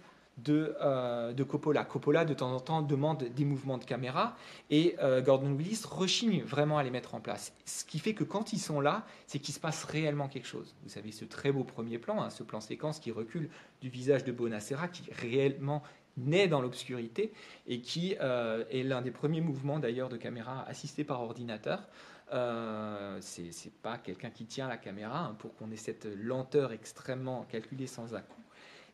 euh, 0.49 1.33
de, 1.33 1.43
Coppola. 1.43 1.83
Coppola, 1.83 2.25
de 2.25 2.33
temps 2.33 2.51
en 2.51 2.59
temps, 2.59 2.81
demande 2.81 3.23
des 3.23 3.45
mouvements 3.45 3.77
de 3.77 3.83
caméra 3.83 4.35
et 4.71 4.95
Gordon 5.23 5.53
Willis 5.53 5.81
rechigne 5.87 6.41
vraiment 6.41 6.79
à 6.79 6.83
les 6.83 6.89
mettre 6.89 7.13
en 7.13 7.19
place. 7.19 7.53
Ce 7.65 7.85
qui 7.85 7.99
fait 7.99 8.15
que 8.15 8.23
quand 8.23 8.51
ils 8.51 8.59
sont 8.59 8.81
là, 8.81 9.05
c'est 9.27 9.37
qu'il 9.37 9.53
se 9.53 9.59
passe 9.59 9.83
réellement 9.83 10.27
quelque 10.27 10.47
chose. 10.47 10.73
Vous 10.83 10.89
savez, 10.89 11.11
ce 11.11 11.25
très 11.25 11.51
beau 11.51 11.63
premier 11.63 11.99
plan, 11.99 12.19
hein, 12.19 12.31
ce 12.31 12.41
plan 12.41 12.61
séquence 12.61 12.99
qui 12.99 13.11
recule 13.11 13.49
du 13.81 13.89
visage 13.89 14.23
de 14.23 14.31
Bonacera, 14.31 14.87
qui 14.87 15.03
réellement 15.11 15.83
naît 16.17 16.47
dans 16.47 16.61
l'obscurité 16.61 17.33
et 17.67 17.81
qui 17.81 18.15
euh, 18.21 18.63
est 18.71 18.83
l'un 18.83 19.01
des 19.01 19.11
premiers 19.11 19.41
mouvements 19.41 19.79
d'ailleurs 19.79 20.09
de 20.09 20.17
caméra 20.17 20.63
assisté 20.67 21.03
par 21.03 21.21
ordinateur. 21.21 21.87
Euh, 22.33 23.17
c'est 23.21 23.73
pas 23.83 23.97
quelqu'un 23.97 24.31
qui 24.31 24.45
tient 24.45 24.67
la 24.67 24.77
caméra 24.77 25.25
hein, 25.25 25.35
pour 25.37 25.55
qu'on 25.55 25.71
ait 25.71 25.77
cette 25.77 26.07
lenteur 26.15 26.71
extrêmement 26.71 27.45
calculée 27.51 27.85
sans 27.85 28.15
un 28.15 28.21
coup. 28.21 28.41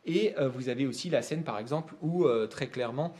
Et 0.06 0.38
euh, 0.38 0.50
vous 0.50 0.68
avez 0.68 0.86
aussi 0.86 1.10
la 1.10 1.22
scène 1.22 1.44
par 1.44 1.58
exemple 1.58 1.94
où 2.02 2.26
euh, 2.26 2.48
très 2.48 2.68
clairement 2.68 3.14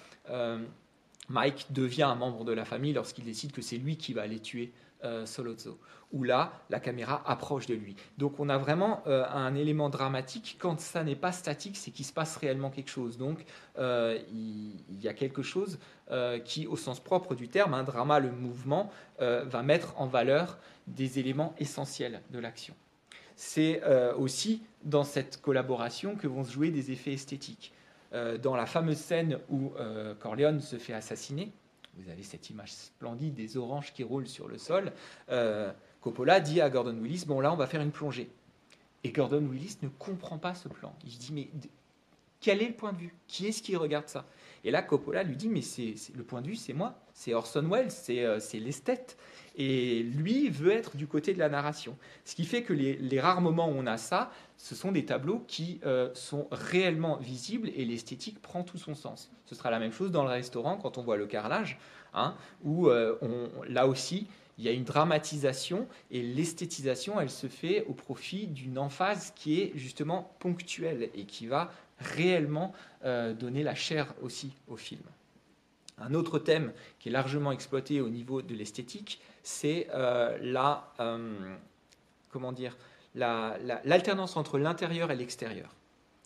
Mike 1.30 1.68
devient 1.72 2.04
un 2.04 2.16
membre 2.16 2.44
de 2.44 2.52
la 2.52 2.66
famille 2.66 2.94
lorsqu'il 2.94 3.24
décide 3.24 3.52
que 3.52 3.62
c'est 3.62 3.78
lui 3.78 3.98
qui 3.98 4.14
va 4.14 4.24
aller 4.24 4.40
tuer 4.40 4.74
euh, 5.06 5.26
Solozzo, 5.26 5.80
où 6.12 6.24
là, 6.24 6.52
la 6.70 6.82
caméra 6.82 7.24
approche 7.26 7.68
de 7.68 7.74
lui. 7.74 7.96
Donc 8.18 8.38
on 8.38 8.50
a 8.50 8.58
vraiment 8.58 9.02
euh, 9.08 9.24
un 9.30 9.56
élément 9.56 9.88
dramatique. 9.88 10.58
Quand 10.60 10.78
ça 10.82 11.06
n'est 11.06 11.16
pas 11.16 11.32
statique, 11.32 11.78
c'est 11.78 11.92
qu'il 11.92 12.04
se 12.04 12.12
passe 12.12 12.36
réellement 12.36 12.70
quelque 12.70 12.90
chose. 12.90 13.18
Donc 13.18 13.46
euh, 13.78 14.20
il, 14.30 15.02
y 15.02 15.08
a 15.08 15.14
quelque 15.14 15.42
chose 15.42 15.80
qui, 16.44 16.68
au 16.68 16.76
sens 16.76 17.00
propre 17.00 17.34
du 17.36 17.48
terme, 17.48 17.74
un 17.76 17.84
drama, 17.84 18.20
le 18.20 18.32
mouvement, 18.32 18.92
va 19.20 19.62
mettre 19.62 19.94
en 20.02 20.08
valeur 20.08 20.58
des 20.88 21.20
éléments 21.20 21.54
essentiels 21.60 22.22
de 22.32 22.40
l'action. 22.40 22.74
C'est 23.36 23.84
aussi 24.18 24.64
dans 24.84 25.04
cette 25.04 25.40
collaboration 25.40 26.16
que 26.16 26.26
vont 26.26 26.44
se 26.44 26.52
jouer 26.52 26.72
des 26.72 26.92
effets 26.92 27.14
esthétiques. 27.14 27.74
dans 28.42 28.56
la 28.56 28.66
fameuse 28.66 28.98
scène 28.98 29.38
où 29.50 29.72
Corleone 30.20 30.62
se 30.62 30.78
fait 30.78 30.94
assassiner, 30.94 31.52
vous 32.00 32.10
avez 32.10 32.24
cette 32.24 32.50
image 32.50 32.72
splendide 32.74 33.34
des 33.34 33.58
oranges 33.58 33.94
qui 33.94 34.04
roulent 34.04 34.28
sur 34.28 34.48
le 34.48 34.58
sol. 34.58 34.92
Euh, 35.30 35.72
Coppola 36.02 36.40
dit 36.40 36.62
à 36.62 36.70
Gordon 36.70 36.98
Willis, 37.02 37.26
bon 37.28 37.40
là 37.40 37.52
on 37.52 37.58
va 37.58 37.68
faire 37.68 37.82
une 37.82 37.92
plongée. 37.92 38.30
Et 39.04 39.12
Gordon 39.12 39.46
Willis 39.50 39.78
ne 39.82 39.90
comprend 39.90 40.38
pas 40.38 40.56
ce 40.56 40.68
plan. 40.68 40.94
Il 41.06 41.18
dit, 41.18 41.32
mais 41.34 41.50
quel 42.42 42.62
est 42.62 42.68
le 42.68 42.74
point 42.74 42.94
de 42.94 42.98
vue? 42.98 43.16
Qui 43.28 43.48
est-ce 43.48 43.62
qui 43.62 43.76
regarde 43.76 44.08
ça? 44.08 44.26
Et 44.64 44.72
là, 44.72 44.82
Coppola 44.82 45.24
lui 45.24 45.36
dit, 45.36 45.50
mais 45.50 45.62
c'est, 45.62 45.96
le 46.16 46.24
point 46.24 46.42
de 46.42 46.48
vue, 46.48 46.56
c'est 46.56 46.74
moi, 46.74 47.00
c'est 47.14 47.34
Orson 47.34 47.64
Welles, 47.70 47.92
c'est, 47.92 48.24
euh, 48.24 48.40
l'esthète. 48.54 49.18
Et 49.56 50.04
lui 50.04 50.50
veut 50.50 50.72
être 50.72 50.96
du 50.96 51.08
côté 51.08 51.34
de 51.34 51.40
la 51.40 51.50
narration. 51.50 51.98
Ce 52.24 52.36
qui 52.36 52.46
fait 52.46 52.64
que 52.64 52.74
les, 52.74 53.20
rares 53.20 53.42
moments 53.42 53.70
où 53.70 53.74
on 53.74 53.86
a 53.88 53.98
ça, 53.98 54.32
ce 54.58 54.76
sont 54.76 54.92
des 54.92 55.06
tableaux 55.06 55.44
qui 55.48 55.80
euh, 55.86 56.10
sont 56.14 56.48
réellement 56.52 57.18
visibles 57.18 57.70
et 57.76 57.84
l'esthétique 57.84 58.42
prend 58.42 58.64
tout 58.64 58.78
son 58.78 58.96
sens. 58.96 59.32
Ce 59.46 59.56
sera 59.56 59.70
la 59.70 59.80
même 59.80 59.92
chose 59.92 60.12
dans 60.12 60.24
le 60.24 60.30
restaurant 60.30 60.78
quand 60.78 60.98
on 60.98 61.04
voit 61.04 61.18
le 61.18 61.28
carrelage, 61.28 61.78
hein, 62.14 62.36
où 62.64 62.88
euh, 62.88 63.18
là 63.68 63.88
aussi, 63.88 64.28
il 64.58 64.66
y 64.66 64.68
a 64.68 64.72
une 64.72 64.84
dramatisation 64.84 65.88
et 66.12 66.22
l'esthétisation, 66.22 67.20
elle 67.20 67.30
se 67.30 67.48
fait 67.48 67.86
au 67.88 67.94
profit 67.94 68.48
d'une 68.48 68.78
emphase 68.78 69.32
qui 69.36 69.62
est 69.62 69.72
justement 69.76 70.36
ponctuelle 70.40 71.10
et 71.16 71.24
qui 71.24 71.48
va 71.48 71.72
réellement 72.00 72.74
euh, 73.04 73.34
donner 73.34 73.64
la 73.64 73.76
chair 73.76 74.14
aussi 74.22 74.52
au 74.68 74.78
film. 74.78 75.02
Un 75.98 76.14
autre 76.14 76.40
thème 76.40 76.72
qui 77.00 77.10
est 77.10 77.12
largement 77.12 77.52
exploité 77.52 78.02
au 78.02 78.10
niveau 78.10 78.42
de 78.42 78.54
l'esthétique, 78.54 79.20
c'est 79.44 79.88
euh, 79.94 80.38
euh, 81.00 81.56
comment 82.30 82.52
dire, 82.52 82.78
l'alternance 83.16 84.38
entre 84.38 84.58
l'intérieur 84.58 85.12
et 85.12 85.16
l'extérieur. 85.16 85.70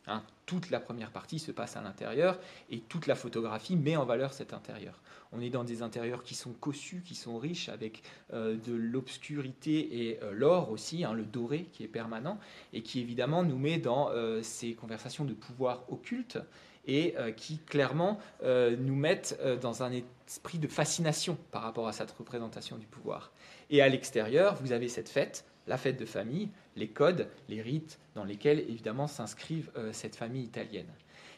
Hein, 0.05 0.21
toute 0.45 0.69
la 0.69 0.81
première 0.81 1.11
partie 1.11 1.39
se 1.39 1.51
passe 1.51 1.77
à 1.77 1.81
l'intérieur 1.81 2.37
et 2.69 2.79
toute 2.79 3.07
la 3.07 3.15
photographie 3.15 3.77
met 3.77 3.95
en 3.95 4.03
valeur 4.03 4.33
cet 4.33 4.53
intérieur. 4.53 5.01
On 5.31 5.39
est 5.39 5.49
dans 5.49 5.63
des 5.63 5.81
intérieurs 5.81 6.23
qui 6.23 6.35
sont 6.35 6.51
cossus, 6.51 7.01
qui 7.05 7.15
sont 7.15 7.37
riches, 7.37 7.69
avec 7.69 8.03
euh, 8.33 8.57
de 8.57 8.73
l'obscurité 8.73 10.09
et 10.09 10.19
l'or 10.33 10.71
aussi, 10.71 11.05
hein, 11.05 11.13
le 11.13 11.23
doré 11.23 11.69
qui 11.71 11.83
est 11.83 11.87
permanent, 11.87 12.37
et 12.73 12.83
qui 12.83 12.99
évidemment 12.99 13.43
nous 13.43 13.57
met 13.57 13.77
dans 13.77 14.11
ces 14.41 14.73
conversations 14.73 15.25
de 15.25 15.33
pouvoir 15.33 15.83
occulte 15.89 16.37
et 16.85 17.15
qui 17.37 17.59
clairement 17.59 18.19
nous 18.43 18.95
mettent 18.95 19.39
dans 19.61 19.83
un 19.83 19.91
esprit 20.27 20.59
de 20.59 20.67
fascination 20.67 21.37
par 21.51 21.61
rapport 21.61 21.87
à 21.87 21.93
cette 21.93 22.11
représentation 22.11 22.77
du 22.77 22.85
pouvoir. 22.85 23.31
Et 23.69 23.81
à 23.81 23.87
l'extérieur, 23.87 24.55
vous 24.61 24.71
avez 24.71 24.89
cette 24.89 25.09
fête, 25.09 25.45
la 25.67 25.77
fête 25.77 25.97
de 25.97 26.05
famille, 26.05 26.49
les 26.75 26.87
codes, 26.87 27.27
les 27.49 27.61
rites 27.61 27.99
dans 28.15 28.23
lesquels 28.23 28.59
évidemment 28.59 29.07
s'inscrivent 29.07 29.71
cette 29.91 30.15
famille 30.15 30.43
italienne. 30.43 30.91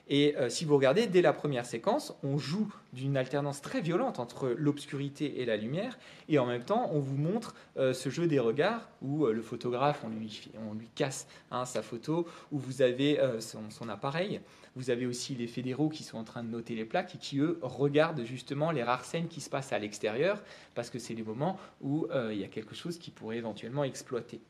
Et 0.07 0.35
euh, 0.37 0.49
si 0.49 0.65
vous 0.65 0.75
regardez, 0.75 1.07
dès 1.07 1.21
la 1.21 1.33
première 1.33 1.65
séquence, 1.65 2.15
on 2.21 2.37
joue 2.37 2.71
d'une 2.93 3.17
alternance 3.17 3.61
très 3.61 3.81
violente 3.81 4.19
entre 4.19 4.49
l'obscurité 4.49 5.41
et 5.41 5.45
la 5.45 5.57
lumière, 5.57 5.97
et 6.29 6.37
en 6.37 6.45
même 6.45 6.63
temps, 6.63 6.91
on 6.93 6.99
vous 6.99 7.17
montre 7.17 7.55
euh, 7.77 7.93
ce 7.93 8.09
jeu 8.09 8.27
des 8.27 8.37
regards 8.37 8.87
où 9.01 9.25
euh, 9.25 9.33
le 9.33 9.41
photographe, 9.41 10.03
on 10.05 10.09
lui, 10.09 10.89
casse 10.93 11.27
hein, 11.49 11.65
sa 11.65 11.81
photo, 11.81 12.27
où 12.51 12.59
vous 12.59 12.81
avez 12.81 13.19
son, 13.39 13.89
appareil. 13.89 14.41
Vous 14.75 14.89
avez 14.89 15.05
aussi 15.05 15.35
les 15.35 15.47
fédéraux 15.47 15.89
qui 15.89 16.03
sont 16.03 16.17
en 16.17 16.23
train 16.23 16.43
de 16.43 16.49
noter 16.49 16.75
les 16.75 16.85
plaques 16.85 17.15
et 17.15 17.17
qui, 17.17 17.39
eux, 17.39 17.59
regardent 17.61 18.23
justement 18.23 18.71
les 18.71 18.83
rares 18.83 19.05
scènes 19.05 19.27
qui 19.27 19.41
se 19.41 19.49
passent 19.49 19.73
à 19.73 19.79
l'extérieur, 19.79 20.43
parce 20.75 20.89
que 20.89 20.99
c'est 20.99 21.13
les 21.13 21.23
moments 21.23 21.59
où 21.81 22.07
il 22.31 22.37
y 22.37 22.43
a 22.43 22.47
quelque 22.47 22.75
chose 22.75 22.97
qui 22.97 23.11
pourrait 23.11 23.37
éventuellement 23.37 23.83
exploiter. 23.83 24.41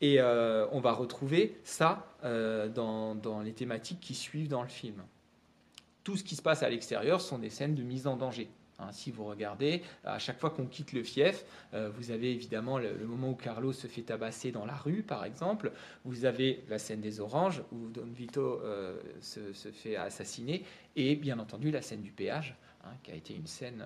Et 0.00 0.20
euh, 0.20 0.66
on 0.70 0.80
va 0.80 0.92
retrouver 0.92 1.58
ça 1.64 2.06
euh, 2.24 2.68
dans, 2.68 3.40
les 3.42 3.52
thématiques 3.52 4.00
qui 4.00 4.14
suivent 4.14 4.48
dans 4.48 4.62
le 4.62 4.68
film. 4.68 5.02
Tout 6.04 6.16
ce 6.16 6.24
qui 6.24 6.36
se 6.36 6.42
passe 6.42 6.62
à 6.62 6.68
l'extérieur 6.68 7.20
sont 7.20 7.38
des 7.38 7.50
scènes 7.50 7.74
de 7.74 7.82
mise 7.82 8.06
en 8.06 8.16
danger. 8.16 8.48
Hein, 8.78 8.92
si 8.92 9.10
vous 9.10 9.24
regardez, 9.24 9.82
à 10.04 10.20
chaque 10.20 10.38
fois 10.38 10.50
qu'on 10.50 10.66
quitte 10.66 10.92
le 10.92 11.02
fief, 11.02 11.44
euh, 11.74 11.90
vous 11.90 12.12
avez 12.12 12.30
évidemment 12.30 12.78
le, 12.78 12.94
moment 13.06 13.30
où 13.30 13.34
Carlos 13.34 13.72
se 13.72 13.88
fait 13.88 14.02
tabasser 14.02 14.52
dans 14.52 14.64
la 14.64 14.76
rue, 14.76 15.02
par 15.02 15.24
exemple. 15.24 15.72
Vous 16.04 16.24
avez 16.24 16.62
la 16.68 16.78
scène 16.78 17.00
des 17.00 17.18
oranges, 17.18 17.62
où 17.72 17.88
Don 17.88 18.06
Vito 18.06 18.62
se, 19.20 19.40
fait 19.72 19.96
assassiner. 19.96 20.64
Et 20.94 21.16
bien 21.16 21.40
entendu, 21.40 21.72
la 21.72 21.82
scène 21.82 22.02
du 22.02 22.12
péage, 22.12 22.56
hein, 22.84 22.92
qui 23.02 23.10
a 23.10 23.14
été 23.16 23.34
une 23.34 23.48
scène 23.48 23.84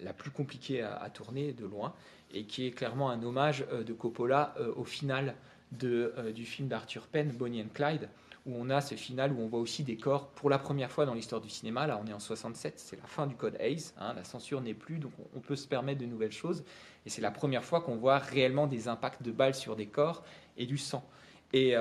la 0.00 0.12
plus 0.12 0.30
compliquée 0.30 0.82
à, 0.82 1.08
tourner 1.10 1.52
de 1.52 1.66
loin 1.66 1.94
et 2.32 2.44
qui 2.44 2.66
est 2.66 2.70
clairement 2.70 3.10
un 3.10 3.22
hommage 3.22 3.64
euh, 3.72 3.82
de 3.82 3.92
Coppola 3.92 4.54
euh, 4.58 4.72
au 4.76 4.84
final 4.84 5.34
de, 5.72 6.12
euh, 6.18 6.32
du 6.32 6.44
film 6.44 6.68
d'Arthur 6.68 7.06
Penn, 7.06 7.30
Bonnie 7.30 7.62
and 7.62 7.72
Clyde, 7.74 8.08
où 8.46 8.54
on 8.56 8.70
a 8.70 8.80
ce 8.80 8.94
final 8.94 9.32
où 9.32 9.40
on 9.40 9.46
voit 9.46 9.60
aussi 9.60 9.84
des 9.84 9.96
corps 9.96 10.28
pour 10.28 10.50
la 10.50 10.58
première 10.58 10.90
fois 10.90 11.06
dans 11.06 11.14
l'histoire 11.14 11.40
du 11.40 11.48
cinéma. 11.48 11.86
Là, 11.86 12.00
on 12.02 12.08
est 12.08 12.12
en 12.12 12.18
67, 12.18 12.74
c'est 12.78 12.96
la 12.96 13.06
fin 13.06 13.26
du 13.26 13.36
code 13.36 13.56
Hayes, 13.60 13.92
hein, 13.98 14.14
la 14.14 14.24
censure 14.24 14.60
n'est 14.60 14.74
plus, 14.74 14.98
donc 14.98 15.12
on, 15.34 15.40
peut 15.40 15.56
se 15.56 15.68
permettre 15.68 16.00
de 16.00 16.06
nouvelles 16.06 16.32
choses. 16.32 16.64
Et 17.06 17.10
c'est 17.10 17.22
la 17.22 17.30
première 17.30 17.64
fois 17.64 17.80
qu'on 17.80 17.96
voit 17.96 18.18
réellement 18.18 18.66
des 18.66 18.88
impacts 18.88 19.22
de 19.22 19.30
balles 19.30 19.54
sur 19.54 19.76
des 19.76 19.86
corps 19.86 20.24
et 20.56 20.66
du 20.66 20.78
sang. 20.78 21.04
Et, 21.52 21.74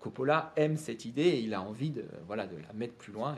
Coppola 0.00 0.52
aime 0.56 0.76
cette 0.76 1.04
idée 1.04 1.22
et 1.22 1.40
il 1.40 1.54
a 1.54 1.60
envie 1.60 1.90
de, 1.90 2.06
voilà, 2.26 2.46
de 2.46 2.56
la 2.56 2.72
mettre 2.72 2.94
plus 2.94 3.12
loin. 3.12 3.36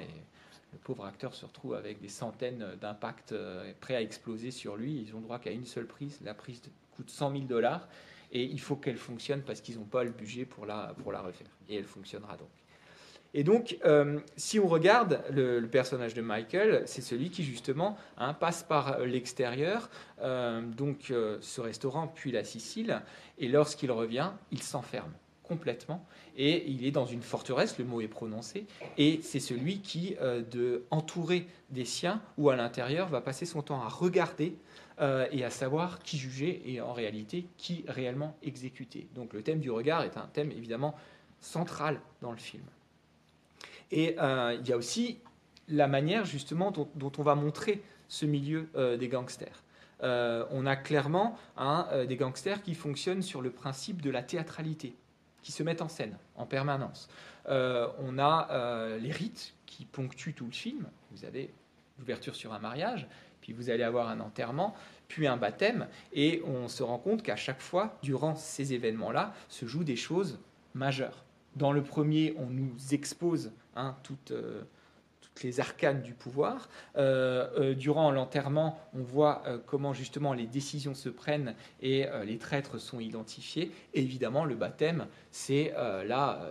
Le 0.74 0.80
pauvre 0.80 1.04
acteur 1.06 1.34
se 1.34 1.46
retrouve 1.46 1.74
avec 1.74 2.00
des 2.00 2.08
centaines 2.08 2.66
d'impacts 2.80 3.32
euh, 3.32 3.72
prêts 3.80 3.94
à 3.94 4.02
exploser 4.02 4.50
sur 4.50 4.76
lui. 4.76 5.04
Ils 5.06 5.14
ont 5.14 5.20
droit 5.20 5.38
qu'à 5.38 5.52
une 5.52 5.64
seule 5.64 5.86
prise. 5.86 6.18
La 6.22 6.34
prise 6.34 6.60
coûte 6.96 7.10
100 7.10 7.32
000 7.32 7.44
dollars 7.44 7.88
et 8.32 8.42
il 8.42 8.60
faut 8.60 8.76
qu'elle 8.76 8.96
fonctionne 8.96 9.42
parce 9.42 9.60
qu'ils 9.60 9.78
n'ont 9.78 9.84
pas 9.84 10.02
le 10.02 10.10
budget 10.10 10.44
pour 10.44 10.66
la, 10.66 10.94
refaire. 11.22 11.46
Et 11.68 11.76
elle 11.76 11.84
fonctionnera 11.84 12.36
donc. 12.36 12.48
Et 13.36 13.42
donc, 13.42 13.78
euh, 13.84 14.20
si 14.36 14.60
on 14.60 14.66
regarde 14.66 15.22
le, 15.30 15.60
personnage 15.66 16.14
de 16.14 16.22
Michael, 16.22 16.82
c'est 16.86 17.02
celui 17.02 17.30
qui 17.30 17.42
justement 17.42 17.96
hein, 18.16 18.34
passe 18.34 18.62
par 18.62 19.00
l'extérieur, 19.00 19.90
euh, 20.20 20.60
donc 20.60 21.12
ce 21.40 21.60
restaurant 21.60 22.06
puis 22.06 22.30
la 22.30 22.44
Sicile, 22.44 23.02
et 23.38 23.48
lorsqu'il 23.48 23.90
revient, 23.90 24.30
il 24.52 24.62
s'enferme 24.62 25.12
complètement 25.46 26.04
et 26.36 26.68
il 26.68 26.84
est 26.84 26.90
dans 26.90 27.06
une 27.06 27.22
forteresse, 27.22 27.78
le 27.78 27.84
mot 27.84 28.00
est 28.00 28.08
prononcé, 28.08 28.66
et 28.98 29.20
c'est 29.22 29.40
celui 29.40 29.80
qui, 29.80 30.16
euh, 30.20 30.42
de 30.42 30.84
entouré 30.90 31.46
des 31.70 31.84
siens 31.84 32.20
ou 32.38 32.50
à 32.50 32.56
l'intérieur, 32.56 33.08
va 33.08 33.20
passer 33.20 33.46
son 33.46 33.62
temps 33.62 33.80
à 33.80 33.88
regarder 33.88 34.56
euh, 35.00 35.26
et 35.30 35.44
à 35.44 35.50
savoir 35.50 36.00
qui 36.00 36.18
juger 36.18 36.62
et 36.66 36.80
en 36.80 36.92
réalité 36.92 37.46
qui 37.56 37.84
réellement 37.86 38.36
exécuter. 38.42 39.06
Donc 39.14 39.32
le 39.32 39.42
thème 39.42 39.60
du 39.60 39.70
regard 39.70 40.02
est 40.02 40.16
un 40.16 40.28
thème 40.32 40.50
évidemment 40.50 40.94
central 41.40 42.00
dans 42.20 42.32
le 42.32 42.38
film. 42.38 42.64
Et 43.92 44.16
euh, 44.18 44.56
il 44.58 44.68
y 44.68 44.72
a 44.72 44.76
aussi 44.76 45.18
la 45.68 45.86
manière 45.86 46.24
justement 46.24 46.70
dont, 46.72 47.12
on 47.16 47.22
va 47.22 47.34
montrer 47.34 47.82
ce 48.08 48.26
milieu 48.26 48.68
des 48.98 49.08
gangsters. 49.08 49.64
on 50.02 50.66
a 50.66 50.76
clairement 50.76 51.38
des 52.06 52.16
gangsters 52.16 52.62
qui 52.62 52.74
fonctionnent 52.74 53.22
sur 53.22 53.40
le 53.40 53.50
principe 53.50 54.02
de 54.02 54.10
la 54.10 54.22
théâtralité 54.22 54.94
qui 55.44 55.52
se 55.52 55.62
mettent 55.62 55.82
en 55.82 55.88
scène 55.88 56.16
en 56.34 56.46
permanence. 56.46 57.08
Euh, 57.48 57.86
on 58.00 58.18
a 58.18 58.48
euh, 58.50 58.98
les 58.98 59.12
rites 59.12 59.54
qui 59.66 59.84
ponctuent 59.84 60.34
tout 60.34 60.46
le 60.46 60.52
film. 60.52 60.86
Vous 61.12 61.24
avez 61.24 61.52
l'ouverture 61.98 62.34
sur 62.34 62.52
un 62.52 62.58
mariage, 62.58 63.06
puis 63.40 63.52
vous 63.52 63.70
allez 63.70 63.84
avoir 63.84 64.08
un 64.08 64.18
enterrement, 64.18 64.74
puis 65.06 65.28
un 65.28 65.36
baptême, 65.36 65.86
et 66.12 66.42
on 66.46 66.66
se 66.66 66.82
rend 66.82 66.98
compte 66.98 67.22
qu'à 67.22 67.36
chaque 67.36 67.60
fois, 67.60 67.98
durant 68.02 68.34
ces 68.34 68.72
événements-là, 68.72 69.34
se 69.48 69.66
jouent 69.66 69.84
des 69.84 69.96
choses 69.96 70.40
majeures. 70.72 71.24
Dans 71.54 71.70
le 71.70 71.82
premier, 71.82 72.34
on 72.38 72.46
nous 72.46 72.74
expose 72.90 73.52
hein, 73.76 73.96
toute, 74.02 74.32
euh, 74.32 74.62
les 75.42 75.60
arcanes 75.60 76.02
du 76.02 76.14
pouvoir. 76.14 76.68
Euh, 76.96 77.48
euh, 77.58 77.74
durant 77.74 78.10
l'enterrement, 78.10 78.78
on 78.94 79.02
voit 79.02 79.42
euh, 79.46 79.58
comment 79.66 79.92
justement 79.92 80.32
les 80.32 80.46
décisions 80.46 80.94
se 80.94 81.08
prennent 81.08 81.54
et 81.82 82.06
les 82.24 82.38
traîtres 82.38 82.78
sont 82.78 83.00
identifiés. 83.00 83.70
évidemment, 83.94 84.44
le 84.44 84.54
baptême, 84.54 85.06
c'est 85.30 85.72
là 86.06 86.48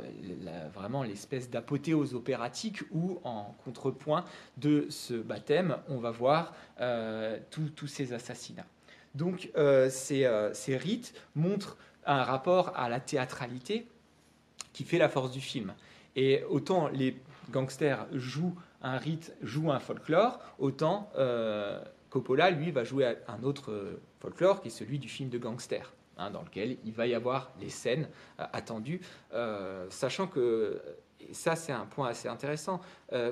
vraiment 0.73 1.03
l'espèce 1.03 1.49
d'apothéose 1.49 2.13
opératique 2.13 2.81
où, 2.91 3.19
en 3.23 3.55
contrepoint 3.63 4.25
de 4.57 4.87
ce 4.89 5.13
baptême, 5.13 5.77
on 5.89 5.97
va 5.97 6.11
voir 6.11 6.53
tous 7.49 7.87
ces 7.87 8.13
assassinats. 8.13 8.65
Donc, 9.15 9.49
ces, 9.89 10.49
ces 10.53 10.77
rites 10.77 11.13
montrent 11.35 11.77
un 12.05 12.23
rapport 12.23 12.73
à 12.75 12.89
la 12.89 12.99
théâtralité 12.99 13.87
qui 14.73 14.83
fait 14.83 14.97
la 14.97 15.09
force 15.09 15.31
du 15.31 15.41
film. 15.41 15.73
Et 16.15 16.43
autant 16.49 16.89
les 16.89 17.17
gangsters 17.51 18.05
jouent 18.11 18.55
un 18.83 18.97
rite 18.97 19.33
joue 19.41 19.71
un 19.71 19.79
folklore, 19.79 20.39
autant 20.59 21.09
euh, 21.17 21.81
Coppola, 22.09 22.51
lui, 22.51 22.69
va 22.69 22.83
jouer 22.83 23.15
un 23.27 23.41
autre 23.43 23.71
euh, 23.71 24.01
folklore 24.19 24.61
qui 24.61 24.67
est 24.67 24.71
celui 24.71 24.99
du 24.99 25.09
film 25.09 25.29
de 25.29 25.37
gangster, 25.37 25.93
hein, 26.17 26.29
dans 26.29 26.43
lequel 26.43 26.77
il 26.85 26.93
va 26.93 27.07
y 27.07 27.15
avoir 27.15 27.51
les 27.59 27.69
scènes 27.69 28.07
euh, 28.39 28.45
attendues, 28.53 29.01
sachant 29.89 30.27
que, 30.27 30.81
et 31.19 31.33
ça 31.33 31.55
c'est 31.55 31.71
un 31.71 31.85
point 31.85 32.09
assez 32.09 32.27
intéressant, 32.27 32.81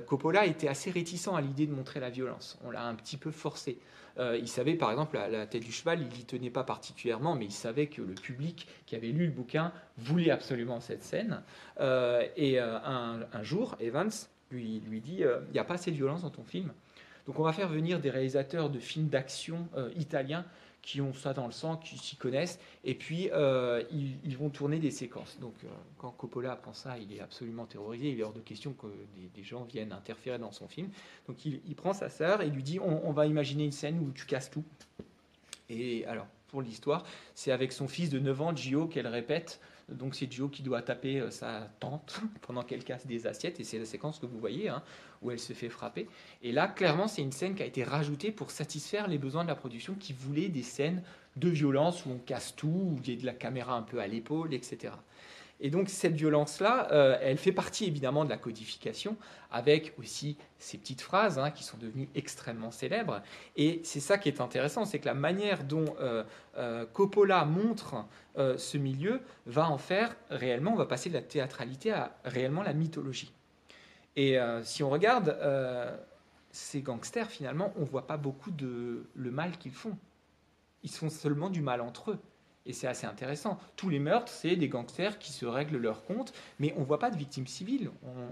Coppola 0.07 0.45
était 0.45 0.69
assez 0.69 0.89
réticent 0.89 1.27
à 1.27 1.41
l'idée 1.41 1.67
de 1.67 1.73
montrer 1.73 1.99
la 1.99 2.09
violence, 2.09 2.57
on 2.63 2.71
l'a 2.71 2.85
un 2.85 2.95
petit 2.95 3.17
peu 3.17 3.31
forcé. 3.31 3.77
il 4.17 4.47
savait, 4.47 4.75
par 4.75 4.91
exemple, 4.91 5.15
la, 5.17 5.27
la 5.27 5.45
tête 5.45 5.63
du 5.63 5.71
cheval, 5.71 6.01
il 6.01 6.07
n'y 6.07 6.23
tenait 6.23 6.49
pas 6.49 6.63
particulièrement, 6.63 7.35
mais 7.35 7.45
il 7.45 7.51
savait 7.51 7.87
que 7.87 8.01
le 8.01 8.13
public 8.13 8.67
qui 8.85 8.95
avait 8.95 9.07
lu 9.07 9.25
le 9.25 9.31
bouquin 9.31 9.73
voulait 9.97 10.31
absolument 10.31 10.79
cette 10.79 11.03
scène. 11.03 11.43
et 11.79 12.59
un, 12.59 13.19
un, 13.33 13.43
jour, 13.43 13.75
Evans, 13.79 14.11
lui, 14.51 14.81
lui 14.81 15.01
dit 15.01 15.23
euh, 15.23 15.39
il 15.49 15.53
n'y 15.53 15.59
a 15.59 15.63
pas 15.63 15.75
assez 15.75 15.91
de 15.91 15.95
violence 15.95 16.21
dans 16.21 16.29
ton 16.29 16.43
film. 16.43 16.71
Donc 17.27 17.39
on 17.39 17.43
va 17.43 17.53
faire 17.53 17.69
venir 17.69 17.99
des 17.99 18.09
réalisateurs 18.09 18.69
de 18.69 18.79
films 18.79 19.07
d'action 19.07 19.67
euh, 19.75 19.91
italiens 19.95 20.45
qui 20.81 20.99
ont 20.99 21.13
ça 21.13 21.33
dans 21.33 21.45
le 21.45 21.51
sang, 21.51 21.77
qui 21.77 21.95
s'y 21.99 22.15
connaissent, 22.15 22.59
et 22.83 22.95
puis 22.95 23.29
euh, 23.31 23.83
ils, 23.91 24.35
vont 24.35 24.49
tourner 24.49 24.79
des 24.79 24.89
séquences. 24.89 25.37
Donc 25.39 25.53
quand 25.99 26.09
Coppola 26.09 26.53
apprend 26.53 26.73
ça, 26.73 26.97
il 26.97 27.13
est 27.15 27.19
absolument 27.19 27.67
terrorisé, 27.67 28.09
il 28.09 28.19
est 28.19 28.23
hors 28.23 28.33
de 28.33 28.39
question 28.39 28.73
que 28.73 28.87
des, 29.35 29.43
gens 29.43 29.63
viennent 29.63 29.91
interférer 29.91 30.39
dans 30.39 30.51
son 30.51 30.67
film. 30.67 30.89
Donc 31.27 31.45
il, 31.45 31.75
prend 31.75 31.93
sa 31.93 32.09
sœur 32.09 32.41
et 32.41 32.49
lui 32.49 32.63
dit 32.63 32.79
on, 32.79 33.07
on, 33.07 33.11
va 33.11 33.27
imaginer 33.27 33.63
une 33.63 33.71
scène 33.71 33.99
où 33.99 34.11
tu 34.11 34.25
casses 34.25 34.49
tout. 34.49 34.63
Et 35.69 36.03
alors, 36.07 36.25
pour 36.47 36.61
l'histoire, 36.63 37.05
c'est 37.35 37.51
avec 37.51 37.71
son 37.71 37.87
fils 37.87 38.09
de 38.09 38.19
9 38.19 38.41
ans, 38.41 38.55
Gio, 38.55 38.87
qu'elle 38.87 39.07
répète 39.07 39.59
donc 39.91 40.15
c'est 40.15 40.31
Joe 40.31 40.49
qui 40.49 40.63
doit 40.63 40.81
taper 40.81 41.19
euh, 41.19 41.31
sa 41.31 41.69
tante 41.79 42.21
pendant 42.41 42.63
qu'elle 42.63 42.83
casse 42.83 43.05
des 43.05 43.27
assiettes, 43.27 43.59
et 43.59 43.63
c'est 43.63 43.79
la 43.79 43.85
séquence 43.85 44.19
que 44.19 44.25
vous 44.25 44.39
voyez, 44.39 44.69
hein, 44.69 44.83
où 45.21 45.31
elle 45.31 45.39
se 45.39 45.53
fait 45.53 45.69
frapper. 45.69 46.07
Et 46.41 46.51
là, 46.51 46.67
clairement, 46.67 47.07
c'est 47.07 47.21
une 47.21 47.31
scène 47.31 47.55
qui 47.55 47.63
a 47.63 47.65
été 47.65 47.83
rajoutée 47.83 48.31
pour 48.31 48.51
satisfaire 48.51 49.07
les 49.07 49.17
besoins 49.17 49.43
de 49.43 49.49
la 49.49 49.55
production 49.55 49.95
qui 49.95 50.13
voulait 50.13 50.49
des 50.49 50.63
scènes 50.63 51.03
de 51.35 51.49
violence 51.49 52.05
où 52.05 52.11
on 52.11 52.17
casse 52.17 52.55
tout, 52.55 52.67
où 52.67 52.99
il 53.03 53.13
y 53.13 53.17
a 53.17 53.21
de 53.21 53.25
la 53.25 53.33
caméra 53.33 53.75
un 53.75 53.83
peu 53.83 53.99
à 53.99 54.07
l'épaule, 54.07 54.53
etc. 54.53 54.93
Et 55.61 55.69
donc 55.69 55.89
cette 55.89 56.15
violence-là, 56.15 56.91
euh, 56.91 57.17
elle 57.21 57.37
fait 57.37 57.51
partie 57.51 57.85
évidemment 57.85 58.25
de 58.25 58.29
la 58.31 58.37
codification, 58.37 59.15
avec 59.51 59.93
aussi 59.99 60.35
ces 60.57 60.77
petites 60.79 61.01
phrases 61.01 61.37
hein, 61.37 61.51
qui 61.51 61.63
sont 61.63 61.77
devenues 61.77 62.09
extrêmement 62.15 62.71
célèbres. 62.71 63.21
Et 63.55 63.79
c'est 63.83 63.99
ça 63.99 64.17
qui 64.17 64.27
est 64.27 64.41
intéressant, 64.41 64.85
c'est 64.85 64.97
que 64.97 65.05
la 65.05 65.13
manière 65.13 65.63
dont 65.63 65.85
euh, 65.99 66.23
euh, 66.57 66.85
Coppola 66.87 67.45
montre 67.45 68.05
ce 68.35 68.77
milieu 68.77 69.19
va 69.45 69.69
en 69.69 69.77
faire 69.77 70.15
réellement, 70.29 70.71
on 70.71 70.77
va 70.77 70.85
passer 70.85 71.09
de 71.09 71.15
la 71.15 71.21
théâtralité 71.21 71.91
à 71.91 72.15
réellement 72.23 72.63
la 72.63 72.71
mythologie. 72.71 73.33
Et 74.15 74.37
si 74.63 74.83
on 74.83 74.89
regarde 74.89 75.37
ces 76.49 76.81
gangsters, 76.81 77.29
finalement, 77.29 77.73
on 77.75 77.81
ne 77.81 77.85
voit 77.85 78.07
pas 78.07 78.15
beaucoup 78.15 78.51
de 78.51 79.05
le 79.13 79.31
mal 79.31 79.57
qu'ils 79.57 79.73
font. 79.73 79.97
Ils 80.81 80.89
font 80.89 81.09
seulement 81.09 81.49
du 81.49 81.61
mal 81.61 81.81
entre 81.81 82.11
eux 82.11 82.19
Et 82.65 82.73
c'est 82.73 82.87
assez 82.87 83.07
intéressant. 83.07 83.57
Tous 83.75 83.89
les 83.89 83.97
meurtres, 83.97 84.31
c'est 84.31 84.55
des 84.55 84.67
gangsters 84.67 85.17
qui 85.17 85.31
se 85.31 85.45
règlent 85.45 85.77
leur 85.77 86.03
compte, 86.05 86.31
mais 86.59 86.73
on 86.77 86.81
ne 86.81 86.85
voit 86.85 86.99
pas 86.99 87.09
de 87.09 87.17
victimes 87.17 87.47
civiles. 87.47 87.89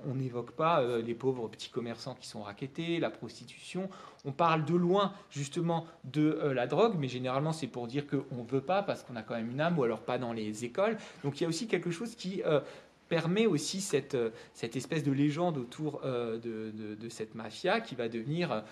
On 0.07 0.13
n'évoque 0.13 0.51
pas 0.51 0.81
euh, 0.81 1.01
les 1.01 1.15
pauvres 1.15 1.47
petits 1.47 1.69
commerçants 1.69 2.13
qui 2.13 2.27
sont 2.27 2.43
raquettés, 2.43 2.99
la 2.99 3.09
prostitution. 3.09 3.89
On 4.25 4.31
parle 4.31 4.65
de 4.65 4.75
loin, 4.75 5.13
justement, 5.31 5.87
de 6.03 6.39
euh, 6.43 6.53
la 6.53 6.67
drogue, 6.67 6.95
mais 6.99 7.07
généralement, 7.07 7.53
c'est 7.53 7.67
pour 7.67 7.87
dire 7.87 8.05
qu'on 8.05 8.43
ne 8.43 8.47
veut 8.47 8.61
pas 8.61 8.83
parce 8.83 9.01
qu'on 9.01 9.15
a 9.15 9.23
quand 9.23 9.35
même 9.35 9.49
une 9.49 9.61
âme, 9.61 9.79
ou 9.79 9.83
alors 9.83 10.01
pas 10.01 10.19
dans 10.19 10.33
les 10.33 10.63
écoles. 10.63 10.97
Donc 11.23 11.39
il 11.39 11.43
y 11.43 11.45
a 11.45 11.49
aussi 11.49 11.67
quelque 11.67 11.89
chose 11.89 12.13
qui 12.13 12.43
euh, 12.45 12.59
permet 13.07 13.47
aussi 13.47 13.81
cette, 13.81 14.15
cette 14.53 14.75
espèce 14.75 15.03
de 15.03 15.11
légende 15.11 15.57
autour 15.57 16.01
de, 16.03 16.37
de, 16.39 17.09
cette 17.09 17.33
mafia 17.33 17.81
qui 17.81 17.95
va 17.95 18.07
devenir 18.07 18.63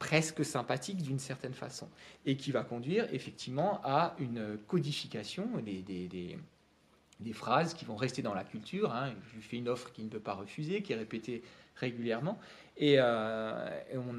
presque 0.00 0.44
sympathique 0.44 1.02
d'une 1.02 1.20
certaine 1.20 1.52
façon, 1.52 1.86
et 2.26 2.36
qui 2.36 2.50
va 2.50 2.64
conduire 2.64 3.06
effectivement 3.12 3.80
à 3.84 4.16
une 4.18 4.58
codification 4.66 5.46
des, 5.64 5.82
des, 5.82 7.32
phrases 7.32 7.74
qui 7.74 7.84
vont 7.84 7.96
rester 7.96 8.22
dans 8.22 8.34
la 8.34 8.42
culture. 8.42 8.92
Hein. 8.92 9.12
Je 9.28 9.36
lui 9.36 9.42
fais 9.42 9.58
une 9.58 9.68
offre 9.68 9.92
qu'il 9.92 10.04
ne 10.06 10.08
peut 10.10 10.18
pas 10.18 10.32
refuser, 10.32 10.82
qui 10.82 10.94
est 10.94 10.96
répétée 10.96 11.42
régulièrement. 11.76 12.40
Et, 12.78 12.96
euh, 12.98 13.68
on 13.94 14.18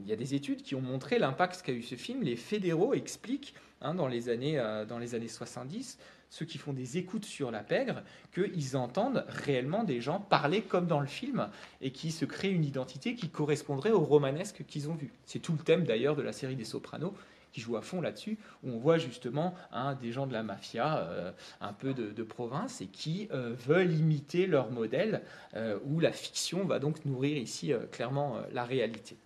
il 0.00 0.08
y 0.08 0.12
a 0.12 0.16
des 0.16 0.34
études 0.34 0.62
qui 0.62 0.76
ont 0.76 0.80
montré 0.80 1.18
l'impact 1.18 1.62
qu'a 1.62 1.72
eu 1.72 1.82
ce 1.82 1.96
film. 1.96 2.22
Les 2.22 2.36
fédéraux 2.36 2.94
expliquent 2.94 3.54
hein, 3.80 3.94
dans, 3.94 4.06
les 4.06 4.28
années, 4.28 4.60
euh, 4.60 4.84
dans 4.84 4.98
les 4.98 5.16
années 5.16 5.28
70 5.28 5.98
ceux 6.30 6.46
qui 6.46 6.58
font 6.58 6.72
des 6.72 6.96
écoutes 6.96 7.24
sur 7.24 7.50
la 7.50 7.60
pègre, 7.60 8.02
qu'ils 8.32 8.76
entendent 8.76 9.24
réellement 9.28 9.84
des 9.84 10.00
gens 10.00 10.20
parler 10.20 10.62
comme 10.62 10.86
dans 10.86 11.00
le 11.00 11.06
film 11.06 11.48
et 11.80 11.90
qui 11.90 12.12
se 12.12 12.24
créent 12.24 12.52
une 12.52 12.64
identité 12.64 13.14
qui 13.14 13.28
correspondrait 13.28 13.90
au 13.90 14.00
romanesque 14.00 14.64
qu'ils 14.66 14.88
ont 14.88 14.94
vu. 14.94 15.12
C'est 15.26 15.40
tout 15.40 15.52
le 15.52 15.58
thème 15.58 15.84
d'ailleurs 15.84 16.16
de 16.16 16.22
la 16.22 16.32
série 16.32 16.56
des 16.56 16.64
Sopranos 16.64 17.14
qui 17.52 17.60
joue 17.60 17.76
à 17.76 17.82
fond 17.82 18.00
là-dessus, 18.00 18.38
où 18.62 18.70
on 18.70 18.78
voit 18.78 18.98
justement 18.98 19.54
hein, 19.72 19.94
des 19.94 20.12
gens 20.12 20.26
de 20.26 20.32
la 20.32 20.42
mafia, 20.42 20.98
euh, 20.98 21.32
un 21.60 21.72
peu 21.72 21.94
de, 21.94 22.22
province, 22.22 22.80
et 22.80 22.86
qui 22.86 23.28
euh, 23.32 23.54
veulent 23.66 23.92
imiter 23.92 24.46
leur 24.46 24.70
modèle, 24.70 25.22
euh, 25.56 25.78
où 25.84 26.00
la 26.00 26.12
fiction 26.12 26.64
va 26.64 26.78
donc 26.78 27.04
nourrir 27.04 27.36
ici 27.36 27.72
clairement 27.90 28.36
la 28.52 28.64
réalité. 28.64 29.16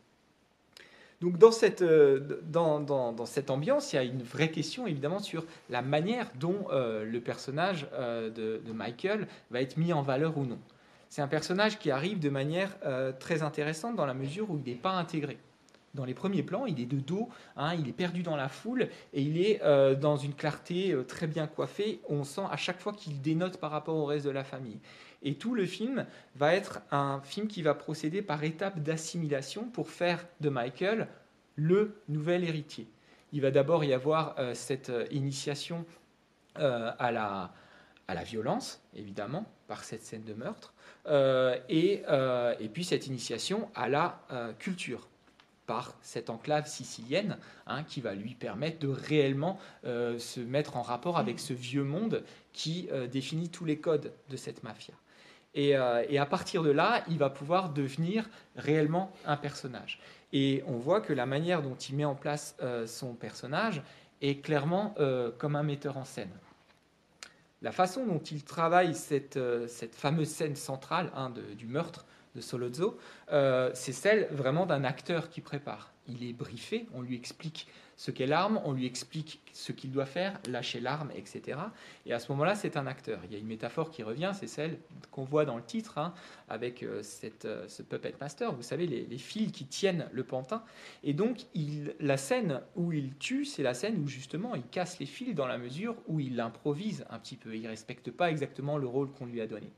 Donc 1.24 1.38
dans 1.38 1.52
cette, 1.52 1.80
euh, 1.80 2.42
dans, 2.42 3.24
cette 3.24 3.48
ambiance, 3.48 3.94
il 3.94 3.96
y 3.96 3.98
a 3.98 4.02
une 4.02 4.22
vraie 4.22 4.50
question 4.50 4.86
évidemment 4.86 5.20
sur 5.20 5.46
la 5.70 5.80
manière 5.80 6.30
dont 6.38 6.66
euh, 6.70 7.02
le 7.02 7.18
personnage 7.18 7.86
euh, 7.94 8.28
de, 8.28 8.72
Michael 8.74 9.26
va 9.50 9.62
être 9.62 9.78
mis 9.78 9.94
en 9.94 10.02
valeur 10.02 10.36
ou 10.36 10.44
non. 10.44 10.58
C'est 11.08 11.22
un 11.22 11.26
personnage 11.26 11.78
qui 11.78 11.90
arrive 11.90 12.18
de 12.18 12.28
manière 12.28 12.76
très 13.20 13.42
intéressante 13.42 13.94
dans 13.94 14.04
la 14.04 14.14
mesure 14.14 14.50
où 14.50 14.58
il 14.58 14.68
n'est 14.68 14.76
pas 14.76 14.90
intégré. 14.90 15.38
Dans 15.94 16.04
les 16.04 16.14
premiers 16.14 16.42
plans, 16.42 16.66
il 16.66 16.80
est 16.80 16.86
de 16.86 16.98
dos, 16.98 17.28
hein, 17.56 17.74
il 17.74 17.88
est 17.88 17.92
perdu 17.92 18.22
dans 18.22 18.36
la 18.36 18.48
foule 18.48 18.88
et 19.12 19.22
il 19.22 19.40
est 19.40 19.60
dans 19.96 20.16
une 20.16 20.34
clarté 20.34 20.94
très 21.06 21.28
bien 21.28 21.46
coiffée. 21.46 22.00
On 22.08 22.24
sent 22.24 22.42
à 22.50 22.56
chaque 22.56 22.80
fois 22.80 22.92
qu'il 22.92 23.20
dénote 23.20 23.58
par 23.58 23.70
rapport 23.70 23.94
au 23.94 24.04
reste 24.04 24.26
de 24.26 24.30
la 24.30 24.42
famille. 24.42 24.80
Et 25.24 25.34
tout 25.34 25.54
le 25.54 25.64
film 25.64 26.06
va 26.36 26.54
être 26.54 26.82
un 26.90 27.20
film 27.22 27.48
qui 27.48 27.62
va 27.62 27.74
procéder 27.74 28.20
par 28.20 28.44
étapes 28.44 28.80
d'assimilation 28.80 29.64
pour 29.64 29.88
faire 29.88 30.26
de 30.40 30.50
Michael 30.50 31.08
le 31.56 31.96
nouvel 32.08 32.44
héritier. 32.44 32.86
Il 33.32 33.40
va 33.40 33.50
d'abord 33.50 33.84
y 33.84 33.92
avoir 33.92 34.36
euh, 34.38 34.54
cette 34.54 34.90
euh, 34.90 35.06
initiation 35.10 35.86
euh, 36.58 36.92
à, 36.98 37.10
la, 37.10 37.50
violence, 38.24 38.82
évidemment, 38.94 39.46
par 39.66 39.82
cette 39.82 40.02
scène 40.02 40.24
de 40.24 40.34
meurtre, 40.34 40.74
et, 41.68 42.02
puis 42.72 42.84
cette 42.84 43.06
initiation 43.06 43.70
à 43.74 43.88
la 43.88 44.20
culture 44.58 45.08
par 45.66 45.94
cette 46.02 46.30
enclave 46.30 46.66
sicilienne 46.66 47.38
hein, 47.66 47.82
qui 47.84 48.00
va 48.00 48.14
lui 48.14 48.34
permettre 48.34 48.78
de 48.78 48.88
réellement 48.88 49.58
se 49.84 50.40
mettre 50.40 50.76
en 50.76 50.82
rapport 50.82 51.18
avec 51.18 51.40
ce 51.40 51.52
vieux 51.52 51.84
monde 51.84 52.22
qui 52.52 52.88
définit 53.10 53.48
tous 53.48 53.64
les 53.64 53.78
codes 53.78 54.12
de 54.28 54.36
cette 54.36 54.62
mafia. 54.62 54.94
Euh, 55.56 56.04
et, 56.08 56.18
à 56.18 56.26
partir 56.26 56.62
de 56.62 56.70
là, 56.70 57.04
il 57.08 57.18
va 57.18 57.30
pouvoir 57.30 57.70
devenir 57.70 58.28
réellement 58.56 59.12
un 59.24 59.36
personnage. 59.36 60.00
Et 60.32 60.64
on 60.66 60.76
voit 60.76 61.00
que 61.00 61.12
la 61.12 61.26
manière 61.26 61.62
dont 61.62 61.76
il 61.76 61.96
met 61.96 62.04
en 62.04 62.16
place 62.16 62.56
euh, 62.62 62.86
son 62.86 63.14
personnage 63.14 63.82
est 64.20 64.40
clairement 64.44 64.94
euh, 64.98 65.30
comme 65.38 65.54
un 65.54 65.62
metteur 65.62 65.96
en 65.96 66.04
scène. 66.04 66.32
La 67.62 67.72
façon 67.72 68.04
dont 68.04 68.18
il 68.18 68.42
travaille 68.44 68.94
cette, 68.94 69.38
fameuse 69.92 70.28
scène 70.28 70.56
centrale 70.56 71.10
hein, 71.14 71.32
du 71.56 71.66
meurtre 71.66 72.04
de 72.34 72.40
Solozzo, 72.40 72.98
c'est 73.74 73.92
celle 73.92 74.28
vraiment 74.30 74.66
d'un 74.66 74.84
acteur 74.84 75.28
qui 75.28 75.40
prépare. 75.40 75.92
Il 76.06 76.24
est 76.24 76.32
briefé, 76.32 76.86
on 76.92 77.00
lui 77.00 77.16
explique 77.16 77.66
ce 77.96 78.10
qu'est 78.10 78.26
l'arme, 78.26 78.60
on 78.64 78.72
lui 78.72 78.86
explique 78.86 79.40
ce 79.52 79.72
qu'il 79.72 79.90
doit 79.90 80.06
faire, 80.06 80.38
lâcher 80.48 80.80
l'arme, 80.80 81.10
etc. 81.14 81.58
Et 82.06 82.12
à 82.12 82.18
ce 82.18 82.30
moment-là, 82.32 82.54
c'est 82.54 82.76
un 82.76 82.86
acteur. 82.86 83.20
Il 83.24 83.32
y 83.32 83.36
a 83.36 83.38
une 83.38 83.46
métaphore 83.46 83.90
qui 83.90 84.02
revient, 84.02 84.32
c'est 84.34 84.46
celle 84.46 84.78
qu'on 85.10 85.24
voit 85.24 85.44
dans 85.44 85.56
le 85.56 85.62
titre, 85.62 85.98
hein, 85.98 86.12
avec 86.48 86.82
euh, 86.82 87.02
cette, 87.02 87.44
euh, 87.44 87.68
ce 87.68 87.82
puppet 87.82 88.14
master, 88.20 88.52
vous 88.52 88.62
savez, 88.62 88.86
les, 88.86 89.18
fils 89.18 89.52
qui 89.52 89.66
tiennent 89.66 90.08
le 90.12 90.24
pantin. 90.24 90.64
Et 91.04 91.12
donc, 91.12 91.46
il, 91.54 91.94
la 92.00 92.16
scène 92.16 92.60
où 92.74 92.92
il 92.92 93.16
tue, 93.16 93.44
c'est 93.44 93.62
la 93.62 93.74
scène 93.74 94.02
où 94.02 94.08
justement 94.08 94.54
il 94.54 94.64
casse 94.64 94.98
les 94.98 95.06
fils 95.06 95.34
dans 95.34 95.46
la 95.46 95.56
mesure 95.56 95.94
où 96.08 96.18
il 96.18 96.40
improvise 96.40 97.04
un 97.10 97.18
petit 97.18 97.36
peu. 97.36 97.54
Il 97.54 97.66
respecte 97.66 98.10
pas 98.10 98.30
exactement 98.30 98.76
le 98.76 98.86
rôle 98.86 99.10
qu'on 99.12 99.26
lui 99.26 99.40
a 99.40 99.46
donné. 99.46 99.70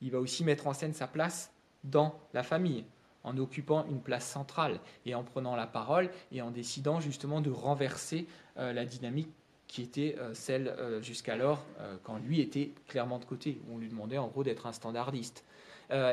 Il 0.00 0.10
va 0.10 0.20
aussi 0.20 0.42
mettre 0.42 0.66
en 0.66 0.72
scène 0.72 0.94
sa 0.94 1.06
place 1.06 1.52
dans 1.90 2.18
la 2.34 2.42
famille 2.42 2.84
en 3.24 3.36
occupant 3.38 3.84
une 3.86 4.00
place 4.00 4.26
centrale 4.26 4.80
et 5.04 5.14
en 5.14 5.22
prenant 5.22 5.56
la 5.56 5.66
parole 5.66 6.10
et 6.32 6.42
en 6.42 6.50
décidant 6.50 7.00
justement 7.00 7.40
de 7.40 7.50
renverser 7.50 8.26
euh, 8.58 8.72
la 8.72 8.84
dynamique 8.84 9.28
qui 9.66 9.82
était 9.82 10.16
euh, 10.18 10.32
celle 10.32 10.68
euh, 10.68 11.02
jusqu'alors 11.02 11.64
quand 12.02 12.18
lui 12.18 12.40
était 12.40 12.70
clairement 12.86 13.18
de 13.18 13.24
côté. 13.24 13.60
On 13.70 13.78
lui 13.78 13.88
demandait 13.88 14.18
en 14.18 14.28
gros 14.28 14.44
d'être 14.44 14.66
un 14.66 14.72
standardiste. 14.72 15.44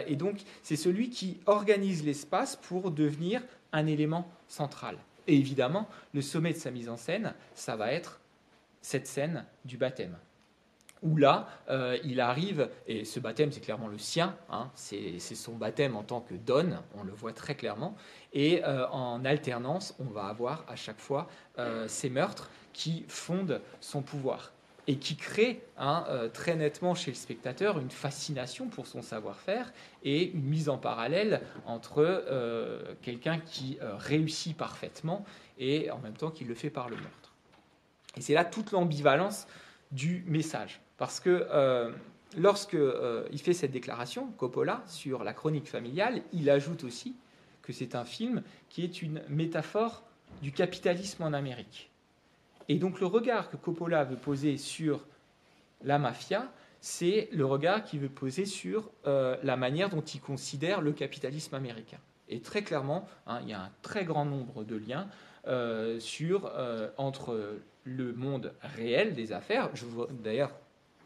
et 0.07 0.15
donc 0.15 0.43
c'est 0.63 0.77
celui 0.77 1.09
qui 1.09 1.39
organise 1.45 2.05
l'espace 2.05 2.55
pour 2.55 2.91
devenir 2.91 3.41
un 3.71 3.87
élément 3.87 4.27
central. 4.47 4.97
Et 5.27 5.35
évidemment, 5.35 5.87
le 6.13 6.21
sommet 6.21 6.53
de 6.53 6.57
sa 6.57 6.71
mise 6.71 6.87
en 6.87 6.97
scène, 6.97 7.33
ça 7.55 7.75
va 7.75 7.91
être 7.91 8.19
cette 8.81 9.07
scène 9.07 9.45
du 9.65 9.77
baptême 9.77 10.17
où 11.05 11.17
là, 11.17 11.47
euh, 11.69 11.97
il 12.03 12.19
arrive, 12.19 12.67
et 12.87 13.05
ce 13.05 13.19
baptême, 13.19 13.51
c'est 13.51 13.61
clairement 13.61 13.87
le 13.87 13.99
sien, 13.99 14.35
hein, 14.49 14.71
c'est 14.73 15.19
son 15.19 15.53
baptême 15.53 15.95
en 15.95 16.03
tant 16.03 16.19
que 16.19 16.33
donne, 16.33 16.79
on 16.95 17.03
le 17.03 17.13
voit 17.13 17.31
très 17.31 17.55
clairement, 17.55 17.95
et 18.33 18.63
euh, 18.65 18.87
en 18.89 19.23
alternance, 19.23 19.95
on 19.99 20.05
va 20.11 20.25
avoir 20.25 20.65
à 20.67 20.75
chaque 20.75 20.99
fois 20.99 21.27
euh, 21.59 21.87
ces 21.87 22.09
meurtres 22.09 22.49
qui 22.73 23.05
fondent 23.07 23.61
son 23.79 24.01
pouvoir 24.01 24.51
et 24.87 24.97
qui 24.97 25.15
créent 25.15 25.63
hein, 25.79 26.05
très 26.31 26.55
nettement 26.55 26.93
chez 26.93 27.09
le 27.09 27.15
spectateur 27.15 27.79
une 27.79 27.89
fascination 27.89 28.67
pour 28.67 28.85
son 28.85 29.01
savoir-faire 29.01 29.73
et 30.03 30.29
une 30.29 30.43
mise 30.43 30.69
en 30.69 30.77
parallèle 30.77 31.41
entre 31.65 32.93
quelqu'un 33.01 33.39
qui 33.39 33.79
réussit 33.81 34.55
parfaitement 34.55 35.25
et 35.57 35.89
en 35.89 35.97
même 35.97 36.13
temps 36.13 36.29
qui 36.29 36.43
le 36.43 36.53
fait 36.53 36.69
par 36.69 36.87
le 36.89 36.97
meurtre. 36.97 37.33
Et 38.15 38.21
c'est 38.21 38.35
là 38.35 38.45
toute 38.45 38.73
l'ambivalence 38.73 39.47
du 39.91 40.23
message. 40.27 40.81
Parce 40.97 41.19
que 41.19 41.47
euh, 41.51 41.91
lorsque 42.37 42.75
euh, 42.75 43.27
fait 43.37 43.53
cette 43.53 43.71
déclaration, 43.71 44.27
Coppola, 44.37 44.83
sur 44.87 45.23
la 45.23 45.33
chronique 45.33 45.67
familiale, 45.67 46.21
il 46.31 46.49
ajoute 46.49 46.83
aussi 46.83 47.15
que 47.61 47.73
c'est 47.73 47.95
un 47.95 48.05
film 48.05 48.43
qui 48.69 48.83
est 48.83 49.01
une 49.01 49.21
métaphore 49.27 50.03
du 50.41 50.51
capitalisme 50.51 51.23
en 51.23 51.33
Amérique. 51.33 51.89
Et 52.69 52.77
donc 52.77 52.99
le 52.99 53.07
regard 53.07 53.49
que 53.49 53.57
Coppola 53.57 54.03
veut 54.03 54.15
poser 54.15 54.57
sur 54.57 55.05
la 55.83 55.99
mafia, 55.99 56.51
c'est 56.79 57.29
le 57.31 57.45
regard 57.45 57.83
qu'il 57.83 57.99
veut 57.99 58.09
poser 58.09 58.45
sur 58.45 58.89
euh, 59.07 59.37
la 59.43 59.57
manière 59.57 59.89
dont 59.89 60.01
il 60.01 60.21
considère 60.21 60.81
le 60.81 60.93
capitalisme 60.93 61.55
américain. 61.55 61.99
Et 62.29 62.39
très 62.39 62.63
clairement, 62.63 63.07
hein, 63.27 63.39
il 63.43 63.49
y 63.49 63.53
a 63.53 63.61
un 63.61 63.71
très 63.81 64.05
grand 64.05 64.25
nombre 64.25 64.63
de 64.63 64.75
liens 64.75 65.07
sur, 65.99 66.51
entre 66.97 67.59
le 67.83 68.13
monde 68.13 68.51
réel 68.63 69.13
des 69.13 69.31
affaires. 69.31 69.69
D'ailleurs 70.23 70.49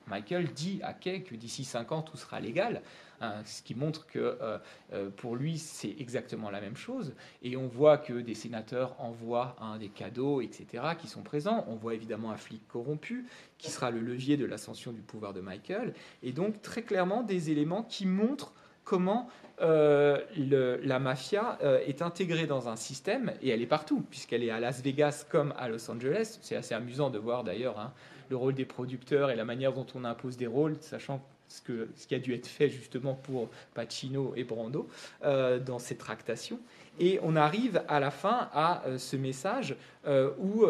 Michael 0.09 0.51
dit 0.53 0.79
à 0.83 0.93
Kay 0.93 1.21
que 1.21 1.35
d'ici 1.35 1.63
5 1.63 1.91
ans, 1.91 2.01
tout 2.01 2.17
sera 2.17 2.39
légal, 2.39 2.81
hein, 3.21 3.35
ce 3.45 3.61
qui 3.61 3.75
montre 3.75 4.07
que 4.07 4.19
euh, 4.19 4.57
euh, 4.93 5.09
pour 5.09 5.35
lui, 5.35 5.57
c'est 5.57 5.95
exactement 5.99 6.49
la 6.49 6.61
même 6.61 6.75
chose. 6.75 7.13
Et 7.43 7.55
on 7.55 7.67
voit 7.67 7.97
que 7.97 8.13
des 8.13 8.33
sénateurs 8.33 8.95
envoient 8.99 9.55
hein, 9.61 9.77
des 9.77 9.89
cadeaux, 9.89 10.41
etc., 10.41 10.83
qui 10.99 11.07
sont 11.07 11.21
présents. 11.21 11.65
On 11.67 11.75
voit 11.75 11.93
évidemment 11.93 12.31
un 12.31 12.37
flic 12.37 12.67
corrompu, 12.67 13.27
qui 13.57 13.69
sera 13.69 13.91
le 13.91 13.99
levier 13.99 14.37
de 14.37 14.45
l'ascension 14.45 14.91
du 14.91 15.01
pouvoir 15.01 15.33
de 15.33 15.41
Michael. 15.41 15.93
Et 16.23 16.31
donc, 16.31 16.61
très 16.61 16.81
clairement, 16.81 17.23
des 17.23 17.51
éléments 17.51 17.83
qui 17.83 18.05
montrent 18.05 18.53
comment 18.83 19.29
euh, 19.61 20.19
la 20.35 20.99
mafia 20.99 21.59
est 21.85 22.01
intégrée 22.01 22.47
dans 22.47 22.69
un 22.69 22.75
système, 22.75 23.33
et 23.41 23.49
elle 23.49 23.61
est 23.61 23.67
partout, 23.67 24.03
puisqu'elle 24.09 24.43
est 24.43 24.49
à 24.49 24.59
Las 24.59 24.81
Vegas 24.81 25.25
comme 25.29 25.53
à 25.57 25.69
Los 25.69 25.91
Angeles. 25.91 26.39
C'est 26.41 26.55
assez 26.55 26.73
amusant 26.73 27.11
de 27.11 27.19
voir 27.19 27.43
d'ailleurs 27.43 27.77
hein, 27.79 27.93
le 28.29 28.35
rôle 28.35 28.53
des 28.53 28.65
producteurs 28.65 29.31
et 29.31 29.35
la 29.35 29.45
manière 29.45 29.73
dont 29.73 29.87
on 29.95 30.05
impose 30.05 30.37
des 30.37 30.47
rôles, 30.47 30.77
sachant 30.81 31.21
ce, 31.49 31.61
que, 31.61 31.89
ce 31.95 32.07
qui 32.07 32.15
a 32.15 32.19
dû 32.19 32.33
être 32.33 32.47
fait 32.47 32.69
justement 32.69 33.15
pour 33.15 33.49
Pacino 33.73 34.33
et 34.35 34.43
Brando 34.43 34.87
euh, 35.23 35.59
dans 35.59 35.79
ces 35.79 35.95
tractations. 35.97 36.59
Et 36.99 37.19
on 37.23 37.35
arrive 37.35 37.83
à 37.87 37.99
la 37.99 38.11
fin 38.11 38.49
à 38.53 38.83
euh, 38.85 38.97
ce 38.97 39.15
message 39.15 39.75
euh, 40.05 40.31
où 40.37 40.65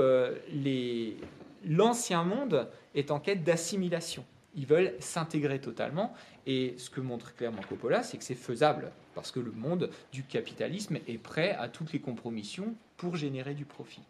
les, 0.52 1.18
l'ancien 1.66 2.24
monde 2.24 2.68
est 2.96 3.12
en 3.12 3.20
quête 3.20 3.44
d'assimilation. 3.44 4.26
Ils 4.56 4.66
veulent 4.66 4.94
s'intégrer 5.00 5.60
totalement. 5.60 6.14
Et 6.48 6.74
ce 6.78 6.90
que 6.90 7.02
montre 7.02 7.36
clairement 7.36 7.62
Coppola, 7.68 8.02
c'est 8.02 8.18
que 8.18 8.24
c'est 8.24 8.34
faisable, 8.34 8.92
parce 9.14 9.32
que 9.32 9.40
le 9.40 9.52
monde 9.52 9.92
du 10.12 10.24
capitalisme 10.24 10.98
est 11.08 11.20
prêt 11.20 11.56
à 11.60 11.68
toutes 11.68 11.94
les 11.94 12.00
compromissions 12.00 12.74
pour 12.98 13.16
générer 13.16 13.54
du 13.54 13.66
profit. 13.66 14.02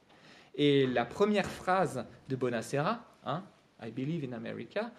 Et 0.56 0.88
la 0.88 1.06
première 1.06 1.50
phrase 1.50 2.06
de 2.30 2.36
Bonacera, 2.36 3.04
hein, 3.26 3.44
I 3.82 3.92
believe 3.92 4.24
in 4.24 4.34
America, 4.34 4.92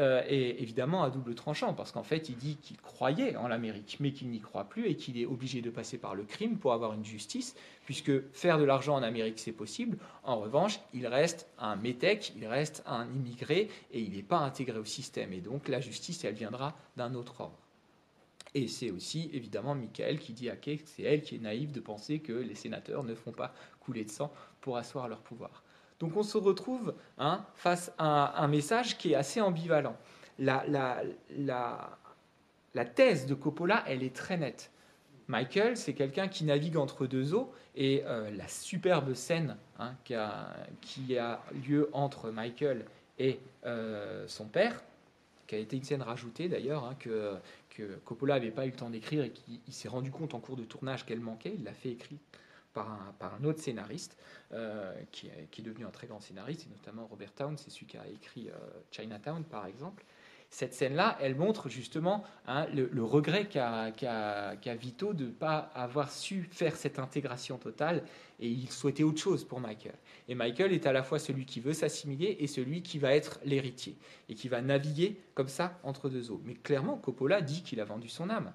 euh, 0.00 0.22
est 0.26 0.60
évidemment 0.60 1.04
à 1.04 1.10
double 1.10 1.36
tranchant, 1.36 1.72
parce 1.72 1.92
qu'en 1.92 2.02
fait, 2.02 2.28
il 2.28 2.36
dit 2.36 2.56
qu'il 2.56 2.80
croyait 2.80 3.36
en 3.36 3.46
l'Amérique, 3.46 3.98
mais 4.00 4.10
qu'il 4.10 4.28
n'y 4.28 4.40
croit 4.40 4.64
plus 4.64 4.88
et 4.88 4.96
qu'il 4.96 5.16
est 5.20 5.24
obligé 5.24 5.62
de 5.62 5.70
passer 5.70 5.98
par 5.98 6.16
le 6.16 6.24
crime 6.24 6.58
pour 6.58 6.72
avoir 6.72 6.94
une 6.94 7.04
justice, 7.04 7.54
puisque 7.84 8.28
faire 8.32 8.58
de 8.58 8.64
l'argent 8.64 8.96
en 8.96 9.04
Amérique, 9.04 9.38
c'est 9.38 9.52
possible. 9.52 9.98
En 10.24 10.40
revanche, 10.40 10.80
il 10.94 11.06
reste 11.06 11.48
un 11.58 11.76
métèque, 11.76 12.32
il 12.36 12.44
reste 12.46 12.82
un 12.86 13.06
immigré, 13.06 13.68
et 13.92 14.00
il 14.00 14.16
n'est 14.16 14.22
pas 14.22 14.38
intégré 14.38 14.78
au 14.78 14.84
système. 14.84 15.32
Et 15.32 15.40
donc, 15.40 15.68
la 15.68 15.80
justice, 15.80 16.24
elle 16.24 16.34
viendra 16.34 16.76
d'un 16.96 17.14
autre 17.14 17.40
ordre. 17.40 17.58
Et 18.54 18.68
c'est 18.68 18.90
aussi 18.90 19.30
évidemment 19.32 19.74
Michael 19.74 20.18
qui 20.18 20.32
dit 20.32 20.48
à 20.48 20.56
Kay 20.56 20.78
que 20.78 20.88
c'est 20.88 21.02
elle 21.02 21.22
qui 21.22 21.34
est 21.34 21.40
naïve 21.40 21.72
de 21.72 21.80
penser 21.80 22.20
que 22.20 22.32
les 22.32 22.54
sénateurs 22.54 23.02
ne 23.02 23.14
font 23.14 23.32
pas 23.32 23.52
couler 23.80 24.04
de 24.04 24.10
sang 24.10 24.32
pour 24.60 24.76
asseoir 24.76 25.08
leur 25.08 25.20
pouvoir. 25.20 25.63
Donc 26.00 26.16
on 26.16 26.22
se 26.22 26.36
retrouve 26.36 26.94
hein, 27.18 27.44
face 27.54 27.92
à 27.98 28.42
un 28.42 28.48
message 28.48 28.98
qui 28.98 29.12
est 29.12 29.14
assez 29.14 29.40
ambivalent. 29.40 29.96
La, 30.38 30.64
thèse 32.94 33.26
de 33.26 33.34
Coppola, 33.34 33.84
elle 33.86 34.02
est 34.02 34.14
très 34.14 34.36
nette. 34.36 34.70
Michael, 35.28 35.76
c'est 35.76 35.94
quelqu'un 35.94 36.28
qui 36.28 36.44
navigue 36.44 36.76
entre 36.76 37.06
deux 37.06 37.32
eaux, 37.32 37.50
et 37.76 38.02
euh, 38.04 38.30
la 38.30 38.46
superbe 38.46 39.14
scène 39.14 39.56
hein, 39.78 39.94
qui, 40.04 40.14
a, 41.16 41.40
lieu 41.66 41.88
entre 41.92 42.30
Michael 42.30 42.84
et 43.18 43.40
euh, 43.64 44.28
son 44.28 44.46
père, 44.46 44.82
qui 45.46 45.54
a 45.54 45.58
été 45.58 45.76
une 45.76 45.84
scène 45.84 46.02
rajoutée 46.02 46.48
d'ailleurs, 46.48 46.84
hein, 46.84 46.94
que, 46.98 47.36
que, 47.70 47.94
Coppola 48.04 48.34
n'avait 48.34 48.50
pas 48.50 48.66
eu 48.66 48.70
le 48.70 48.76
temps 48.76 48.90
d'écrire 48.90 49.24
et 49.24 49.30
qu'il 49.30 49.72
s'est 49.72 49.88
rendu 49.88 50.10
compte 50.10 50.34
en 50.34 50.40
cours 50.40 50.56
de 50.56 50.64
tournage 50.64 51.06
qu'elle 51.06 51.20
manquait, 51.20 51.54
il 51.56 51.64
l'a 51.64 51.72
fait 51.72 51.90
écrire 51.90 52.18
par 52.74 53.34
un, 53.40 53.44
autre 53.44 53.60
scénariste, 53.60 54.16
euh, 54.52 54.92
qui, 55.12 55.28
est 55.28 55.62
devenu 55.62 55.86
un 55.86 55.90
très 55.90 56.06
grand 56.06 56.20
scénariste, 56.20 56.66
et 56.66 56.70
notamment 56.70 57.06
Robert 57.06 57.32
Town, 57.32 57.56
c'est 57.56 57.70
celui 57.70 57.86
qui 57.86 57.96
a 57.96 58.06
écrit 58.08 58.48
euh, 58.48 58.54
Chinatown, 58.90 59.44
par 59.44 59.66
exemple. 59.66 60.04
Cette 60.50 60.74
scène-là, 60.74 61.16
elle 61.20 61.34
montre 61.34 61.68
justement 61.68 62.22
hein, 62.46 62.66
le, 62.72 63.02
regret 63.02 63.48
qu'a 63.48 64.74
Vito 64.76 65.12
de 65.12 65.24
ne 65.24 65.30
pas 65.30 65.70
avoir 65.74 66.12
su 66.12 66.48
faire 66.52 66.76
cette 66.76 66.98
intégration 66.98 67.58
totale, 67.58 68.04
et 68.38 68.48
il 68.48 68.70
souhaitait 68.70 69.02
autre 69.02 69.20
chose 69.20 69.44
pour 69.44 69.60
Michael. 69.60 69.94
Et 70.28 70.34
Michael 70.34 70.72
est 70.72 70.86
à 70.86 70.92
la 70.92 71.02
fois 71.02 71.18
celui 71.18 71.46
qui 71.46 71.60
veut 71.60 71.72
s'assimiler 71.72 72.36
et 72.38 72.46
celui 72.46 72.82
qui 72.82 72.98
va 72.98 73.14
être 73.14 73.40
l'héritier, 73.44 73.96
et 74.28 74.34
qui 74.34 74.48
va 74.48 74.60
naviguer 74.60 75.20
comme 75.34 75.48
ça 75.48 75.78
entre 75.82 76.08
deux 76.08 76.30
eaux. 76.30 76.40
Mais 76.44 76.54
clairement, 76.54 76.98
Coppola 76.98 77.40
dit 77.40 77.62
qu'il 77.62 77.80
a 77.80 77.84
vendu 77.84 78.08
son 78.08 78.30
âme 78.30 78.52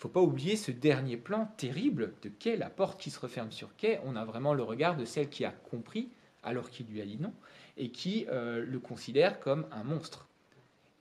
faut 0.00 0.08
pas 0.08 0.22
oublier 0.22 0.56
ce 0.56 0.70
dernier 0.70 1.18
plan 1.18 1.52
terrible 1.58 2.14
de 2.22 2.30
Kay, 2.30 2.56
la 2.56 2.70
porte 2.70 2.98
qui 2.98 3.10
se 3.10 3.20
referme 3.20 3.52
sur 3.52 3.76
Kay. 3.76 4.00
On 4.06 4.16
a 4.16 4.24
vraiment 4.24 4.54
le 4.54 4.62
regard 4.62 4.96
de 4.96 5.04
celle 5.04 5.28
qui 5.28 5.44
a 5.44 5.50
compris 5.50 6.10
alors 6.42 6.70
qu'il 6.70 6.86
lui 6.86 7.02
a 7.02 7.04
dit 7.04 7.18
non 7.18 7.34
et 7.76 7.90
qui 7.90 8.24
euh, 8.30 8.64
le 8.64 8.78
considère 8.78 9.40
comme 9.40 9.66
un 9.70 9.84
monstre. 9.84 10.29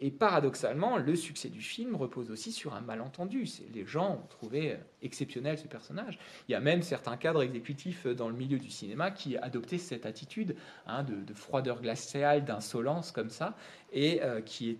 Et 0.01 0.11
paradoxalement, 0.11 0.97
le 0.97 1.15
succès 1.15 1.49
du 1.49 1.61
film 1.61 1.95
repose 1.95 2.31
aussi 2.31 2.53
sur 2.53 2.73
un 2.73 2.79
malentendu. 2.79 3.45
Les 3.73 3.85
gens 3.85 4.13
ont 4.13 4.27
trouvé 4.29 4.71
euh, 4.71 4.77
exceptionnel 5.01 5.57
ce 5.57 5.67
personnage. 5.67 6.17
Il 6.47 6.53
y 6.53 6.55
a 6.55 6.61
même 6.61 6.83
certains 6.83 7.17
cadres 7.17 7.43
exécutifs 7.43 8.05
euh, 8.05 8.15
dans 8.15 8.29
le 8.29 8.35
milieu 8.35 8.59
du 8.59 8.69
cinéma 8.69 9.11
qui 9.11 9.35
adoptaient 9.35 9.77
cette 9.77 10.05
attitude 10.05 10.55
hein, 10.87 11.03
de, 11.03 11.33
froideur 11.33 11.81
glaciale, 11.81 12.45
d'insolence 12.45 13.11
comme 13.11 13.29
ça, 13.29 13.57
et 13.91 14.21
euh, 14.23 14.39
qui, 14.39 14.77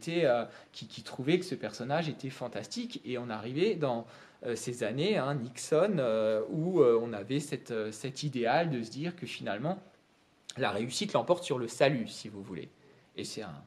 trouvaient 1.03 1.39
que 1.39 1.45
ce 1.45 1.55
personnage 1.55 2.07
était 2.07 2.29
fantastique. 2.29 3.01
Et 3.03 3.17
on 3.17 3.29
arrivait 3.29 3.75
dans 3.75 4.05
ces 4.55 4.83
années, 4.83 5.17
hein, 5.17 5.35
Nixon, 5.35 5.97
où 6.49 6.81
on 6.81 7.11
avait 7.11 7.41
cet 7.41 8.23
idéal 8.23 8.69
de 8.69 8.81
se 8.81 8.89
dire 8.89 9.17
que 9.17 9.25
finalement, 9.25 9.83
la 10.55 10.71
réussite 10.71 11.11
l'emporte 11.11 11.43
sur 11.43 11.59
le 11.59 11.67
salut, 11.67 12.07
si 12.07 12.29
vous 12.29 12.41
voulez. 12.41 12.69
Et 13.17 13.25
c'est 13.25 13.41
un 13.41 13.61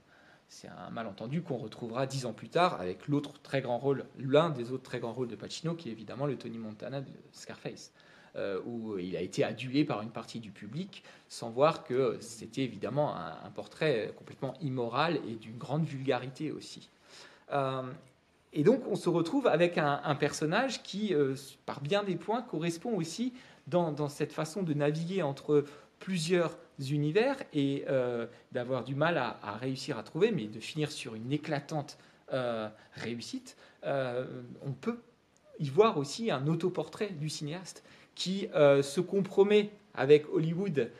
c'est 0.53 0.69
un 0.69 0.91
malentendu 0.91 1.41
qu'on 1.41 1.57
retrouvera 1.57 2.07
dix 2.07 2.27
ans 2.27 2.35
plus 2.35 2.51
tard 2.51 2.79
avec 2.79 3.09
l'autre 3.09 3.33
très 3.43 3.63
grand 3.63 3.79
rôle, 3.79 4.05
l'un 4.19 4.51
des 4.51 4.71
autres 4.71 4.83
très 4.83 5.01
grands 5.01 5.15
rôles 5.15 5.29
de 5.29 5.35
Pacino, 5.35 5.75
qui 5.75 5.89
est 5.89 5.93
évidemment 5.93 6.27
le 6.27 6.37
Tony 6.37 6.59
Montana 6.59 7.01
de 7.01 7.11
Scarface, 7.33 7.91
euh, 8.37 8.61
où 8.67 8.99
il 8.99 9.17
a 9.17 9.23
été 9.23 9.45
adulé 9.45 9.85
par 9.85 10.03
une 10.03 10.11
partie 10.11 10.41
du 10.41 10.51
public, 10.51 11.05
sans 11.31 11.49
voir 11.49 11.85
que 11.85 12.19
c'était 12.21 12.63
évidemment 12.63 13.17
un, 13.17 13.51
portrait 13.55 14.13
complètement 14.15 14.53
immoral 14.61 15.19
et 15.27 15.37
d'une 15.37 15.57
grande 15.57 15.85
vulgarité 15.85 16.53
aussi. 16.53 16.91
Euh, 17.53 17.83
et 18.53 18.63
donc 18.63 18.83
on 18.87 18.95
se 18.95 19.09
retrouve 19.09 19.47
avec 19.47 19.79
un, 19.79 20.15
personnage 20.17 20.83
qui, 20.83 21.15
euh, 21.15 21.35
par 21.65 21.81
bien 21.81 22.05
des 22.05 22.17
points, 22.17 22.43
correspond 22.43 22.95
aussi 22.95 23.33
dans, 23.69 23.91
dans, 23.91 24.11
cette 24.11 24.35
façon 24.35 24.63
de 24.63 24.75
naviguer 24.75 25.23
entre 25.23 25.65
plusieurs 25.99 26.59
univers 26.79 27.37
et 27.53 27.85
euh, 27.89 28.27
d'avoir 28.53 28.85
du 28.85 28.95
mal 28.95 29.19
à, 29.19 29.57
réussir 29.61 29.99
à 29.99 30.03
trouver, 30.03 30.33
mais 30.33 30.47
de 30.47 30.61
finir 30.61 30.91
sur 30.91 31.15
une 31.15 31.33
éclatante 31.33 31.99
euh, 32.33 32.69
réussite, 32.95 33.57
euh, 33.85 34.25
on 34.63 34.73
peut 34.73 34.99
y 35.59 35.69
voir 35.69 35.99
aussi 35.99 36.31
un 36.31 36.47
autoportrait 36.47 37.11
du 37.11 37.29
cinéaste 37.29 37.85
qui 38.15 38.49
se 38.53 39.01
compromet 39.01 39.71
avec 39.95 40.29
Hollywood 40.29 40.91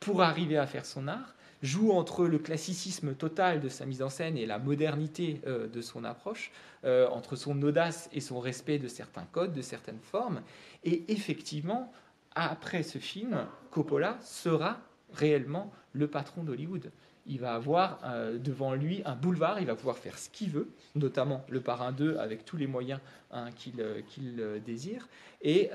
pour 0.00 0.22
arriver 0.22 0.58
à 0.58 0.66
faire 0.66 0.84
son 0.84 1.08
art, 1.08 1.34
joue 1.62 1.92
entre 1.92 2.26
le 2.26 2.38
classicisme 2.38 3.14
total 3.14 3.60
de 3.60 3.68
sa 3.68 3.86
mise 3.86 4.02
en 4.02 4.10
scène 4.10 4.36
et 4.36 4.44
la 4.44 4.58
modernité 4.58 5.40
de 5.46 5.80
son 5.80 6.04
approche, 6.04 6.50
entre 6.84 7.36
son 7.36 7.62
audace 7.62 8.10
et 8.12 8.20
son 8.20 8.38
respect 8.40 8.78
de 8.78 8.88
certains 8.88 9.26
codes, 9.32 9.54
de 9.54 9.62
certaines 9.62 10.00
formes. 10.00 10.42
Et 10.84 11.04
effectivement, 11.08 11.90
après 12.34 12.82
ce 12.82 12.98
film, 12.98 13.46
Coppola 13.70 14.18
sera 14.20 14.78
réellement 15.12 15.72
le 15.92 16.06
patron 16.06 16.42
d'Hollywood. 16.42 16.90
Il 17.28 17.40
va 17.40 17.54
avoir 17.54 18.00
euh, 18.04 18.38
devant 18.38 18.74
lui 18.74 19.02
un 19.04 19.14
boulevard, 19.14 19.60
il 19.60 19.66
va 19.66 19.74
pouvoir 19.74 19.98
faire 19.98 20.18
ce 20.18 20.30
qu'il 20.30 20.48
veut, 20.48 20.70
notamment 20.94 21.44
le 21.50 21.60
parrain 21.60 21.92
2 21.92 22.16
avec 22.16 22.46
tous 22.46 22.56
les 22.56 22.66
moyens 22.66 23.00
hein, 23.30 23.50
qu'il 23.54 23.80
euh, 23.80 24.00
euh, 24.38 24.58
désire, 24.58 25.08
et 25.42 25.70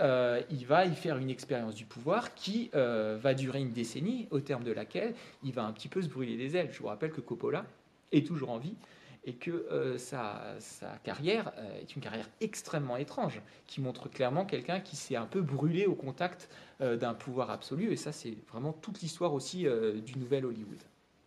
il 0.49 0.65
va 0.65 0.85
y 0.85 0.95
faire 0.95 1.17
une 1.17 1.29
expérience 1.29 1.75
du 1.75 1.85
pouvoir 1.85 2.33
qui 2.33 2.69
va 2.73 3.33
durer 3.33 3.61
une 3.61 3.71
décennie, 3.71 4.27
au 4.31 4.41
terme 4.41 4.63
de 4.63 4.73
laquelle 4.73 5.13
il 5.41 5.53
va 5.53 5.63
un 5.63 5.71
petit 5.71 5.87
peu 5.87 6.01
se 6.01 6.09
brûler 6.09 6.35
les 6.35 6.57
ailes. 6.57 6.69
Je 6.73 6.79
vous 6.79 6.87
rappelle 6.87 7.11
que 7.11 7.21
Coppola 7.21 7.65
est 8.11 8.27
toujours 8.27 8.49
en 8.49 8.57
vie, 8.57 8.73
et 9.25 9.35
que 9.35 9.95
sa, 9.97 10.57
carrière 11.03 11.51
est 11.81 11.95
une 11.95 12.01
carrière 12.01 12.29
extrêmement 12.41 12.97
étrange, 12.97 13.41
qui 13.67 13.81
montre 13.81 14.09
clairement 14.09 14.45
quelqu'un 14.45 14.79
qui 14.79 14.95
s'est 14.95 15.15
un 15.15 15.25
peu 15.25 15.41
brûlé 15.41 15.85
au 15.85 15.95
contact 15.95 16.49
d'un 16.79 17.13
pouvoir 17.13 17.49
absolu, 17.49 17.91
et 17.91 17.95
ça 17.95 18.11
c'est 18.11 18.35
vraiment 18.49 18.73
toute 18.73 19.01
l'histoire 19.01 19.33
aussi 19.33 19.65
du 20.05 20.19
nouvel 20.19 20.45
Hollywood. 20.45 20.79